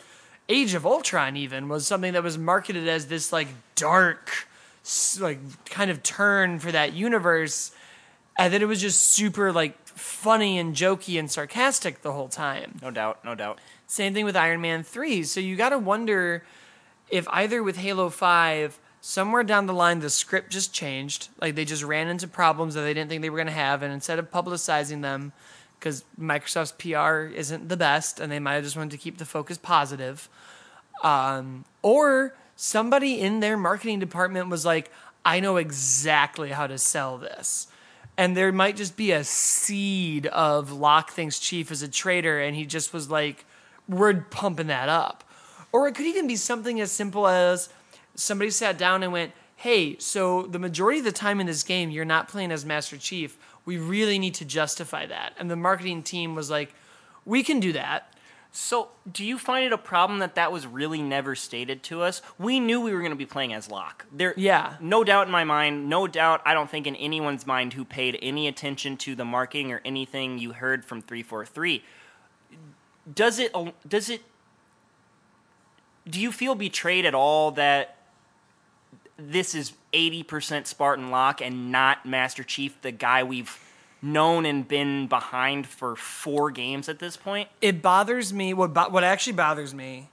Age 0.49 0.75
of 0.75 0.85
Ultron 0.85 1.37
even 1.37 1.69
was 1.69 1.87
something 1.87 2.13
that 2.13 2.23
was 2.23 2.37
marketed 2.37 2.89
as 2.89 3.07
this 3.07 3.33
like 3.33 3.49
dark 3.75 4.49
like 5.21 5.39
kind 5.65 5.91
of 5.91 6.03
turn 6.03 6.59
for 6.59 6.71
that 6.71 6.93
universe 6.93 7.73
and 8.39 8.53
then 8.53 8.61
it 8.61 8.67
was 8.67 8.81
just 8.81 9.01
super 9.01 9.53
like 9.53 9.77
funny 9.87 10.59
and 10.59 10.75
jokey 10.75 11.19
and 11.19 11.31
sarcastic 11.31 12.03
the 12.03 12.13
whole 12.13 12.29
time. 12.29 12.79
No 12.83 12.91
doubt, 12.91 13.25
no 13.25 13.35
doubt. 13.35 13.61
Same 13.87 14.13
thing 14.13 14.25
with 14.25 14.37
Iron 14.37 14.61
Man 14.61 14.83
3. 14.83 15.23
So 15.23 15.41
you 15.41 15.57
got 15.57 15.71
to 15.71 15.79
wonder 15.79 16.45
if 17.11 17.29
either 17.31 17.63
with 17.63 17.77
Halo 17.77 18.11
5 18.11 18.79
somewhere 19.01 19.45
down 19.45 19.67
the 19.67 19.75
line 19.75 20.01
the 20.01 20.11
script 20.11 20.51
just 20.51 20.73
changed, 20.73 21.29
like 21.41 21.55
they 21.55 21.65
just 21.65 21.85
ran 21.85 22.09
into 22.09 22.27
problems 22.27 22.75
that 22.75 22.81
they 22.81 22.95
didn't 22.95 23.09
think 23.11 23.23
they 23.23 23.31
were 23.31 23.37
going 23.37 23.47
to 23.47 23.53
have 23.53 23.83
and 23.83 23.93
instead 23.93 24.19
of 24.19 24.31
publicizing 24.31 25.03
them 25.03 25.33
because 25.85 26.03
Microsoft's 26.19 26.73
PR 26.73 27.35
isn't 27.37 27.69
the 27.69 27.77
best 27.77 28.19
and 28.19 28.33
they 28.33 28.39
might 28.39 28.55
have 28.55 28.65
just 28.65 28.75
wanted 28.75 28.93
to 28.93 28.97
keep 28.97 29.19
the 29.19 29.27
focus 29.27 29.59
positive. 29.59 30.31
Um, 31.03 31.67
or 31.83 32.35
somebody 32.57 33.21
in 33.21 33.41
their 33.41 33.59
marketing 33.59 33.99
department 33.99 34.49
was 34.49 34.65
like, 34.65 34.91
I 35.27 35.41
know 35.41 35.59
exactly 35.59 36.49
how 36.49 36.67
to 36.67 36.79
sell 36.79 37.19
this. 37.19 37.67
And 38.17 38.35
there 38.35 38.51
might 38.51 38.77
just 38.77 38.97
be 38.97 39.13
a 39.13 39.25
seed 39.25 40.25
of 40.29 40.73
Locke 40.73 41.11
thinks 41.11 41.39
Chief 41.39 41.71
is 41.71 41.83
a 41.83 41.89
traitor, 41.89 42.41
and 42.41 42.57
he 42.57 42.65
just 42.65 42.95
was 42.95 43.11
like, 43.11 43.45
we're 43.87 44.15
pumping 44.15 44.69
that 44.69 44.89
up. 44.89 45.23
Or 45.71 45.87
it 45.87 45.95
could 45.95 46.07
even 46.07 46.27
be 46.27 46.37
something 46.37 46.81
as 46.81 46.93
simple 46.93 47.27
as 47.27 47.69
somebody 48.15 48.51
sat 48.51 48.79
down 48.79 49.03
and 49.03 49.13
went, 49.13 49.33
hey, 49.57 49.99
so 49.99 50.43
the 50.43 50.59
majority 50.59 51.01
of 51.01 51.05
the 51.05 51.13
time 51.13 51.41
in 51.41 51.47
this 51.47 51.63
game, 51.63 51.91
you're 51.91 52.05
not 52.05 52.29
playing 52.29 52.53
as 52.53 52.65
Master 52.65 52.97
Chief. 52.97 53.37
We 53.65 53.79
really 53.79 54.19
need 54.19 54.35
to 54.35 54.45
justify 54.45 55.07
that. 55.07 55.35
And 55.39 55.51
the 55.51 55.57
marketing 55.57 56.03
team 56.03 56.35
was 56.35 56.51
like, 56.51 56.75
we 57.25 57.43
can 57.43 57.61
do 57.61 57.73
that. 57.73 58.11
So, 58.57 58.91
do 59.11 59.25
you 59.25 59.37
find 59.37 59.65
it 59.65 59.73
a 59.73 59.79
problem 59.79 60.21
that 60.21 60.37
that 60.37 60.53
was 60.53 60.65
really 60.65 61.03
never 61.03 61.35
stated 61.35 61.83
to 61.85 62.03
us? 62.03 62.23
We 62.39 62.61
knew 62.61 62.81
we 62.81 62.93
were 62.93 63.01
going 63.01 63.11
to 63.11 63.17
be 63.17 63.27
playing 63.27 63.53
as 63.53 63.69
Locke. 63.69 64.07
There, 64.13 64.33
Yeah. 64.37 64.77
no 64.81 65.03
doubt 65.03 65.27
in 65.27 65.33
my 65.33 65.43
mind. 65.43 65.89
No 65.89 66.07
doubt, 66.07 66.41
I 66.45 66.55
don't 66.55 66.71
think 66.71 66.87
in 66.87 66.95
anyone's 66.95 67.49
mind 67.49 67.73
who 67.73 67.85
paid 67.85 68.17
any 68.23 68.47
attention 68.47 68.97
to 68.99 69.17
the 69.17 69.25
marketing 69.25 69.73
or 69.73 69.81
anything 69.85 70.39
you 70.39 70.53
heard 70.53 70.85
from 70.85 71.03
three 71.03 71.23
four 71.25 71.45
three. 71.45 71.83
Does 73.13 73.41
it? 73.41 73.53
Does 73.89 74.09
it? 74.09 74.23
Do 76.09 76.21
you 76.21 76.31
feel 76.31 76.55
betrayed 76.55 77.05
at 77.07 77.15
all 77.15 77.51
that 77.53 77.97
this 79.17 79.55
is 79.55 79.73
eighty 79.95 80.23
percent 80.23 80.67
Spartan 80.67 81.11
Locke 81.11 81.41
and 81.41 81.73
not 81.73 82.05
Master 82.05 82.43
Chief, 82.43 82.79
the 82.83 82.93
guy 82.93 83.23
we've 83.23 83.59
known 84.03 84.45
and 84.45 84.69
been 84.69 85.07
behind 85.07 85.67
for 85.67 85.97
four 85.97 86.51
games 86.51 86.91
at 86.91 86.99
this 86.99 87.17
point? 87.17 87.49
It 87.63 87.81
bothers 87.81 88.35
me. 88.35 88.53
What, 88.53 88.75
bo- 88.75 88.91
what 88.91 89.03
actually 89.03 89.33
bothers 89.33 89.73
me, 89.73 90.11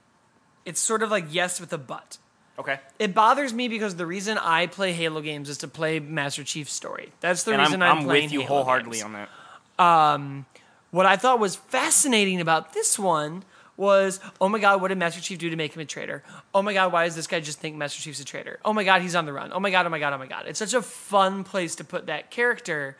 it's 0.64 0.80
sort 0.80 1.02
of 1.02 1.10
like 1.10 1.26
yes 1.28 1.60
with 1.60 1.72
a 1.74 1.78
but. 1.78 2.16
Okay. 2.58 2.80
It 2.98 3.14
bothers 3.14 3.52
me 3.52 3.68
because 3.68 3.96
the 3.96 4.06
reason 4.06 4.38
I 4.38 4.66
play 4.66 4.92
Halo 4.92 5.20
games 5.20 5.48
is 5.48 5.58
to 5.58 5.68
play 5.68 6.00
Master 6.00 6.44
Chief's 6.44 6.72
story. 6.72 7.12
That's 7.20 7.42
the 7.44 7.52
and 7.52 7.60
reason 7.60 7.82
I'm, 7.82 7.90
I'm, 7.90 7.98
I'm 7.98 8.04
playing 8.04 8.24
with 8.24 8.32
you 8.32 8.40
Halo 8.42 8.62
wholeheartedly 8.62 8.98
games. 8.98 9.04
on 9.04 9.12
that. 9.12 9.84
Um, 9.84 10.46
what 10.90 11.04
I 11.06 11.16
thought 11.16 11.38
was 11.38 11.56
fascinating 11.56 12.40
about 12.40 12.72
this 12.72 12.98
one 12.98 13.44
was, 13.82 14.20
oh 14.40 14.48
my 14.48 14.60
god, 14.60 14.80
what 14.80 14.88
did 14.88 14.98
Master 14.98 15.20
Chief 15.20 15.38
do 15.38 15.50
to 15.50 15.56
make 15.56 15.74
him 15.74 15.82
a 15.82 15.84
traitor? 15.84 16.22
Oh 16.54 16.62
my 16.62 16.72
god, 16.72 16.92
why 16.92 17.04
does 17.04 17.16
this 17.16 17.26
guy 17.26 17.40
just 17.40 17.58
think 17.58 17.76
Master 17.76 18.00
Chief's 18.00 18.20
a 18.20 18.24
traitor? 18.24 18.60
Oh 18.64 18.72
my 18.72 18.84
god, 18.84 19.02
he's 19.02 19.16
on 19.16 19.26
the 19.26 19.32
run. 19.32 19.52
Oh 19.52 19.58
my 19.58 19.70
god, 19.70 19.84
oh 19.84 19.90
my 19.90 19.98
god, 19.98 20.12
oh 20.12 20.18
my 20.18 20.28
god. 20.28 20.46
It's 20.46 20.60
such 20.60 20.72
a 20.72 20.80
fun 20.80 21.42
place 21.42 21.74
to 21.76 21.84
put 21.84 22.06
that 22.06 22.30
character, 22.30 22.96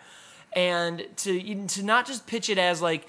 and 0.55 1.07
to 1.19 1.67
to 1.69 1.83
not 1.85 2.05
just 2.07 2.27
pitch 2.27 2.51
it 2.51 2.59
as 2.59 2.83
like 2.83 3.07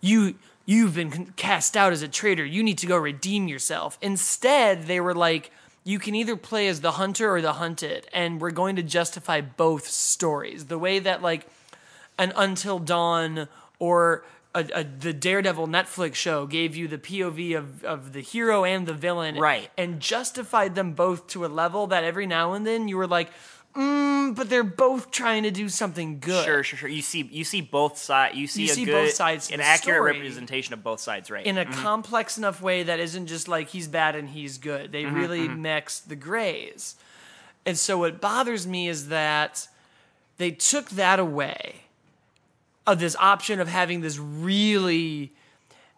you 0.00 0.34
you've 0.66 0.96
been 0.96 1.32
cast 1.36 1.76
out 1.76 1.92
as 1.92 2.02
a 2.02 2.08
traitor. 2.08 2.44
You 2.44 2.62
need 2.64 2.78
to 2.78 2.86
go 2.86 2.96
redeem 2.96 3.46
yourself. 3.46 3.96
Instead, 4.02 4.86
they 4.86 5.00
were 5.00 5.14
like, 5.14 5.52
you 5.84 6.00
can 6.00 6.16
either 6.16 6.36
play 6.36 6.66
as 6.66 6.80
the 6.80 6.92
hunter 6.92 7.32
or 7.32 7.40
the 7.40 7.54
hunted, 7.54 8.08
and 8.12 8.40
we're 8.40 8.50
going 8.50 8.76
to 8.76 8.82
justify 8.82 9.40
both 9.40 9.86
stories. 9.86 10.66
The 10.66 10.78
way 10.78 10.98
that 10.98 11.22
like 11.22 11.46
an 12.18 12.32
Until 12.34 12.80
Dawn 12.80 13.48
or 13.78 14.24
a, 14.54 14.66
a, 14.74 14.84
the 14.84 15.12
Daredevil 15.12 15.68
Netflix 15.68 16.14
show 16.14 16.46
gave 16.46 16.76
you 16.76 16.88
the 16.88 16.98
POV 16.98 17.56
of, 17.56 17.84
of 17.84 18.12
the 18.12 18.20
hero 18.20 18.64
and 18.64 18.86
the 18.86 18.94
villain, 18.94 19.36
Right. 19.36 19.70
and 19.78 20.00
justified 20.00 20.74
them 20.74 20.92
both 20.92 21.26
to 21.28 21.44
a 21.44 21.48
level 21.48 21.86
that 21.88 22.04
every 22.04 22.26
now 22.26 22.52
and 22.52 22.66
then 22.66 22.88
you 22.88 22.96
were 22.96 23.06
like, 23.06 23.30
mm, 23.74 24.34
but 24.34 24.50
they're 24.50 24.62
both 24.62 25.10
trying 25.10 25.44
to 25.44 25.50
do 25.50 25.68
something 25.68 26.18
good. 26.18 26.44
Sure, 26.44 26.62
sure, 26.62 26.78
sure. 26.78 26.88
You 26.88 27.02
see, 27.02 27.22
you 27.22 27.44
see 27.44 27.62
both 27.62 27.96
sides. 27.96 28.36
You 28.36 28.46
see 28.46 28.64
You 28.64 28.72
a 28.72 28.74
see 28.74 28.84
good, 28.84 29.06
both 29.06 29.12
sides 29.12 29.50
an 29.50 29.60
accurate 29.60 30.02
representation 30.02 30.74
of 30.74 30.82
both 30.82 31.00
sides, 31.00 31.30
right? 31.30 31.46
in 31.46 31.56
a 31.56 31.64
mm-hmm. 31.64 31.82
complex 31.82 32.36
enough 32.36 32.60
way 32.60 32.82
that 32.82 33.00
isn't 33.00 33.26
just 33.26 33.48
like 33.48 33.68
he's 33.68 33.88
bad 33.88 34.16
and 34.16 34.28
he's 34.28 34.58
good. 34.58 34.92
They 34.92 35.04
mm-hmm, 35.04 35.16
really 35.16 35.48
mm-hmm. 35.48 35.62
mix 35.62 36.00
the 36.00 36.16
grays. 36.16 36.96
And 37.64 37.78
so 37.78 37.98
what 37.98 38.20
bothers 38.20 38.66
me 38.66 38.88
is 38.88 39.08
that 39.08 39.68
they 40.36 40.50
took 40.50 40.90
that 40.90 41.18
away 41.18 41.82
of 42.86 42.98
this 42.98 43.16
option 43.18 43.60
of 43.60 43.68
having 43.68 44.00
this 44.00 44.18
really 44.18 45.32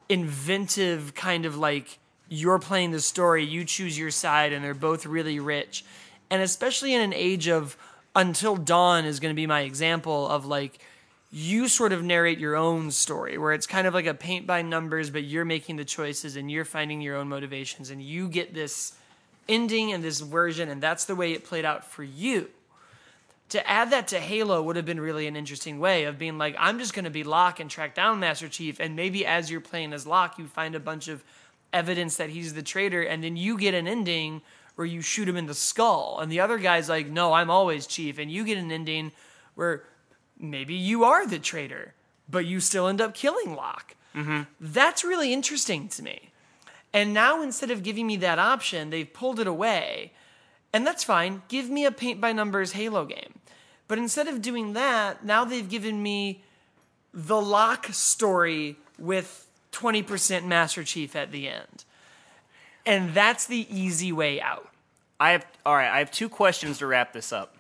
inventive 0.09 1.15
kind 1.15 1.47
of 1.47 1.57
like 1.57 1.99
you're 2.29 2.59
playing 2.59 2.91
the 2.91 3.01
story, 3.01 3.45
you 3.45 3.65
choose 3.65 3.99
your 3.99 4.11
side, 4.11 4.53
and 4.53 4.65
they're 4.65 4.75
both 4.75 5.07
really 5.07 5.41
rich. 5.41 5.85
And 6.31 6.43
especially 6.43 6.95
in 6.95 7.01
an 7.01 7.13
age 7.13 7.49
of 7.49 7.77
Until 8.17 8.57
Dawn 8.57 9.05
is 9.05 9.21
going 9.21 9.35
to 9.35 9.37
be 9.37 9.47
my 9.47 9.61
example 9.61 10.29
of 10.29 10.47
like 10.47 10.79
you 11.31 11.69
sort 11.69 11.93
of 11.93 12.03
narrate 12.03 12.39
your 12.39 12.55
own 12.55 12.91
story 12.91 13.39
where 13.39 13.53
it's 13.53 13.67
kind 13.67 13.87
of 13.87 13.95
like 13.95 14.07
a 14.07 14.15
paint 14.15 14.47
by 14.47 14.63
numbers, 14.63 15.11
but 15.11 15.25
you're 15.25 15.45
making 15.45 15.77
the 15.77 15.85
choices 15.85 16.37
and 16.37 16.51
you're 16.51 16.65
finding 16.65 17.01
your 17.01 17.17
own 17.17 17.29
motivations 17.29 17.91
and 17.91 18.03
you 18.03 18.29
get 18.29 18.55
this 18.55 18.95
ending 19.49 19.93
and 19.93 20.03
this 20.03 20.21
version, 20.21 20.69
and 20.69 20.83
that's 20.83 21.05
the 21.05 21.15
way 21.15 21.33
it 21.33 21.45
played 21.45 21.65
out 21.65 21.85
for 21.85 22.03
you 22.03 22.49
to 23.51 23.69
add 23.69 23.91
that 23.91 24.09
to 24.09 24.19
Halo 24.19 24.63
would 24.63 24.77
have 24.77 24.85
been 24.85 25.01
really 25.01 25.27
an 25.27 25.37
interesting 25.37 25.79
way 25.79 26.05
of 26.05 26.19
being 26.19 26.39
like, 26.39 26.57
I'm 26.59 26.79
just 26.79 26.95
going 26.95 27.05
to 27.05 27.11
be 27.11 27.25
Locke 27.25 27.61
and 27.61 27.71
track 27.71 27.95
down 27.95 28.21
Master 28.21 28.49
Chief, 28.49 28.81
and 28.81 28.97
maybe 28.97 29.27
as 29.27 29.51
you're 29.51 29.61
playing 29.61 29.93
as 29.93 30.07
Locke, 30.07 30.39
you 30.39 30.47
find 30.47 30.75
a 30.75 30.81
bunch 30.81 31.09
of 31.09 31.23
evidence 31.73 32.17
that 32.17 32.31
he's 32.31 32.55
the 32.55 32.63
traitor, 32.63 33.03
and 33.03 33.23
then 33.23 33.37
you 33.37 33.59
get 33.59 33.75
an 33.75 33.87
ending 33.87 34.43
where 34.77 34.87
you 34.87 35.03
shoot 35.03 35.29
him 35.29 35.37
in 35.37 35.47
the 35.47 35.55
skull, 35.55 36.19
and 36.21 36.33
the 36.33 36.41
other 36.41 36.59
guy's 36.59 36.89
like, 36.89 37.07
No, 37.07 37.33
I'm 37.33 37.51
always 37.51 37.87
Chief, 37.87 38.19
and 38.19 38.31
you 38.31 38.45
get 38.45 38.59
an 38.59 38.73
ending 38.73 39.13
where 39.55 39.85
maybe 40.39 40.75
you 40.75 41.05
are 41.05 41.27
the 41.27 41.39
traitor, 41.39 41.95
but 42.29 42.47
you 42.47 42.61
still 42.61 42.89
end 42.89 43.01
up 43.01 43.15
killing 43.15 43.55
Locke. 43.55 43.95
Mm-hmm. 44.15 44.43
That's 44.61 45.05
really 45.05 45.33
interesting 45.33 45.89
to 45.89 46.03
me. 46.03 46.31
And 46.93 47.13
now 47.13 47.43
instead 47.43 47.71
of 47.71 47.83
giving 47.83 48.07
me 48.07 48.17
that 48.19 48.39
option, 48.39 48.91
they've 48.91 49.13
pulled 49.13 49.41
it 49.41 49.49
away. 49.49 50.13
And 50.75 50.85
that's 50.85 51.05
fine. 51.05 51.43
Give 51.47 51.71
me 51.71 51.87
a 51.87 51.93
paint 51.93 52.21
by 52.21 52.33
numbers 52.33 52.73
Halo 52.73 53.05
game. 53.07 53.39
But 53.87 53.99
instead 53.99 54.27
of 54.27 54.43
doing 54.43 54.73
that, 54.73 55.25
now 55.25 55.45
they've 55.45 55.69
given 55.69 56.03
me 56.03 56.43
the 57.13 57.41
Locke 57.41 57.87
story 57.93 58.77
with 58.99 59.47
20% 59.71 60.45
Master 60.45 60.83
Chief 60.83 61.15
at 61.15 61.31
the 61.31 61.49
end. 61.49 61.85
And 62.85 63.15
that's 63.15 63.47
the 63.47 63.67
easy 63.75 64.11
way 64.11 64.41
out. 64.41 64.69
I 65.21 65.31
have 65.31 65.47
all 65.65 65.77
right. 65.77 65.91
I 65.91 66.01
have 66.01 66.11
two 66.11 66.29
questions 66.29 66.79
to 66.79 66.87
wrap 66.87 67.13
this 67.13 67.33
up. 67.33 67.55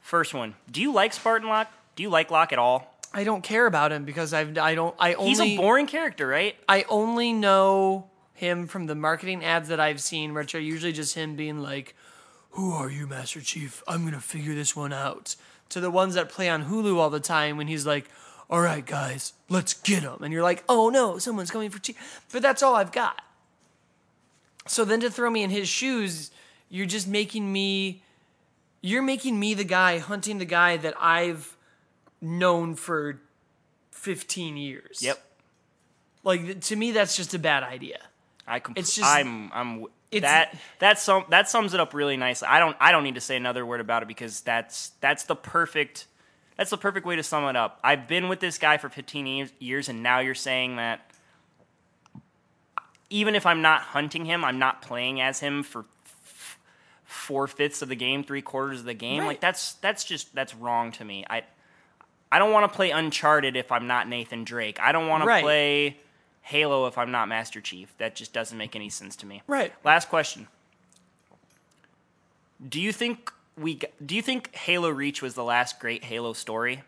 First 0.00 0.32
one: 0.32 0.54
Do 0.70 0.80
you 0.80 0.92
like 0.92 1.12
Spartan 1.12 1.48
Locke? 1.48 1.70
Do 1.96 2.02
you 2.02 2.08
like 2.08 2.30
Locke 2.30 2.52
at 2.52 2.58
all? 2.58 2.94
I 3.12 3.24
don't 3.24 3.42
care 3.42 3.66
about 3.66 3.92
him 3.92 4.04
because 4.04 4.32
I've 4.32 4.56
I 4.58 4.74
don't 4.74 4.94
I 4.98 5.14
only 5.14 5.28
He's 5.28 5.40
a 5.40 5.56
boring 5.56 5.86
character, 5.86 6.26
right? 6.26 6.56
I 6.68 6.86
only 6.88 7.32
know 7.32 8.08
him 8.36 8.66
from 8.66 8.86
the 8.86 8.94
marketing 8.94 9.44
ads 9.44 9.68
that 9.68 9.80
I've 9.80 10.00
seen, 10.00 10.34
which 10.34 10.54
are 10.54 10.60
usually 10.60 10.92
just 10.92 11.14
him 11.14 11.36
being 11.36 11.60
like, 11.60 11.94
"Who 12.56 12.72
are 12.72 12.90
you, 12.90 13.06
Master 13.06 13.40
Chief? 13.40 13.82
I'm 13.86 14.04
gonna 14.04 14.20
figure 14.20 14.54
this 14.54 14.74
one 14.74 14.92
out." 14.92 15.36
To 15.70 15.80
the 15.80 15.90
ones 15.90 16.14
that 16.14 16.28
play 16.28 16.48
on 16.48 16.66
Hulu 16.66 16.96
all 16.96 17.10
the 17.10 17.20
time 17.20 17.56
when 17.56 17.66
he's 17.66 17.86
like, 17.86 18.08
"All 18.48 18.60
right, 18.60 18.84
guys, 18.84 19.32
let's 19.48 19.74
get 19.74 20.02
him," 20.02 20.22
and 20.22 20.32
you're 20.32 20.42
like, 20.42 20.64
"Oh 20.68 20.88
no, 20.88 21.18
someone's 21.18 21.50
coming 21.50 21.70
for 21.70 21.78
Chief." 21.80 21.96
But 22.30 22.42
that's 22.42 22.62
all 22.62 22.76
I've 22.76 22.92
got. 22.92 23.22
So 24.66 24.84
then 24.84 25.00
to 25.00 25.10
throw 25.10 25.30
me 25.30 25.42
in 25.42 25.50
his 25.50 25.68
shoes, 25.68 26.30
you're 26.68 26.86
just 26.86 27.06
making 27.06 27.52
me. 27.52 28.02
You're 28.80 29.02
making 29.02 29.40
me 29.40 29.54
the 29.54 29.64
guy 29.64 29.98
hunting 29.98 30.38
the 30.38 30.44
guy 30.44 30.76
that 30.76 30.94
I've 31.00 31.56
known 32.20 32.74
for 32.76 33.20
15 33.90 34.56
years. 34.56 35.02
Yep. 35.02 35.22
Like 36.22 36.60
to 36.60 36.76
me, 36.76 36.92
that's 36.92 37.16
just 37.16 37.34
a 37.34 37.38
bad 37.38 37.62
idea. 37.62 38.00
I 38.46 38.60
com- 38.60 38.74
It's 38.76 38.94
just- 38.94 39.08
I'm 39.08 39.50
I'm 39.52 39.86
that 40.20 40.56
that 40.78 40.98
sum 40.98 41.24
that 41.30 41.48
sums 41.48 41.74
it 41.74 41.80
up 41.80 41.92
really 41.92 42.16
nicely. 42.16 42.48
I 42.48 42.58
don't 42.58 42.76
I 42.80 42.92
don't 42.92 43.02
need 43.02 43.16
to 43.16 43.20
say 43.20 43.36
another 43.36 43.66
word 43.66 43.80
about 43.80 44.02
it 44.02 44.08
because 44.08 44.40
that's 44.42 44.92
that's 45.00 45.24
the 45.24 45.34
perfect 45.36 46.06
that's 46.56 46.70
the 46.70 46.78
perfect 46.78 47.04
way 47.06 47.16
to 47.16 47.22
sum 47.22 47.44
it 47.44 47.56
up. 47.56 47.78
I've 47.84 48.08
been 48.08 48.28
with 48.28 48.40
this 48.40 48.56
guy 48.56 48.78
for 48.78 48.88
15 48.88 49.50
years, 49.58 49.88
and 49.90 50.02
now 50.02 50.20
you're 50.20 50.34
saying 50.34 50.76
that 50.76 51.10
even 53.10 53.34
if 53.34 53.46
I'm 53.46 53.62
not 53.62 53.82
hunting 53.82 54.24
him, 54.24 54.44
I'm 54.44 54.58
not 54.58 54.82
playing 54.82 55.20
as 55.20 55.40
him 55.40 55.62
for 55.62 55.84
f- 56.06 56.58
four 57.04 57.46
fifths 57.46 57.82
of 57.82 57.88
the 57.88 57.94
game, 57.94 58.24
three 58.24 58.42
quarters 58.42 58.80
of 58.80 58.86
the 58.86 58.94
game. 58.94 59.20
Right. 59.20 59.26
Like 59.28 59.40
that's 59.40 59.74
that's 59.74 60.04
just 60.04 60.34
that's 60.34 60.54
wrong 60.54 60.92
to 60.92 61.04
me. 61.04 61.24
I 61.28 61.42
I 62.32 62.38
don't 62.38 62.52
want 62.52 62.70
to 62.70 62.74
play 62.74 62.90
Uncharted 62.90 63.56
if 63.56 63.70
I'm 63.70 63.86
not 63.86 64.08
Nathan 64.08 64.44
Drake. 64.44 64.78
I 64.80 64.92
don't 64.92 65.08
want 65.08 65.22
to 65.24 65.26
play 65.42 65.98
Halo 66.46 66.86
if 66.86 66.96
I'm 66.96 67.10
not 67.10 67.26
Master 67.26 67.60
Chief. 67.60 67.92
That 67.98 68.14
just 68.14 68.32
doesn't 68.32 68.56
make 68.56 68.76
any 68.76 68.88
sense 68.88 69.16
to 69.16 69.26
me. 69.26 69.42
Right. 69.48 69.72
Last 69.82 70.08
question. 70.08 70.46
Do 72.66 72.80
you 72.80 72.92
think 72.92 73.32
we 73.58 73.80
do 74.04 74.14
you 74.14 74.22
think 74.22 74.54
Halo 74.54 74.90
Reach 74.90 75.20
was 75.20 75.34
the 75.34 75.42
last 75.42 75.80
great 75.80 76.04
Halo 76.04 76.34
story? 76.34 76.84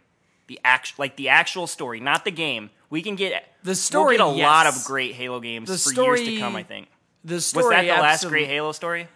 The 0.46 0.60
act 0.64 0.96
like 0.96 1.16
the 1.16 1.30
actual 1.30 1.66
story, 1.66 1.98
not 1.98 2.24
the 2.24 2.30
game. 2.30 2.70
We 2.88 3.02
can 3.02 3.16
get 3.16 3.52
The 3.64 3.74
story, 3.74 4.16
We'll 4.16 4.36
get 4.36 4.44
a 4.44 4.46
lot 4.46 4.66
of 4.68 4.84
great 4.84 5.16
Halo 5.16 5.40
games 5.40 5.68
The 5.68 5.76
for 5.76 6.02
years 6.02 6.20
to 6.20 6.38
come. 6.38 6.54
I 6.54 6.62
think. 6.62 6.86
The 7.24 7.40
story 7.40 7.64
Was 7.64 7.70
that 7.72 7.96
the 7.96 8.00
last 8.00 8.28
great 8.28 8.46
Halo 8.46 8.70
story? 8.70 9.08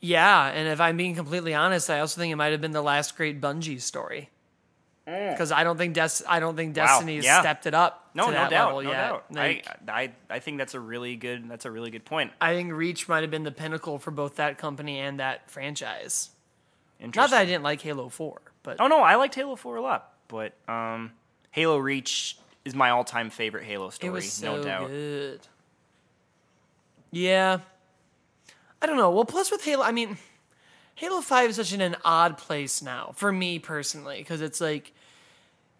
Yeah, 0.00 0.46
and 0.48 0.68
if 0.68 0.78
I'm 0.78 0.98
being 0.98 1.14
completely 1.14 1.54
honest, 1.54 1.88
I 1.88 2.00
also 2.00 2.20
think 2.20 2.32
it 2.32 2.36
might 2.36 2.52
have 2.52 2.60
been 2.60 2.72
the 2.72 2.82
last 2.82 3.16
great 3.16 3.40
Bungie 3.40 3.80
story. 3.80 4.28
Mm. 5.08 5.30
Because 5.30 5.50
I 5.50 5.64
don't 5.64 5.78
think 5.78 5.94
Des- 5.94 6.24
I 6.28 6.38
don't 6.38 6.54
think 6.54 6.74
Destiny 6.74 7.16
has 7.16 7.24
yeah. 7.24 7.40
stepped 7.40 7.66
it 7.66 7.72
up. 7.72 8.01
No, 8.14 8.26
no 8.26 8.32
doubt, 8.48 8.74
level 8.74 8.82
no 8.82 8.90
yet. 8.90 8.96
doubt. 9.08 9.24
Like, 9.30 9.66
I, 9.88 10.02
I 10.02 10.12
I 10.30 10.38
think 10.40 10.58
that's 10.58 10.74
a 10.74 10.80
really 10.80 11.16
good 11.16 11.48
that's 11.48 11.64
a 11.64 11.70
really 11.70 11.90
good 11.90 12.04
point. 12.04 12.32
I 12.40 12.54
think 12.54 12.72
Reach 12.72 13.08
might 13.08 13.22
have 13.22 13.30
been 13.30 13.44
the 13.44 13.50
pinnacle 13.52 13.98
for 13.98 14.10
both 14.10 14.36
that 14.36 14.58
company 14.58 14.98
and 14.98 15.18
that 15.20 15.50
franchise. 15.50 16.30
Not 17.00 17.30
that 17.30 17.40
I 17.40 17.44
didn't 17.44 17.64
like 17.64 17.80
Halo 17.80 18.08
Four, 18.08 18.40
but 18.62 18.76
Oh 18.80 18.86
no, 18.86 19.00
I 19.00 19.16
liked 19.16 19.34
Halo 19.34 19.56
4 19.56 19.76
a 19.76 19.80
lot, 19.82 20.12
but 20.28 20.52
um, 20.68 21.12
Halo 21.50 21.78
Reach 21.78 22.38
is 22.64 22.74
my 22.76 22.90
all-time 22.90 23.28
favorite 23.30 23.64
Halo 23.64 23.90
story, 23.90 24.08
it 24.08 24.12
was 24.12 24.30
so 24.32 24.56
no 24.56 24.62
doubt. 24.62 24.88
good. 24.88 25.40
Yeah, 27.10 27.58
I 28.80 28.86
don't 28.86 28.96
know. 28.96 29.10
Well, 29.10 29.24
plus 29.24 29.50
with 29.50 29.64
Halo, 29.64 29.82
I 29.84 29.90
mean, 29.92 30.16
Halo 30.94 31.20
Five 31.22 31.50
is 31.50 31.56
such 31.56 31.72
an, 31.72 31.80
an 31.80 31.96
odd 32.04 32.38
place 32.38 32.82
now 32.82 33.12
for 33.16 33.32
me 33.32 33.58
personally 33.58 34.18
because 34.18 34.40
it's 34.40 34.60
like 34.60 34.92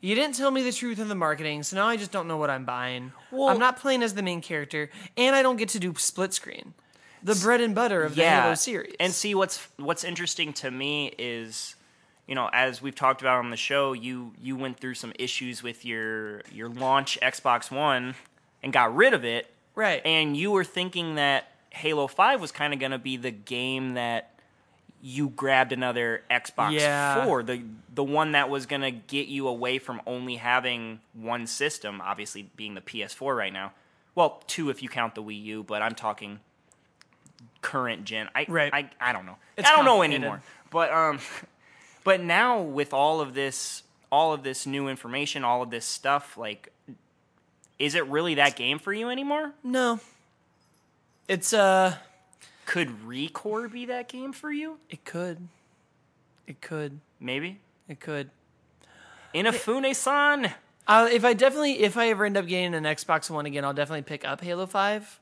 you 0.03 0.15
didn't 0.15 0.35
tell 0.35 0.51
me 0.51 0.63
the 0.63 0.73
truth 0.73 0.99
in 0.99 1.09
the 1.09 1.15
marketing, 1.15 1.63
so 1.63 1.77
now 1.77 1.87
I 1.87 1.97
just 1.97 2.11
don't 2.13 2.29
know 2.29 2.37
what 2.37 2.51
I'm 2.51 2.65
buying. 2.67 3.13
Well- 3.31 3.49
I'm 3.49 3.59
not 3.59 3.79
playing 3.79 4.03
as 4.03 4.13
the 4.15 4.23
main 4.23 4.43
character, 4.43 4.91
and 5.17 5.35
I 5.35 5.43
don't 5.43 5.57
get 5.57 5.71
to 5.71 5.79
do 5.79 5.95
split 5.97 6.35
screen, 6.35 6.75
the 7.23 7.35
bread 7.37 7.61
and 7.63 7.75
butter 7.75 8.03
of 8.03 8.15
the. 8.17 8.23
Halo 8.23 8.55
series. 8.55 8.95
And 9.01 9.13
see 9.15 9.35
what's 9.35 9.67
what's 9.79 10.05
interesting 10.05 10.53
to 10.55 10.71
me 10.71 11.15
is, 11.19 11.77
you 12.27 12.35
know, 12.35 12.51
as 12.53 12.83
we've 12.83 12.95
talked 12.95 13.21
about 13.23 13.39
on 13.39 13.51
the 13.51 13.57
show, 13.57 13.93
you 13.93 14.33
you 14.43 14.57
went 14.57 14.79
through 14.81 14.95
some 14.95 15.13
issues 15.19 15.63
with 15.63 15.85
your 15.85 16.43
your 16.51 16.69
launch 16.69 17.19
Xbox 17.23 17.71
One 17.71 18.15
and 18.63 18.73
got 18.73 18.95
rid 18.95 19.15
of 19.15 19.25
it, 19.25 19.53
right? 19.75 20.03
and 20.05 20.37
you 20.37 20.51
were 20.51 20.65
thinking 20.65 21.15
that 21.15 21.49
Halo 21.71 22.07
5 22.07 22.41
was 22.41 22.53
kind 22.53 22.75
of 22.75 22.79
going 22.81 22.93
to 22.93 22.99
be 22.99 23.17
the 23.17 23.31
game 23.31 23.95
that 23.95 24.32
you 25.05 25.29
grabbed 25.31 25.73
another 25.73 26.23
Xbox 26.31 26.73
Yeah. 26.73 27.25
4, 27.27 27.43
the 27.43 27.63
the 27.93 28.05
one 28.05 28.33
that 28.33 28.49
was 28.49 28.67
going 28.67 28.83
to 28.83 28.93
get 28.93 29.27
you 29.27 29.49
away 29.49 29.79
from 29.79 30.01
only 30.07 30.37
having 30.37 31.01
one 31.13 31.47
system, 31.47 32.01
obviously 32.01 32.49
being 32.57 32.75
the 32.75 32.81
PS4 32.81 33.37
right 33.37 33.53
now. 33.53 33.73
Well, 34.15 34.43
two 34.47 34.71
if 34.71 34.83
you 34.83 34.89
count 34.89 35.15
the 35.15 35.23
Wii 35.23 35.43
U, 35.45 35.63
but 35.65 35.83
I'm 35.83 35.95
talking 35.95 36.41
current 37.61 38.05
gen. 38.05 38.29
I 38.35 38.47
Right. 38.49 38.73
I, 38.73 38.91
I 39.01 39.13
don't 39.13 39.27
know. 39.27 39.37
It's 39.57 39.69
I 39.69 39.75
don't 39.77 39.85
know 39.85 40.03
anymore. 40.03 40.43
But 40.71 40.93
um 40.93 41.19
but 42.05 42.21
now 42.21 42.61
with 42.61 42.95
all 42.95 43.21
of 43.21 43.35
this 43.35 43.83
all 44.11 44.33
of 44.33 44.43
this 44.43 44.67
new 44.67 44.89
information, 44.89 45.43
all 45.43 45.63
of 45.63 45.71
this 45.71 45.85
stuff 45.85 46.37
like 46.37 46.73
is 47.79 47.97
it 47.97 48.07
really 48.07 48.35
that 48.37 48.55
game 48.55 48.79
for 48.79 48.93
you 48.93 49.11
anymore? 49.11 49.53
no, 49.65 49.99
it's 51.27 51.53
uh, 51.53 51.97
Could 52.67 52.89
Recore 53.07 53.71
be 53.71 53.87
that 53.87 54.09
game 54.09 54.33
for 54.33 54.51
you? 54.53 54.79
it 54.89 55.05
could, 55.05 55.49
it 56.47 56.61
could, 56.61 57.01
Maybe. 57.21 57.59
it 57.89 58.01
could. 58.01 58.31
Inafune-san. 59.35 60.53
Uh, 60.87 61.09
if 61.11 61.25
I 61.25 61.33
definitely, 61.33 61.81
if 61.83 61.97
I 61.97 62.09
ever 62.11 62.25
end 62.25 62.37
up 62.37 62.47
getting 62.47 62.75
an 62.75 62.85
Xbox 62.85 63.31
One 63.31 63.47
again, 63.47 63.65
I'll 63.65 63.73
definitely 63.73 64.03
pick 64.03 64.25
up 64.27 64.41
Halo 64.41 64.67
Five. 64.67 65.21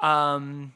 Um, 0.00 0.72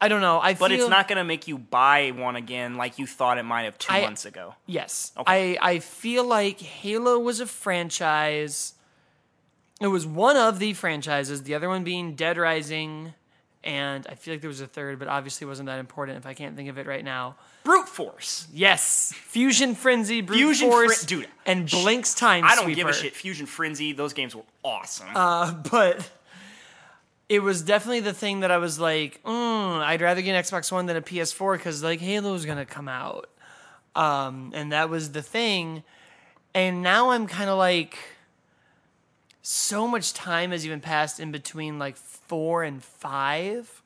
I 0.00 0.08
don't 0.08 0.20
know. 0.20 0.38
I 0.40 0.54
But 0.54 0.70
feel, 0.70 0.80
it's 0.80 0.90
not 0.90 1.08
going 1.08 1.16
to 1.18 1.24
make 1.24 1.46
you 1.48 1.58
buy 1.58 2.10
one 2.10 2.36
again 2.36 2.76
like 2.76 2.98
you 2.98 3.06
thought 3.06 3.36
it 3.38 3.42
might 3.42 3.62
have 3.64 3.78
two 3.78 3.92
I- 3.92 4.00
months 4.02 4.24
ago. 4.24 4.54
Yes, 4.66 5.12
Okay. 5.16 5.56
I 5.58 5.70
I 5.74 5.78
feel 5.78 6.24
like 6.24 6.60
Halo 6.60 7.18
was 7.18 7.40
a 7.40 7.46
franchise. 7.46 8.74
It 9.80 9.88
was 9.88 10.06
one 10.06 10.36
of 10.36 10.58
the 10.58 10.72
franchises. 10.72 11.44
The 11.44 11.54
other 11.54 11.68
one 11.68 11.84
being 11.84 12.14
Dead 12.16 12.36
Rising, 12.36 13.14
and 13.68 14.06
I 14.08 14.14
feel 14.14 14.32
like 14.32 14.40
there 14.40 14.48
was 14.48 14.62
a 14.62 14.66
third, 14.66 14.98
but 14.98 15.08
obviously 15.08 15.46
wasn't 15.46 15.66
that 15.66 15.78
important 15.78 16.16
if 16.16 16.24
I 16.24 16.32
can't 16.32 16.56
think 16.56 16.70
of 16.70 16.78
it 16.78 16.86
right 16.86 17.04
now. 17.04 17.36
Brute 17.64 17.86
Force. 17.86 18.46
Yes, 18.52 19.12
Fusion 19.14 19.74
Frenzy, 19.74 20.22
Brute 20.22 20.38
Fusion 20.38 20.70
Force, 20.70 21.04
Fren- 21.04 21.20
dude, 21.20 21.28
and 21.44 21.68
Blinx 21.68 22.16
Time 22.16 22.44
I 22.44 22.54
don't 22.54 22.64
Sweeper. 22.64 22.76
give 22.76 22.88
a 22.88 22.92
shit. 22.94 23.14
Fusion 23.14 23.44
Frenzy, 23.44 23.92
those 23.92 24.14
games 24.14 24.34
were 24.34 24.44
awesome. 24.64 25.08
Uh, 25.14 25.52
but 25.70 26.10
it 27.28 27.40
was 27.40 27.60
definitely 27.60 28.00
the 28.00 28.14
thing 28.14 28.40
that 28.40 28.50
I 28.50 28.56
was 28.56 28.80
like, 28.80 29.22
mm, 29.22 29.78
I'd 29.80 30.00
rather 30.00 30.22
get 30.22 30.34
an 30.34 30.42
Xbox 30.42 30.72
One 30.72 30.86
than 30.86 30.96
a 30.96 31.02
PS4 31.02 31.58
because 31.58 31.82
like 31.82 32.00
Halo's 32.00 32.46
gonna 32.46 32.64
come 32.64 32.88
out, 32.88 33.28
um, 33.94 34.52
and 34.54 34.72
that 34.72 34.88
was 34.88 35.12
the 35.12 35.20
thing. 35.22 35.82
And 36.54 36.82
now 36.82 37.10
I'm 37.10 37.26
kind 37.26 37.50
of 37.50 37.58
like, 37.58 37.98
so 39.50 39.88
much 39.88 40.12
time 40.12 40.50
has 40.50 40.66
even 40.66 40.78
passed 40.78 41.18
in 41.18 41.32
between 41.32 41.78
like 41.78 41.96
four 41.96 42.62
and 42.64 42.84
five, 42.84 43.82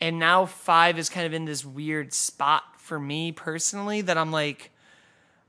and 0.00 0.18
now 0.20 0.46
five 0.46 0.96
is 0.96 1.08
kind 1.08 1.26
of 1.26 1.32
in 1.34 1.44
this 1.44 1.64
weird 1.64 2.12
spot 2.14 2.62
for 2.78 3.00
me 3.00 3.32
personally 3.32 4.00
that 4.02 4.16
I'm 4.16 4.30
like. 4.30 4.70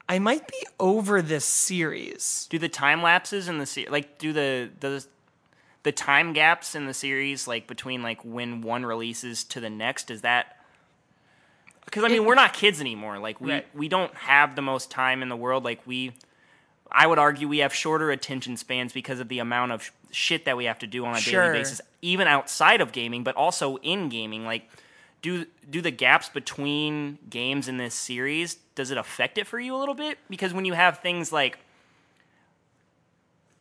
I 0.10 0.20
might 0.20 0.48
be 0.48 0.66
over 0.80 1.22
this 1.22 1.44
series. 1.44 2.48
do 2.50 2.58
the 2.58 2.70
time 2.70 3.04
lapses 3.04 3.50
in 3.50 3.58
the 3.58 3.66
series, 3.66 3.92
like 3.92 4.18
do 4.18 4.32
the 4.32 4.70
the 4.80 5.06
the 5.84 5.92
time 5.92 6.32
gaps 6.32 6.76
in 6.76 6.86
the 6.86 6.94
series 6.94 7.46
like 7.46 7.68
between 7.68 8.02
like 8.02 8.24
when 8.24 8.62
one 8.62 8.86
releases 8.86 9.44
to 9.44 9.60
the 9.60 9.70
next 9.70 10.10
is 10.10 10.22
that 10.22 10.58
because 11.84 12.06
I 12.06 12.08
mean 12.08 12.22
It- 12.22 12.26
we're 12.26 12.36
not 12.36 12.54
kids 12.54 12.80
anymore 12.80 13.20
like 13.20 13.42
we 13.42 13.52
Right. 13.52 13.68
we 13.76 13.90
don't 13.90 14.14
have 14.16 14.56
the 14.56 14.62
most 14.62 14.90
time 14.90 15.22
in 15.22 15.28
the 15.28 15.36
world 15.36 15.66
like 15.66 15.82
we 15.86 16.14
I 16.92 17.06
would 17.08 17.20
argue 17.20 17.48
we 17.48 17.60
have 17.60 17.74
shorter 17.74 18.12
attention 18.12 18.58
spans 18.58 18.94
because 18.94 19.20
of 19.20 19.28
the 19.30 19.40
amount 19.40 19.72
of 19.74 19.84
sh- 19.84 19.92
shit 20.12 20.46
that 20.46 20.56
we 20.58 20.66
have 20.66 20.80
to 20.80 20.88
do 20.88 21.06
on 21.06 21.16
a 21.16 21.20
Sure. 21.20 21.44
daily 21.52 21.60
basis 21.60 21.82
even 22.02 22.28
outside 22.28 22.80
of 22.82 22.92
gaming 22.92 23.24
but 23.24 23.36
also 23.36 23.78
in 23.78 24.08
gaming 24.10 24.46
like 24.46 24.70
do 25.22 25.46
do 25.70 25.82
the 25.82 25.92
gaps 25.92 26.30
between 26.30 27.18
games 27.30 27.68
in 27.68 27.78
this 27.78 27.94
series 27.96 28.56
does 28.76 28.92
it 28.92 28.98
affect 28.98 29.38
it 29.38 29.48
for 29.48 29.60
you 29.60 29.76
a 29.76 29.80
little 29.80 29.96
bit? 29.96 30.20
Because 30.30 30.54
when 30.54 30.64
you 30.66 30.74
have 30.74 31.00
things 31.00 31.32
like 31.32 31.58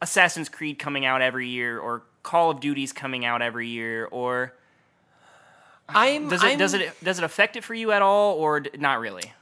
Assassin's 0.03 0.49
Creed 0.51 0.79
coming 0.79 1.07
out 1.07 1.23
every 1.23 1.49
year, 1.49 1.79
or 1.79 2.03
Call 2.23 2.51
of 2.51 2.61
Duty's 2.61 2.93
coming 2.93 3.25
out 3.25 3.41
every 3.41 3.67
year, 3.69 4.07
or 4.11 4.53
I'm 5.89 6.29
does 6.29 6.43
it 6.43 6.47
I'm- 6.49 6.59
does 6.59 6.75
it 6.75 7.05
does 7.05 7.19
it 7.19 7.25
affect 7.25 7.57
it 7.57 7.65
for 7.65 7.73
you 7.75 7.93
at 7.93 8.03
all, 8.03 8.35
or 8.35 8.61
d- 8.61 8.71
not 8.79 9.01
really? 9.01 9.33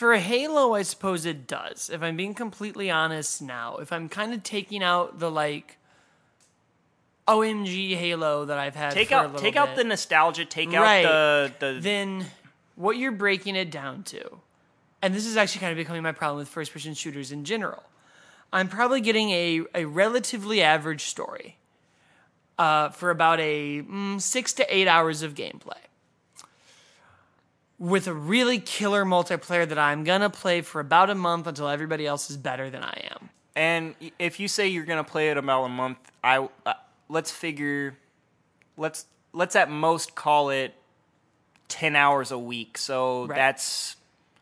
For 0.00 0.16
Halo, 0.16 0.72
I 0.74 0.80
suppose 0.80 1.26
it 1.26 1.46
does. 1.46 1.90
If 1.92 2.02
I'm 2.02 2.16
being 2.16 2.32
completely 2.32 2.90
honest 2.90 3.42
now, 3.42 3.76
if 3.76 3.92
I'm 3.92 4.08
kind 4.08 4.32
of 4.32 4.42
taking 4.42 4.82
out 4.82 5.18
the 5.18 5.30
like 5.30 5.76
OMG 7.28 7.96
Halo 7.96 8.46
that 8.46 8.56
I've 8.56 8.74
had 8.74 8.92
Take 8.92 9.08
for 9.08 9.16
a 9.16 9.18
out 9.18 9.36
take 9.36 9.56
out 9.56 9.76
the 9.76 9.84
nostalgia, 9.84 10.46
take 10.46 10.72
Right. 10.72 11.04
out 11.04 11.60
the 11.60 11.74
the 11.74 11.80
then 11.82 12.24
what 12.76 12.96
you're 12.96 13.12
breaking 13.12 13.56
it 13.56 13.70
down 13.70 14.02
to, 14.04 14.38
and 15.02 15.14
this 15.14 15.26
is 15.26 15.36
actually 15.36 15.60
kind 15.60 15.72
of 15.72 15.76
becoming 15.76 16.02
my 16.02 16.12
problem 16.12 16.38
with 16.38 16.48
first 16.48 16.72
person 16.72 16.94
shooters 16.94 17.30
in 17.30 17.44
general. 17.44 17.82
I'm 18.54 18.68
probably 18.68 19.02
getting 19.02 19.28
a, 19.28 19.64
a 19.74 19.84
relatively 19.84 20.62
average 20.62 21.04
story 21.04 21.58
uh, 22.58 22.88
for 22.88 23.10
about 23.10 23.38
a 23.38 23.82
mm, 23.82 24.18
six 24.18 24.54
to 24.54 24.74
eight 24.74 24.88
hours 24.88 25.20
of 25.20 25.34
gameplay. 25.34 25.89
With 27.80 28.06
a 28.06 28.12
really 28.14 28.58
killer 28.60 29.04
multiplayer 29.06 29.66
that 29.66 29.78
I'm 29.78 30.04
gonna 30.04 30.28
play 30.30 30.60
for 30.60 30.80
about 30.80 31.08
a 31.10 31.14
month 31.14 31.46
until 31.46 31.66
everybody 31.66 32.06
else 32.06 32.30
is 32.30 32.36
better 32.36 32.68
than 32.70 32.82
I 32.84 33.08
am. 33.10 33.30
And 33.56 33.94
if 34.18 34.38
you 34.38 34.48
say 34.48 34.68
you're 34.68 34.84
gonna 34.84 35.02
play 35.02 35.30
it 35.30 35.38
about 35.38 35.64
a 35.64 35.68
month, 35.70 35.96
I 36.22 36.46
uh, 36.66 36.74
let's 37.08 37.30
figure, 37.30 37.96
let's 38.76 39.06
let's 39.32 39.56
at 39.56 39.70
most 39.70 40.14
call 40.14 40.50
it 40.50 40.74
ten 41.68 41.96
hours 41.96 42.30
a 42.30 42.38
week. 42.38 42.76
So 42.76 43.24
Right. 43.24 43.34
that's 43.36 43.96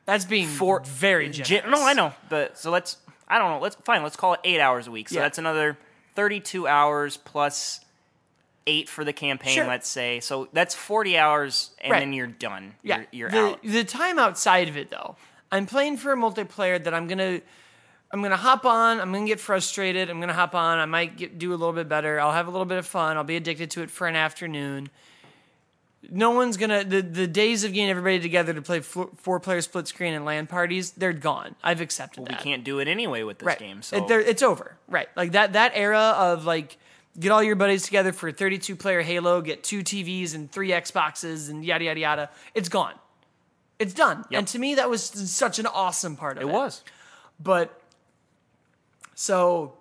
That's 0.04 0.24
being 0.24 0.48
for 0.48 0.80
very 0.80 1.30
gen- 1.30 1.44
generous. 1.46 1.78
no, 1.80 1.86
I 1.86 1.92
know, 1.92 2.12
but 2.28 2.58
so 2.58 2.72
let's 2.72 2.96
I 3.28 3.38
don't 3.38 3.52
know. 3.52 3.60
Let's 3.60 3.76
fine. 3.84 4.02
Let's 4.02 4.16
call 4.16 4.34
it 4.34 4.40
eight 4.42 4.58
hours 4.60 4.88
a 4.88 4.90
week. 4.90 5.10
So 5.10 5.14
Yeah. 5.16 5.22
that's 5.22 5.38
another 5.38 5.78
thirty-two 6.16 6.66
hours 6.66 7.16
plus 7.18 7.80
eight 8.68 8.88
for 8.88 9.02
the 9.04 9.12
campaign. 9.12 9.54
Sure. 9.54 9.66
Let's 9.66 9.88
say 9.88 10.20
so 10.20 10.48
that's 10.52 10.74
forty 10.74 11.16
hours, 11.18 11.70
and 11.80 11.90
Right. 11.90 12.00
then 12.00 12.12
you're 12.12 12.26
done. 12.28 12.74
Yeah, 12.82 12.98
you're, 13.10 13.30
you're 13.30 13.30
the, 13.30 13.38
out. 13.54 13.62
The 13.62 13.84
time 13.84 14.18
outside 14.18 14.68
of 14.68 14.76
it, 14.76 14.90
though, 14.90 15.16
I'm 15.50 15.66
playing 15.66 15.96
for 15.96 16.12
a 16.12 16.16
multiplayer 16.16 16.82
that 16.84 16.92
I'm 16.94 17.08
gonna, 17.08 17.40
I'm 18.12 18.22
gonna 18.22 18.36
hop 18.36 18.64
on. 18.66 19.00
I'm 19.00 19.12
gonna 19.12 19.26
get 19.26 19.40
frustrated. 19.40 20.10
I'm 20.10 20.20
gonna 20.20 20.32
hop 20.34 20.54
on. 20.54 20.78
I 20.78 20.84
might 20.86 21.16
get, 21.16 21.38
do 21.38 21.50
a 21.50 21.56
little 21.56 21.72
bit 21.72 21.88
better. 21.88 22.20
I'll 22.20 22.32
have 22.32 22.46
a 22.46 22.50
little 22.50 22.66
bit 22.66 22.78
of 22.78 22.86
fun. 22.86 23.16
I'll 23.16 23.24
be 23.24 23.36
addicted 23.36 23.70
to 23.72 23.82
it 23.82 23.90
for 23.90 24.06
an 24.06 24.14
afternoon. 24.16 24.90
No 26.10 26.30
one's 26.30 26.56
gonna 26.56 26.84
the 26.84 27.02
the 27.02 27.26
days 27.26 27.64
of 27.64 27.72
getting 27.72 27.90
everybody 27.90 28.20
together 28.20 28.54
to 28.54 28.62
play 28.62 28.80
four 28.80 29.40
player 29.40 29.60
split 29.60 29.88
screen 29.88 30.14
and 30.14 30.24
LAN 30.24 30.46
parties. 30.46 30.92
They're 30.92 31.12
gone. 31.12 31.56
I've 31.62 31.80
accepted 31.80 32.20
We 32.20 32.26
that. 32.28 32.40
can't 32.40 32.62
do 32.62 32.78
it 32.78 32.86
anyway 32.86 33.24
with 33.24 33.38
this 33.40 33.46
right. 33.46 33.58
game. 33.58 33.82
So 33.82 33.96
It- 33.96 34.10
it's 34.28 34.42
over. 34.42 34.76
Right, 34.88 35.08
like 35.16 35.32
that 35.32 35.54
that 35.54 35.72
era 35.74 36.14
of 36.16 36.44
like. 36.44 36.76
Get 37.18 37.32
all 37.32 37.42
your 37.42 37.56
buddies 37.56 37.82
together 37.82 38.12
for 38.12 38.28
a 38.28 38.32
32 38.32 38.76
player 38.76 39.02
Halo, 39.02 39.40
get 39.40 39.64
two 39.64 39.80
TVs 39.80 40.34
and 40.34 40.50
three 40.50 40.70
Xboxes 40.70 41.50
and 41.50 41.64
yada 41.64 41.84
yada 41.84 42.00
yada. 42.00 42.30
It's 42.54 42.68
gone. 42.68 42.94
It's 43.78 43.94
done. 43.94 44.24
Yep. 44.30 44.38
And 44.38 44.48
to 44.48 44.58
me, 44.58 44.74
that 44.76 44.90
was 44.90 45.02
such 45.02 45.58
an 45.58 45.66
awesome 45.66 46.16
part 46.16 46.36
of 46.36 46.42
it. 46.42 46.46
it 46.46 46.52
was. 46.52 46.82
But 47.40 47.80
so, 49.14 49.74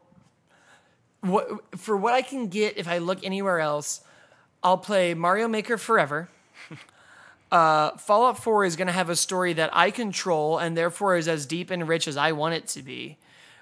what 1.22 1.78
for 1.78 1.96
what 1.98 2.14
I 2.14 2.22
can 2.22 2.48
get 2.48 2.78
if 2.78 2.88
I 2.88 2.98
look 3.00 3.24
anywhere 3.24 3.60
else, 3.60 4.02
I'll 4.64 4.78
play 4.78 5.14
Mario 5.14 5.48
Maker 5.48 5.78
forever. 5.78 6.30
Uh, 7.50 7.96
Fallout 7.98 8.44
4 8.44 8.66
is 8.66 8.76
going 8.76 8.88
to 8.88 8.94
have 8.94 9.10
a 9.10 9.16
story 9.16 9.54
that 9.54 9.70
I 9.72 9.90
control 9.90 10.58
and 10.58 10.76
therefore 10.76 11.16
is 11.16 11.30
as 11.30 11.46
deep 11.46 11.72
and 11.72 11.88
rich 11.88 12.06
as 12.06 12.18
I 12.18 12.34
want 12.34 12.56
it 12.56 12.68
to 12.68 12.82
be, 12.82 13.18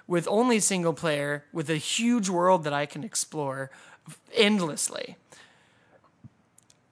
with 0.06 0.28
only 0.28 0.60
single 0.60 0.92
player, 0.92 1.44
with 1.52 1.68
a 1.68 1.76
huge 1.76 2.28
world 2.28 2.64
that 2.64 2.72
I 2.72 2.86
can 2.86 3.02
explore 3.02 3.70
endlessly. 4.34 5.16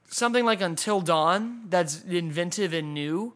Something 0.08 0.44
like 0.44 0.60
Until 0.60 1.00
Dawn, 1.00 1.64
that's 1.68 2.02
inventive 2.04 2.72
and 2.72 2.94
new, 2.94 3.34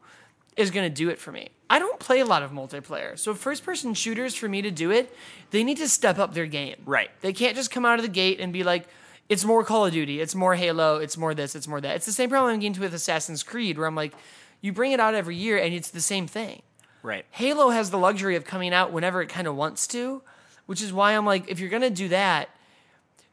is 0.56 0.70
going 0.70 0.88
to 0.88 0.94
do 0.94 1.08
it 1.08 1.18
for 1.18 1.32
me. 1.32 1.50
I 1.70 1.78
don't 1.78 2.00
play 2.00 2.20
a 2.20 2.24
lot 2.24 2.42
of 2.42 2.50
multiplayer. 2.50 3.18
So 3.18 3.34
first 3.34 3.64
person 3.64 3.94
shooters 3.94 4.34
for 4.34 4.48
me 4.48 4.62
to 4.62 4.70
do 4.70 4.90
it, 4.90 5.14
they 5.50 5.62
need 5.62 5.76
to 5.78 5.88
step 5.88 6.18
up 6.18 6.34
their 6.34 6.46
game. 6.46 6.76
Right. 6.86 7.10
They 7.20 7.32
can't 7.32 7.54
just 7.54 7.70
come 7.70 7.84
out 7.84 7.98
of 7.98 8.02
the 8.02 8.10
gate 8.10 8.40
and 8.40 8.52
be 8.52 8.64
like 8.64 8.86
it's 9.28 9.44
more 9.44 9.62
Call 9.62 9.84
of 9.84 9.92
Duty, 9.92 10.20
it's 10.20 10.34
more 10.34 10.54
Halo, 10.54 10.96
it's 10.96 11.18
more 11.18 11.34
this, 11.34 11.54
it's 11.54 11.68
more 11.68 11.82
that. 11.82 11.96
It's 11.96 12.06
the 12.06 12.12
same 12.12 12.30
problem 12.30 12.54
I'm 12.54 12.60
getting 12.60 12.72
to 12.74 12.80
with 12.80 12.94
Assassin's 12.94 13.42
Creed 13.42 13.76
where 13.76 13.86
I'm 13.86 13.94
like 13.94 14.14
you 14.60 14.72
bring 14.72 14.92
it 14.92 15.00
out 15.00 15.14
every 15.14 15.36
year 15.36 15.58
and 15.58 15.74
it's 15.74 15.90
the 15.90 16.00
same 16.00 16.26
thing. 16.26 16.62
Right. 17.02 17.24
Halo 17.30 17.70
has 17.70 17.90
the 17.90 17.98
luxury 17.98 18.36
of 18.36 18.44
coming 18.44 18.72
out 18.72 18.92
whenever 18.92 19.22
it 19.22 19.28
kind 19.28 19.46
of 19.46 19.56
wants 19.56 19.86
to, 19.88 20.22
which 20.66 20.82
is 20.82 20.92
why 20.92 21.12
I'm 21.12 21.24
like 21.24 21.48
if 21.48 21.60
you're 21.60 21.80
to 21.80 21.90
do 21.90 22.08
that, 22.08 22.50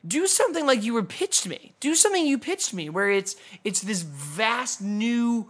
do 0.07 0.27
something 0.27 0.65
like 0.65 0.83
you 0.83 0.93
were 0.93 1.03
pitched 1.03 1.47
me. 1.47 1.73
Do 1.79 1.95
something 1.95 2.25
you 2.25 2.37
pitched 2.37 2.73
me 2.73 2.89
where 2.89 3.09
it's 3.09 3.35
it's 3.63 3.81
this 3.81 4.03
vast 4.03 4.81
new 4.81 5.47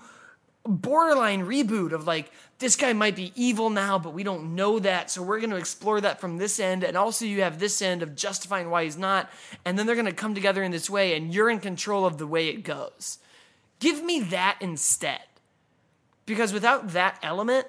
borderline 0.66 1.45
reboot 1.45 1.91
of 1.91 2.07
like 2.07 2.32
this 2.57 2.76
guy 2.76 2.93
might 2.93 3.16
be 3.16 3.34
evil 3.36 3.70
now, 3.70 3.99
but 3.99 4.13
we 4.13 4.24
don't 4.24 4.55
know 4.55 4.80
that, 4.80 5.11
so 5.11 5.22
we're 5.22 5.39
going 5.39 5.49
to 5.49 5.57
explore 5.57 5.99
that 6.01 6.22
from 6.22 6.38
this 6.38 6.59
end, 6.59 6.84
and 6.84 6.95
also 6.95 7.26
you 7.26 7.41
have 7.41 7.59
this 7.59 7.82
end 7.82 8.01
of 8.01 8.16
justifying 8.16 8.70
why 8.70 8.86
he's 8.86 8.97
not, 8.97 9.30
and 9.66 9.78
then 9.78 9.86
they're 9.86 9.95
going 9.95 10.05
to 10.05 10.13
come 10.13 10.34
together 10.34 10.63
in 10.63 10.72
this 10.72 10.89
way, 10.89 11.16
and 11.16 11.34
you're 11.34 11.49
in 11.49 11.59
control 11.59 12.05
of 12.05 12.18
the 12.18 12.26
way 12.26 12.47
it 12.47 12.63
goes. 12.63 13.20
Give 13.80 14.03
me 14.03 14.22
that 14.22 14.57
instead, 14.61 15.22
because 16.26 16.53
without 16.53 16.93
that 16.93 17.20
element, 17.22 17.68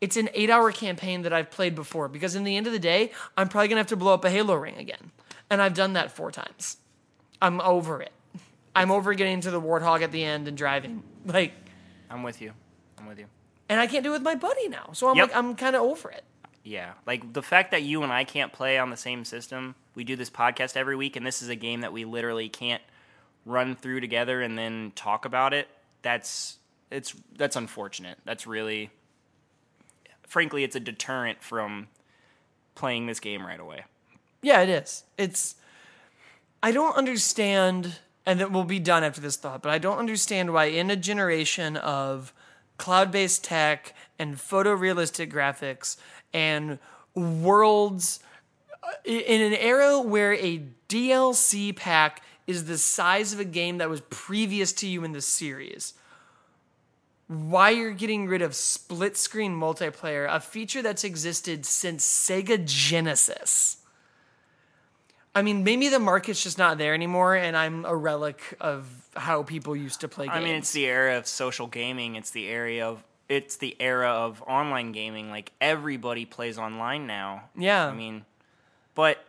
it's 0.00 0.16
an 0.16 0.28
eight-hour 0.34 0.72
campaign 0.72 1.22
that 1.22 1.32
I've 1.32 1.50
played 1.50 1.74
before. 1.74 2.08
Because 2.08 2.34
in 2.34 2.44
the 2.44 2.56
end 2.56 2.66
of 2.66 2.72
the 2.72 2.78
day, 2.78 3.12
I'm 3.36 3.48
probably 3.48 3.68
going 3.68 3.76
to 3.76 3.80
have 3.80 3.86
to 3.88 3.96
blow 3.96 4.14
up 4.14 4.24
a 4.24 4.30
Halo 4.30 4.54
ring 4.54 4.76
again, 4.76 5.10
and 5.50 5.60
I've 5.62 5.74
done 5.74 5.92
that 5.94 6.10
four 6.12 6.30
times. 6.30 6.76
I'm 7.42 7.60
over 7.60 8.00
it. 8.00 8.12
I'm 8.76 8.90
over 8.90 9.14
getting 9.14 9.40
to 9.42 9.50
the 9.50 9.60
warthog 9.60 10.02
at 10.02 10.10
the 10.12 10.24
end 10.24 10.48
and 10.48 10.56
driving 10.56 11.02
like. 11.26 11.52
I'm 12.10 12.22
with 12.22 12.40
you. 12.42 12.52
I'm 12.98 13.06
with 13.06 13.18
you. 13.18 13.26
and 13.68 13.80
I 13.80 13.86
can't 13.86 14.02
do 14.04 14.10
it 14.10 14.14
with 14.14 14.22
my 14.22 14.34
buddy 14.34 14.68
now. 14.68 14.90
So 14.92 15.08
I'm 15.08 15.16
Yep. 15.16 15.28
like, 15.28 15.36
I'm 15.36 15.54
kind 15.56 15.74
of 15.76 15.82
over 15.82 16.10
it. 16.10 16.24
Yeah, 16.62 16.92
like 17.06 17.32
the 17.34 17.42
fact 17.42 17.72
that 17.72 17.82
you 17.82 18.02
and 18.02 18.12
I 18.12 18.24
can't 18.24 18.52
play 18.52 18.78
on 18.78 18.88
the 18.90 18.96
same 18.96 19.24
system. 19.26 19.74
We 19.94 20.02
do 20.04 20.16
this 20.16 20.30
podcast 20.30 20.76
every 20.76 20.96
week, 20.96 21.14
and 21.16 21.26
this 21.26 21.42
is 21.42 21.48
a 21.50 21.54
game 21.56 21.82
that 21.82 21.92
we 21.92 22.04
literally 22.06 22.48
can't 22.48 22.80
run 23.44 23.76
through 23.76 24.00
together 24.00 24.40
and 24.40 24.56
then 24.56 24.92
talk 24.94 25.24
about 25.26 25.52
it. 25.52 25.68
That's 26.02 26.56
it's 26.90 27.14
that's 27.36 27.56
unfortunate. 27.56 28.16
That's 28.24 28.46
really, 28.46 28.90
frankly, 30.34 30.64
it's 30.64 30.74
a 30.74 30.80
deterrent 30.80 31.40
from 31.40 31.86
playing 32.74 33.06
this 33.06 33.20
game 33.20 33.46
right 33.46 33.60
away. 33.60 33.84
Yeah, 34.42 34.62
it 34.62 34.68
is. 34.68 35.04
It's. 35.16 35.54
I 36.60 36.72
don't 36.72 36.96
understand, 36.96 38.00
and 38.26 38.40
then 38.40 38.52
we'll 38.52 38.64
be 38.64 38.80
done 38.80 39.04
after 39.04 39.20
this 39.20 39.36
thought, 39.36 39.62
but 39.62 39.70
I 39.70 39.78
don't 39.78 39.98
understand 39.98 40.52
why, 40.52 40.64
in 40.64 40.90
a 40.90 40.96
generation 40.96 41.76
of 41.76 42.34
cloud 42.78 43.12
based 43.12 43.44
tech 43.44 43.94
and 44.18 44.34
photorealistic 44.34 45.32
graphics 45.32 45.98
and 46.32 46.80
worlds, 47.14 48.18
uh, 48.82 48.88
in 49.04 49.40
an 49.40 49.54
era 49.54 50.00
where 50.00 50.34
a 50.34 50.64
DLC 50.88 51.76
pack 51.76 52.22
is 52.48 52.64
the 52.64 52.76
size 52.76 53.32
of 53.32 53.38
a 53.38 53.44
game 53.44 53.78
that 53.78 53.88
was 53.88 54.00
previous 54.10 54.72
to 54.72 54.88
you 54.88 55.04
in 55.04 55.12
the 55.12 55.22
series, 55.22 55.94
why 57.26 57.70
you're 57.70 57.92
getting 57.92 58.26
rid 58.26 58.42
of 58.42 58.54
split 58.54 59.16
screen 59.16 59.54
multiplayer, 59.58 60.26
a 60.28 60.40
feature 60.40 60.82
that's 60.82 61.04
existed 61.04 61.64
since 61.64 62.04
Sega 62.04 62.64
Genesis. 62.64 63.78
I 65.34 65.42
mean, 65.42 65.64
maybe 65.64 65.88
the 65.88 65.98
market's 65.98 66.42
just 66.42 66.58
not 66.58 66.78
there 66.78 66.94
anymore, 66.94 67.34
and 67.34 67.56
I'm 67.56 67.84
a 67.84 67.96
relic 67.96 68.40
of 68.60 68.86
how 69.16 69.42
people 69.42 69.74
used 69.74 70.00
to 70.02 70.08
play 70.08 70.26
games. 70.26 70.36
I 70.36 70.40
mean, 70.40 70.54
it's 70.56 70.72
the 70.72 70.86
era 70.86 71.18
of 71.18 71.26
social 71.26 71.66
gaming. 71.66 72.14
It's 72.14 72.30
the 72.30 72.48
area 72.48 72.86
of 72.86 73.02
it's 73.28 73.56
the 73.56 73.74
era 73.80 74.10
of 74.10 74.42
online 74.46 74.92
gaming. 74.92 75.30
Like 75.30 75.50
everybody 75.60 76.24
plays 76.24 76.58
online 76.58 77.06
now. 77.06 77.44
Yeah. 77.56 77.86
I 77.86 77.94
mean, 77.94 78.26
but 78.94 79.24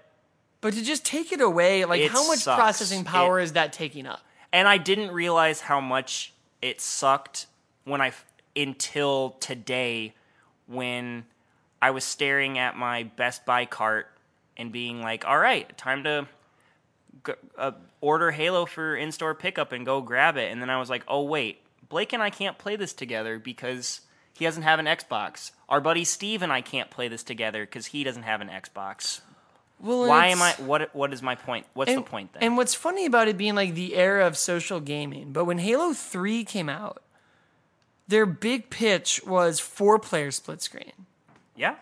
but 0.61 0.73
to 0.73 0.83
just 0.83 1.05
take 1.05 1.31
it 1.31 1.41
away, 1.41 1.85
like 1.85 2.01
It 2.01 2.11
how 2.11 2.27
much 2.27 2.39
sucks. 2.39 2.59
processing 2.59 3.03
power 3.03 3.39
It- 3.39 3.43
is 3.43 3.53
that 3.53 3.73
taking 3.73 4.05
up? 4.05 4.19
and 4.53 4.67
I 4.67 4.77
didn't 4.77 5.11
realize 5.11 5.61
how 5.61 5.79
much 5.81 6.33
it 6.61 6.81
sucked 6.81 7.47
when 7.85 8.01
I 8.01 8.11
until 8.55 9.31
today 9.39 10.13
when 10.67 11.25
I 11.81 11.91
was 11.91 12.03
staring 12.03 12.57
at 12.57 12.75
my 12.75 13.03
Best 13.03 13.45
Buy 13.45 13.65
cart 13.65 14.07
and 14.57 14.71
being 14.71 15.01
like, 15.01 15.25
"All 15.25 15.37
right, 15.37 15.77
time 15.77 16.03
to 16.03 16.27
g- 17.25 17.33
uh, 17.57 17.71
order 18.01 18.31
Halo 18.31 18.65
for 18.65 18.95
in-store 18.95 19.35
pickup 19.35 19.71
and 19.71 19.85
go 19.85 20.01
grab 20.01 20.37
it." 20.37 20.51
And 20.51 20.61
then 20.61 20.69
I 20.69 20.79
was 20.79 20.89
like, 20.89 21.03
"Oh 21.07 21.23
wait, 21.23 21.61
Blake 21.87 22.13
and 22.13 22.21
I 22.23 22.29
can't 22.29 22.57
play 22.57 22.75
this 22.75 22.93
together 22.93 23.39
because 23.39 24.01
he 24.33 24.45
doesn't 24.45 24.63
have 24.63 24.79
an 24.79 24.85
Xbox. 24.85 25.51
Our 25.69 25.79
buddy 25.79 26.03
Steve 26.03 26.41
and 26.41 26.51
I 26.51 26.61
can't 26.61 26.89
play 26.89 27.07
this 27.07 27.23
together 27.23 27.65
because 27.65 27.87
he 27.87 28.03
doesn't 28.03 28.23
have 28.23 28.41
an 28.41 28.49
Xbox." 28.49 29.21
Well, 29.79 30.07
Why 30.07 30.27
am 30.27 30.41
I? 30.41 30.53
What 30.53 30.95
What 30.95 31.13
is 31.13 31.21
my 31.21 31.35
point? 31.35 31.65
What's 31.73 31.89
and, 31.91 31.99
the 31.99 32.09
point 32.09 32.33
then? 32.33 32.41
And 32.41 32.57
what's 32.57 32.73
funny 32.73 33.05
about 33.05 33.27
it 33.27 33.37
being 33.37 33.55
like 33.55 33.75
the 33.75 33.95
era 33.95 34.25
of 34.25 34.37
social 34.37 34.79
gaming, 34.79 35.33
but 35.33 35.45
when 35.45 35.59
Halo 35.59 35.93
3 35.93 36.45
came 36.45 36.69
out, 36.69 37.03
their 38.07 38.25
big 38.25 38.69
pitch 38.69 39.21
was 39.25 39.59
four 39.59 39.99
player 39.99 40.31
split 40.31 40.61
screen. 40.61 40.91
yeah. 41.55 41.75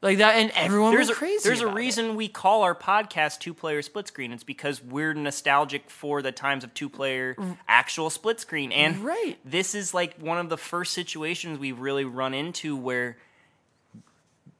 Like 0.00 0.18
that, 0.18 0.36
and 0.36 0.52
everyone 0.54 0.92
There's 0.92 1.08
was 1.08 1.16
a, 1.16 1.18
crazy. 1.18 1.40
there's 1.48 1.60
a 1.60 1.64
about 1.64 1.72
it. 1.76 1.80
reason 1.80 2.14
we 2.14 2.28
call 2.28 2.62
our 2.62 2.74
podcast 2.74 3.40
two 3.40 3.52
player 3.52 3.82
split 3.82 4.06
screen. 4.06 4.30
It's 4.30 4.44
because 4.44 4.80
we're 4.80 5.12
nostalgic 5.12 5.90
for 5.90 6.22
the 6.22 6.30
times 6.30 6.62
of 6.62 6.72
two 6.72 6.88
player 6.88 7.36
actual 7.66 8.08
split 8.08 8.38
screen. 8.38 8.70
And 8.70 9.00
Right. 9.04 9.38
this 9.44 9.74
is 9.74 9.92
like 9.92 10.16
one 10.20 10.38
of 10.38 10.50
the 10.50 10.56
first 10.56 10.92
situations 10.92 11.58
we've 11.58 11.80
really 11.80 12.04
run 12.04 12.32
into 12.32 12.76
where 12.76 13.16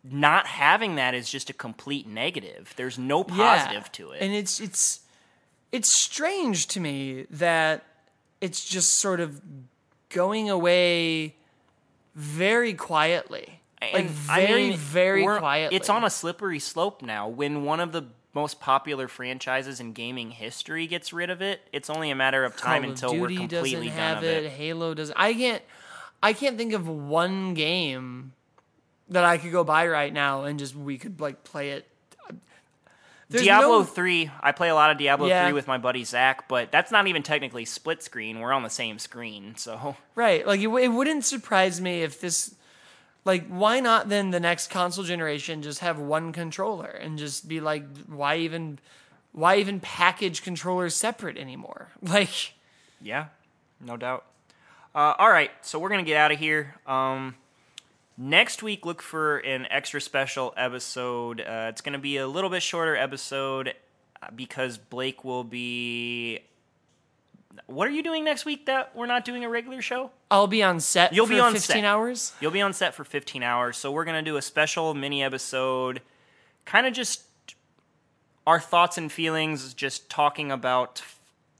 not 0.03 0.47
having 0.47 0.97
that 0.97 1.15
is 1.15 1.31
just 1.31 1.51
a 1.51 1.53
complete 1.53 2.09
negative. 2.09 2.73
There's 2.77 2.99
no 2.99 3.23
positive 3.23 3.93
to 3.93 4.11
it. 4.13 4.23
And 4.23 4.33
it's 4.35 4.59
it's 4.59 5.01
it's 5.71 5.89
strange 5.89 6.67
to 6.69 6.81
me 6.81 7.27
that 7.31 7.85
it's 8.41 8.65
just 8.69 8.95
sort 8.95 9.21
of 9.21 9.41
going 10.11 10.51
away 10.51 11.37
very 12.15 12.75
quietly. 12.75 13.61
like 13.81 14.07
And, 14.07 14.11
I 14.29 14.47
very, 14.47 14.69
mean, 14.71 14.77
very 14.77 15.25
quietly. 15.25 15.77
It's 15.77 15.89
on 15.89 16.05
a 16.05 16.11
slippery 16.11 16.59
slope 16.59 17.03
now. 17.03 17.29
When 17.29 17.65
one 17.65 17.81
of 17.81 17.93
the 17.93 18.05
most 18.35 18.61
popular 18.61 19.09
franchises 19.09 19.81
in 19.81 19.93
gaming 19.93 20.31
history 20.31 20.87
gets 20.87 21.13
rid 21.13 21.31
of 21.31 21.43
it, 21.43 21.61
it's 21.73 21.91
only 21.91 22.11
a 22.11 22.15
matter 22.15 22.45
of 22.45 22.57
time 22.57 22.83
Call 22.83 22.91
until 22.91 23.13
of 23.13 23.21
we're 23.21 23.29
completely 23.29 23.89
done 23.89 23.97
have 23.97 24.19
of 24.19 24.25
it. 24.25 24.45
it. 24.45 24.51
Halo 24.53 24.95
doesn't. 24.95 25.17
I 25.19 25.35
can't. 25.35 25.63
I 26.23 26.33
can't 26.33 26.57
think 26.57 26.73
of 26.73 26.89
one 26.89 27.55
game 27.55 28.33
that 29.09 29.25
I 29.25 29.39
could 29.39 29.53
go 29.53 29.65
buy 29.65 29.87
right 29.87 30.13
now 30.13 30.45
and 30.45 30.59
just 30.59 30.75
we 30.75 30.99
could 30.99 31.21
like 31.21 31.45
play 31.45 31.71
it. 31.71 31.88
There's 33.31 33.45
Diablo 33.45 33.81
no- 33.81 33.85
3, 33.85 34.31
I 34.41 34.53
play 34.53 34.71
a 34.71 34.75
lot 34.75 34.91
of 34.91 34.97
Diablo 34.99 35.27
Yeah. 35.27 35.45
3 35.45 35.53
with 35.53 35.67
my 35.67 35.77
buddy 35.79 36.03
Zach, 36.05 36.49
but 36.49 36.73
that's 36.73 36.91
not 36.91 37.07
even 37.09 37.23
technically 37.23 37.65
split 37.67 38.03
screen. 38.03 38.41
We're 38.41 38.53
on 38.53 38.63
the 38.63 38.71
same 38.71 38.99
screen, 38.99 39.55
so 39.57 39.97
Right. 40.15 40.47
Like 40.47 40.61
it, 40.61 40.65
w- 40.65 40.85
it 40.85 40.89
wouldn't 40.89 41.25
surprise 41.25 41.81
me 41.81 42.03
if 42.03 42.21
this 42.21 42.55
like 43.25 43.47
why 43.49 43.81
not 43.81 44.09
then 44.09 44.31
the 44.31 44.41
next 44.41 44.71
console 44.71 45.05
generation 45.05 45.61
just 45.61 45.81
have 45.81 45.99
one 45.99 46.33
controller 46.33 46.89
and 46.89 47.19
just 47.19 47.47
be 47.49 47.61
like 47.61 47.85
why 48.07 48.37
even 48.37 48.79
why 49.33 49.57
even 49.57 49.79
package 49.81 50.43
controllers 50.43 50.95
separate 50.95 51.37
anymore? 51.37 51.89
Like 52.03 52.55
yeah, 53.03 53.27
no 53.81 53.97
doubt. 53.99 54.25
Uh, 54.95 55.15
all 55.19 55.31
right, 55.31 55.51
so 55.61 55.79
we're 55.79 55.91
going 55.91 56.03
to 56.05 56.09
get 56.09 56.17
out 56.17 56.33
of 56.33 56.39
here. 56.39 56.75
Um, 56.87 57.35
next 58.19 58.63
week, 58.63 58.85
look 58.85 59.01
for 59.01 59.39
an 59.39 59.67
extra 59.71 60.01
special 60.01 60.53
episode. 60.57 61.41
Uh, 61.41 61.69
it's 61.71 61.81
going 61.81 61.93
to 61.95 61.99
be 61.99 62.17
a 62.19 62.27
little 62.27 62.51
bit 62.51 62.63
shorter 62.63 62.97
episode 62.97 63.73
uh, 64.23 64.27
because 64.35 64.77
Blake 64.77 65.25
will 65.25 65.45
be. 65.45 66.41
What 67.67 67.89
are 67.89 67.93
you 67.93 68.03
doing 68.03 68.25
next 68.25 68.45
week 68.45 68.67
that 68.67 68.95
we're 68.95 69.07
not 69.07 69.25
doing 69.25 69.45
a 69.45 69.49
regular 69.49 69.83
show? 69.83 70.11
I'll 70.31 70.47
be 70.47 70.63
on 70.63 70.81
set 70.81 71.13
You'll 71.13 71.27
for 71.27 71.33
be 71.35 71.41
on 71.41 71.53
15 71.53 71.61
set. 71.61 71.85
hours. 71.85 72.33
You'll 72.41 72.51
be 72.51 72.61
on 72.61 72.73
set 72.73 72.95
for 72.95 73.05
15 73.05 73.43
hours, 73.43 73.77
so 73.77 73.91
we're 73.91 74.05
going 74.05 74.23
to 74.23 74.31
do 74.31 74.37
a 74.37 74.43
special 74.43 74.95
mini 74.95 75.23
episode, 75.23 76.01
kind 76.65 76.87
of 76.87 76.93
just 76.93 77.23
our 78.47 78.61
thoughts 78.61 78.97
and 78.97 79.11
feelings, 79.11 79.75
just 79.75 80.09
talking 80.09 80.53
about 80.53 81.03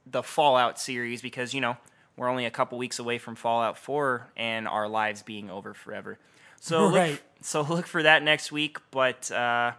the 0.05 0.23
Fallout 0.23 0.79
series 0.79 1.21
because, 1.21 1.53
you 1.53 1.61
know, 1.61 1.77
we're 2.17 2.29
only 2.29 2.45
a 2.45 2.51
couple 2.51 2.77
weeks 2.77 2.97
away 2.97 3.17
from 3.17 3.35
Fallout 3.35 3.77
4 3.77 4.31
and 4.35 4.67
our 4.67 4.87
lives 4.87 5.21
being 5.21 5.49
over 5.49 5.73
forever. 5.73 6.17
So, 6.59 6.87
look, 7.11 7.21
so 7.41 7.61
look 7.61 7.87
for 7.87 8.03
that 8.03 8.23
next 8.23 8.51
week. 8.51 8.77
But 8.91 9.31
uh, 9.31 9.73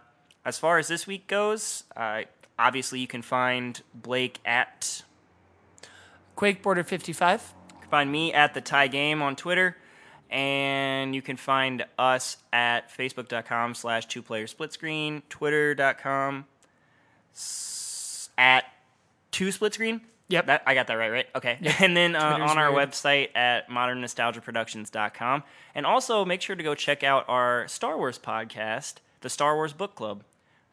as 0.45 0.57
far 0.57 0.77
as 0.77 0.87
this 0.87 1.05
week 1.07 1.27
goes, 1.27 1.83
uh, 1.95 2.23
obviously 2.57 2.99
you 2.99 3.07
can 3.07 3.21
find 3.21 3.81
Blake 3.93 4.39
at 4.45 5.03
Quake 6.35 6.61
Border 6.63 6.83
55. 6.83 7.53
You 7.73 7.79
can 7.81 7.89
find 7.89 8.11
me 8.11 8.33
at 8.33 8.53
the 8.53 8.61
Tie 8.61 8.87
Game 8.87 9.21
on 9.21 9.35
Twitter, 9.35 9.77
and 10.29 11.13
you 11.13 11.21
can 11.21 11.37
find 11.37 11.85
us 11.99 12.37
at 12.51 12.89
facebook.com 12.95 13.75
slash 13.75 14.05
two 14.07 14.21
player 14.21 14.47
split 14.47 14.73
screen, 14.73 15.21
twitter.com 15.29 16.45
s- 17.33 18.29
at 18.37 18.65
two 19.31 19.51
split 19.51 19.73
screen. 19.73 20.01
Yep. 20.31 20.45
That, 20.47 20.63
I 20.65 20.73
got 20.73 20.87
that 20.87 20.93
right, 20.95 21.09
right? 21.09 21.27
Okay. 21.35 21.57
And 21.79 21.95
then 21.95 22.15
uh, 22.15 22.37
on 22.41 22.57
our 22.57 22.73
weird. 22.73 22.89
website 22.89 23.35
at 23.35 23.69
modernnostalgiaproductions.com. 23.69 25.43
And 25.75 25.85
also 25.85 26.25
make 26.25 26.41
sure 26.41 26.55
to 26.55 26.63
go 26.63 26.75
check 26.75 27.03
out 27.03 27.25
our 27.27 27.67
Star 27.67 27.97
Wars 27.97 28.19
podcast, 28.19 28.95
the 29.21 29.29
Star 29.29 29.55
Wars 29.55 29.73
Book 29.73 29.95
Club. 29.95 30.23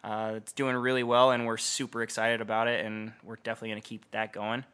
Uh, 0.05 0.35
it's 0.37 0.53
doing 0.53 0.77
really 0.77 1.03
well, 1.03 1.33
and 1.33 1.45
we're 1.45 1.57
super 1.57 2.03
excited 2.03 2.41
about 2.41 2.69
it, 2.69 2.87
and 2.87 3.13
we're 3.25 3.37
definitely 3.37 3.71
going 3.71 3.83
to 3.83 3.89
keep 3.89 4.09
that 4.13 4.33
going. 4.33 4.65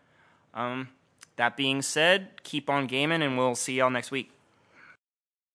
Um, 0.53 0.89
that 1.37 1.57
being 1.57 1.83
said, 1.83 2.43
keep 2.43 2.69
on 2.69 2.87
gaming, 2.87 3.23
and 3.23 3.39
we'll 3.39 3.55
see 3.55 3.75
y'all 3.75 3.91
next 3.91 4.11
week. 4.11 4.31